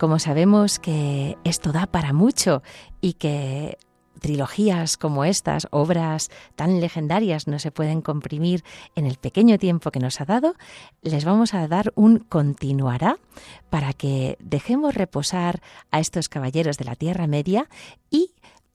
Como 0.01 0.18
sabemos 0.18 0.78
que 0.78 1.36
esto 1.44 1.72
da 1.72 1.84
para 1.84 2.14
mucho 2.14 2.62
y 3.03 3.12
que 3.12 3.76
trilogías 4.18 4.96
como 4.96 5.26
estas, 5.26 5.68
obras 5.72 6.30
tan 6.57 6.80
legendarias, 6.80 7.46
no 7.46 7.59
se 7.59 7.70
pueden 7.70 8.01
comprimir 8.01 8.64
en 8.96 9.05
el 9.05 9.18
pequeño 9.18 9.59
tiempo 9.59 9.90
que 9.90 10.01
nos 10.01 10.22
ha 10.22 10.24
dado, 10.24 10.55
les 11.03 11.26
vamos 11.26 11.53
a 11.53 11.68
dar 11.68 11.92
un 11.96 12.18
continuará 12.18 13.18
para 13.68 13.92
que 13.92 14.38
dejemos 14.40 14.94
reposar 14.94 15.61
a 15.90 16.01
estos 16.01 16.30
caballeros 16.30 16.78
de 16.78 16.86
la 16.86 16.96
Tierra 16.96 17.26
Media 17.26 17.68
y 18.09 18.32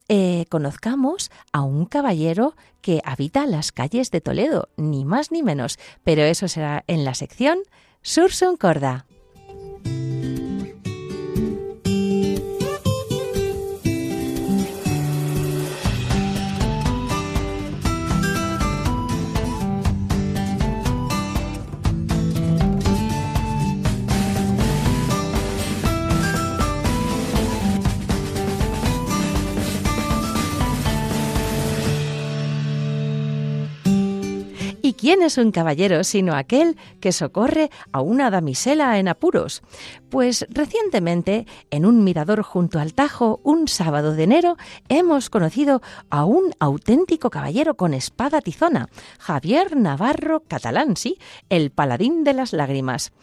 eh, 0.07 0.45
conozcamos 0.49 1.31
a 1.51 1.63
un 1.63 1.87
caballero 1.87 2.55
que 2.81 3.01
habita 3.03 3.47
las 3.47 3.71
calles 3.71 4.11
de 4.11 4.21
Toledo, 4.21 4.69
ni 4.77 5.05
más 5.05 5.31
ni 5.31 5.41
menos, 5.41 5.79
pero 6.03 6.21
eso 6.21 6.47
será 6.47 6.83
en 6.85 7.03
la 7.03 7.15
sección 7.15 7.57
Sursun 8.03 8.57
Corda. 8.57 9.07
¿Quién 35.05 35.21
es 35.21 35.37
un 35.37 35.51
caballero 35.51 36.03
sino 36.03 36.33
aquel 36.33 36.77
que 36.99 37.11
socorre 37.11 37.69
a 37.91 38.01
una 38.01 38.31
damisela 38.31 38.97
en 38.97 39.07
apuros? 39.07 39.61
Pues 40.09 40.47
recientemente, 40.49 41.45
en 41.69 41.85
un 41.85 42.03
mirador 42.03 42.41
junto 42.41 42.79
al 42.79 42.95
Tajo, 42.95 43.39
un 43.43 43.67
sábado 43.67 44.15
de 44.15 44.23
enero, 44.23 44.57
hemos 44.89 45.29
conocido 45.29 45.83
a 46.09 46.25
un 46.25 46.53
auténtico 46.59 47.29
caballero 47.29 47.75
con 47.75 47.93
espada 47.93 48.41
tizona, 48.41 48.89
Javier 49.19 49.77
Navarro 49.77 50.39
Catalán, 50.47 50.97
sí, 50.97 51.19
el 51.49 51.69
paladín 51.69 52.23
de 52.23 52.33
las 52.33 52.51
lágrimas 52.51 53.13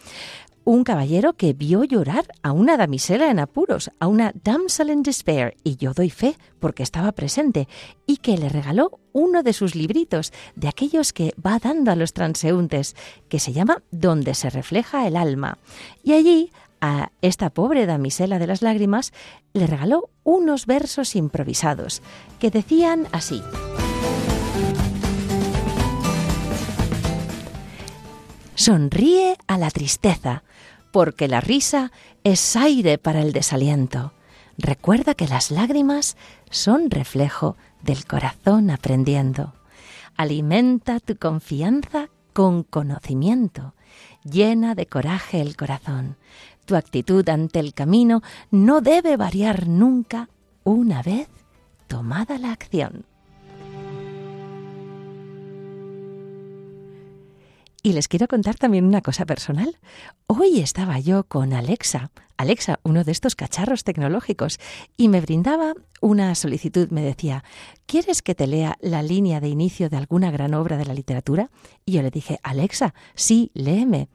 un 0.65 0.85
caballero 0.85 1.35
que 1.35 1.53
vio 1.53 1.85
llorar 1.85 2.27
a 2.43 2.53
una 2.53 2.77
damisela 2.77 3.31
en 3.31 3.39
apuros, 3.39 3.91
a 3.99 4.07
una 4.07 4.33
damsel 4.45 4.91
in 4.91 5.03
despair, 5.03 5.57
y 5.65 5.77
yo 5.77 5.93
doy 5.93 6.11
fe 6.11 6.37
porque 6.61 6.83
estaba 6.83 7.13
presente, 7.13 7.69
y 8.07 8.19
que 8.19 8.37
le 8.37 8.49
regaló 8.49 9.01
uno 9.13 9.43
de 9.43 9.53
sus 9.53 9.75
libritos, 9.75 10.33
de 10.55 10.69
aquellos 10.69 11.13
que 11.13 11.35
va 11.45 11.59
dando 11.59 11.91
a 11.91 11.97
los 11.97 12.13
transeúntes, 12.13 12.95
que 13.29 13.41
se 13.41 13.53
llama 13.53 13.83
Donde 13.91 14.35
se 14.35 14.51
refleja 14.51 15.07
el 15.07 15.17
alma. 15.17 15.59
Y 16.03 16.13
allí 16.13 16.53
a 16.81 17.13
esta 17.23 17.51
pobre 17.51 17.87
damisela 17.87 18.39
de 18.39 18.47
las 18.47 18.63
lágrimas 18.63 19.13
le 19.53 19.67
regaló 19.67 20.11
unos 20.25 20.67
versos 20.67 21.17
improvisados, 21.17 22.03
que 22.39 22.51
decían 22.51 23.07
así. 23.13 23.41
Sonríe 28.55 29.37
a 29.47 29.59
la 29.59 29.71
tristeza, 29.71 30.45
porque 30.93 31.27
la 31.27 31.41
risa 31.41 31.91
es 32.23 32.55
aire 32.55 32.99
para 32.99 33.23
el 33.23 33.33
desaliento. 33.33 34.13
Recuerda 34.59 35.15
que 35.15 35.27
las 35.27 35.51
lágrimas 35.51 36.17
son 36.51 36.91
reflejo 36.91 37.57
del 37.83 38.07
corazón 38.07 38.71
aprendiendo. 38.71 39.55
Alimenta 40.17 41.01
tu 41.01 41.17
confianza 41.17 42.11
con 42.33 42.63
conocimiento. 42.63 43.75
Llena 44.23 44.75
de 44.75 44.87
coraje 44.87 45.41
el 45.41 45.57
corazón. 45.57 46.17
Tu 46.67 46.77
actitud 46.77 47.29
ante 47.29 47.59
el 47.59 47.75
camino 47.75 48.23
no 48.51 48.81
debe 48.83 49.17
variar 49.17 49.67
nunca 49.67 50.29
una 50.63 51.03
vez 51.03 51.29
tomada 51.89 52.39
la 52.39 52.53
acción. 52.53 53.05
Y 57.85 57.95
les 57.95 58.07
quiero 58.07 58.29
contar 58.29 58.55
también 58.55 58.85
una 58.85 59.01
cosa 59.01 59.27
personal. 59.27 59.77
Hoy 60.29 60.61
estaba 60.61 61.01
yo 61.01 61.25
con 61.25 61.53
Alexa, 61.53 62.13
Alexa, 62.37 62.79
uno 62.85 63.03
de 63.03 63.11
estos 63.11 63.35
cacharros 63.35 63.83
tecnológicos, 63.83 64.61
y 64.97 65.09
me 65.09 65.21
brindaba 65.21 65.75
una 66.01 66.33
solicitud. 66.37 66.91
Me 66.91 67.03
decía, 67.03 67.43
¿quieres 67.87 68.23
que 68.23 68.37
te 68.37 68.47
lea 68.47 68.79
la 68.81 69.03
línea 69.03 69.41
de 69.41 69.49
inicio 69.49 69.91
de 69.91 69.97
alguna 69.97 70.31
gran 70.31 70.55
obra 70.55 70.77
de 70.77 70.85
la 70.85 70.95
literatura? 70.95 71.51
Y 71.85 71.93
yo 71.93 72.03
le 72.03 72.13
dije, 72.13 72.39
Alexa, 72.45 72.95
sí, 73.17 73.51
léeme. 73.53 74.09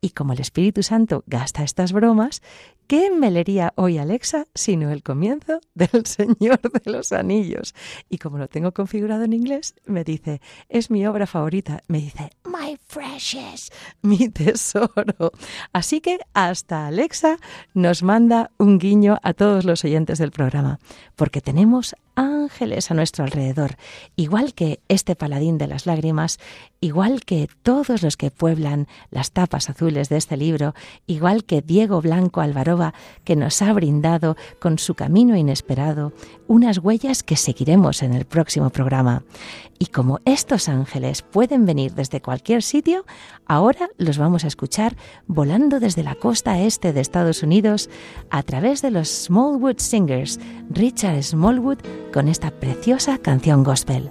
Y 0.00 0.10
como 0.10 0.32
el 0.32 0.40
Espíritu 0.40 0.82
Santo 0.82 1.22
gasta 1.28 1.62
estas 1.62 1.92
bromas, 1.92 2.42
¿qué 2.86 3.10
me 3.10 3.30
leería 3.30 3.72
hoy 3.76 3.98
Alexa 3.98 4.46
sino 4.54 4.90
el 4.90 5.02
comienzo 5.02 5.60
del 5.74 6.04
Señor 6.06 6.60
de 6.60 6.90
los 6.90 7.12
Anillos? 7.12 7.74
Y 8.08 8.18
como 8.18 8.38
lo 8.38 8.48
tengo 8.48 8.72
configurado 8.72 9.24
en 9.24 9.32
inglés, 9.32 9.74
me 9.86 10.04
dice, 10.04 10.40
es 10.68 10.90
mi 10.90 11.06
obra 11.06 11.26
favorita. 11.26 11.82
Me 11.88 11.98
dice, 11.98 12.30
my 12.44 12.78
precious, 12.92 13.70
mi 14.02 14.28
tesoro. 14.28 15.32
Así 15.72 16.00
que 16.00 16.18
hasta 16.34 16.86
Alexa 16.86 17.38
nos 17.74 18.02
manda 18.02 18.50
un 18.58 18.78
guiño 18.78 19.18
a 19.22 19.34
todos 19.34 19.64
los 19.64 19.84
oyentes 19.84 20.18
del 20.18 20.30
programa, 20.30 20.78
porque 21.16 21.40
tenemos 21.40 21.94
ángeles 22.14 22.90
a 22.90 22.94
nuestro 22.94 23.24
alrededor, 23.24 23.76
igual 24.16 24.54
que 24.54 24.80
este 24.88 25.16
paladín 25.16 25.58
de 25.58 25.66
las 25.66 25.86
lágrimas, 25.86 26.38
igual 26.80 27.24
que 27.24 27.48
todos 27.62 28.02
los 28.02 28.16
que 28.16 28.30
pueblan 28.30 28.86
las 29.10 29.32
tapas 29.32 29.70
azules 29.70 30.08
de 30.08 30.18
este 30.18 30.36
libro, 30.36 30.74
igual 31.06 31.44
que 31.44 31.62
Diego 31.62 32.00
Blanco 32.00 32.40
Que 33.24 33.36
nos 33.36 33.60
ha 33.62 33.72
brindado 33.72 34.36
con 34.60 34.78
su 34.78 34.94
camino 34.94 35.36
inesperado 35.36 36.12
unas 36.46 36.78
huellas 36.78 37.22
que 37.22 37.36
seguiremos 37.36 38.02
en 38.02 38.14
el 38.14 38.24
próximo 38.24 38.70
programa. 38.70 39.22
Y 39.78 39.86
como 39.86 40.20
estos 40.24 40.68
ángeles 40.68 41.22
pueden 41.22 41.66
venir 41.66 41.94
desde 41.94 42.20
cualquier 42.20 42.62
sitio, 42.62 43.04
ahora 43.46 43.90
los 43.98 44.18
vamos 44.18 44.44
a 44.44 44.48
escuchar 44.48 44.96
volando 45.26 45.80
desde 45.80 46.02
la 46.02 46.14
costa 46.14 46.60
este 46.60 46.92
de 46.92 47.00
Estados 47.00 47.42
Unidos 47.42 47.90
a 48.30 48.42
través 48.42 48.82
de 48.82 48.90
los 48.90 49.08
Smallwood 49.08 49.78
Singers, 49.78 50.38
Richard 50.70 51.22
Smallwood, 51.22 51.78
con 52.12 52.28
esta 52.28 52.50
preciosa 52.50 53.18
canción 53.18 53.64
gospel. 53.64 54.10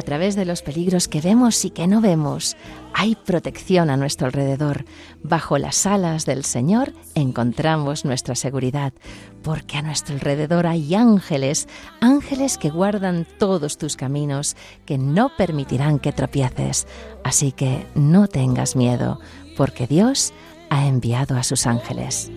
A 0.00 0.02
través 0.02 0.34
de 0.34 0.46
los 0.46 0.62
peligros 0.62 1.08
que 1.08 1.20
vemos 1.20 1.62
y 1.66 1.68
que 1.68 1.86
no 1.86 2.00
vemos, 2.00 2.56
hay 2.94 3.16
protección 3.16 3.90
a 3.90 3.98
nuestro 3.98 4.28
alrededor. 4.28 4.86
Bajo 5.22 5.58
las 5.58 5.84
alas 5.84 6.24
del 6.24 6.46
Señor 6.46 6.94
encontramos 7.14 8.06
nuestra 8.06 8.34
seguridad, 8.34 8.94
porque 9.42 9.76
a 9.76 9.82
nuestro 9.82 10.14
alrededor 10.14 10.66
hay 10.66 10.94
ángeles, 10.94 11.68
ángeles 12.00 12.56
que 12.56 12.70
guardan 12.70 13.26
todos 13.38 13.76
tus 13.76 13.96
caminos, 13.96 14.56
que 14.86 14.96
no 14.96 15.36
permitirán 15.36 15.98
que 15.98 16.12
tropieces. 16.12 16.86
Así 17.22 17.52
que 17.52 17.86
no 17.94 18.26
tengas 18.26 18.76
miedo, 18.76 19.20
porque 19.54 19.86
Dios 19.86 20.32
ha 20.70 20.86
enviado 20.86 21.36
a 21.36 21.42
sus 21.42 21.66
ángeles. 21.66 22.32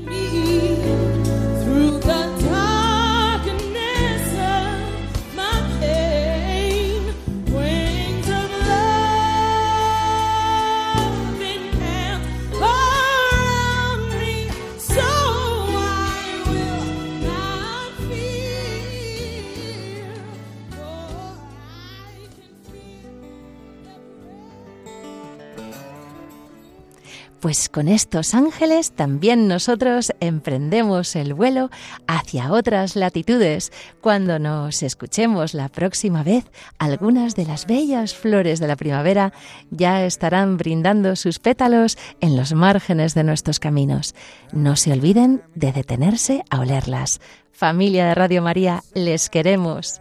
Pues 27.43 27.67
con 27.67 27.89
estos 27.89 28.35
ángeles 28.35 28.93
también 28.93 29.49
nosotros 29.49 30.13
emprendemos 30.21 31.13
el 31.17 31.33
vuelo 31.33 31.69
hacia 32.07 32.53
otras 32.53 32.95
latitudes. 32.95 33.73
Cuando 33.99 34.39
nos 34.39 34.81
escuchemos 34.81 35.53
la 35.53 35.67
próxima 35.67 36.23
vez, 36.23 36.45
algunas 36.79 37.35
de 37.35 37.43
las 37.43 37.67
bellas 37.67 38.15
flores 38.15 38.61
de 38.61 38.67
la 38.67 38.77
primavera 38.77 39.33
ya 39.71 40.05
estarán 40.05 40.55
brindando 40.55 41.17
sus 41.17 41.39
pétalos 41.39 41.97
en 42.21 42.37
los 42.37 42.53
márgenes 42.53 43.13
de 43.13 43.25
nuestros 43.25 43.59
caminos. 43.59 44.15
No 44.53 44.77
se 44.77 44.93
olviden 44.93 45.41
de 45.53 45.73
detenerse 45.73 46.45
a 46.49 46.61
olerlas. 46.61 47.19
Familia 47.51 48.05
de 48.05 48.15
Radio 48.15 48.41
María, 48.41 48.83
les 48.93 49.29
queremos. 49.29 49.99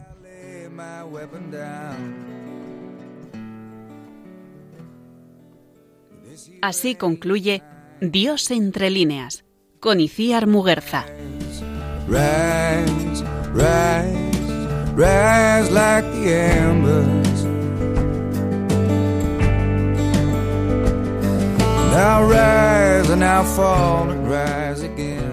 Así 6.63 6.95
concluye 6.95 7.65
Dios 8.01 8.49
entre 8.53 8.89
líneas, 8.89 9.45
con 9.81 9.99
Iciar 9.99 10.47
Muguerza. 10.47 11.05
Rise, 12.07 13.25
rise, 13.53 14.31
rise 14.95 15.73
like 15.73 16.09
the 16.13 16.33
embers. 16.33 17.45
Now 21.91 22.23
rise 22.31 23.11
and 23.11 23.21
now 23.21 23.43
fall 23.43 24.09
and 24.09 24.31
rise 24.31 24.85
again. 24.85 25.32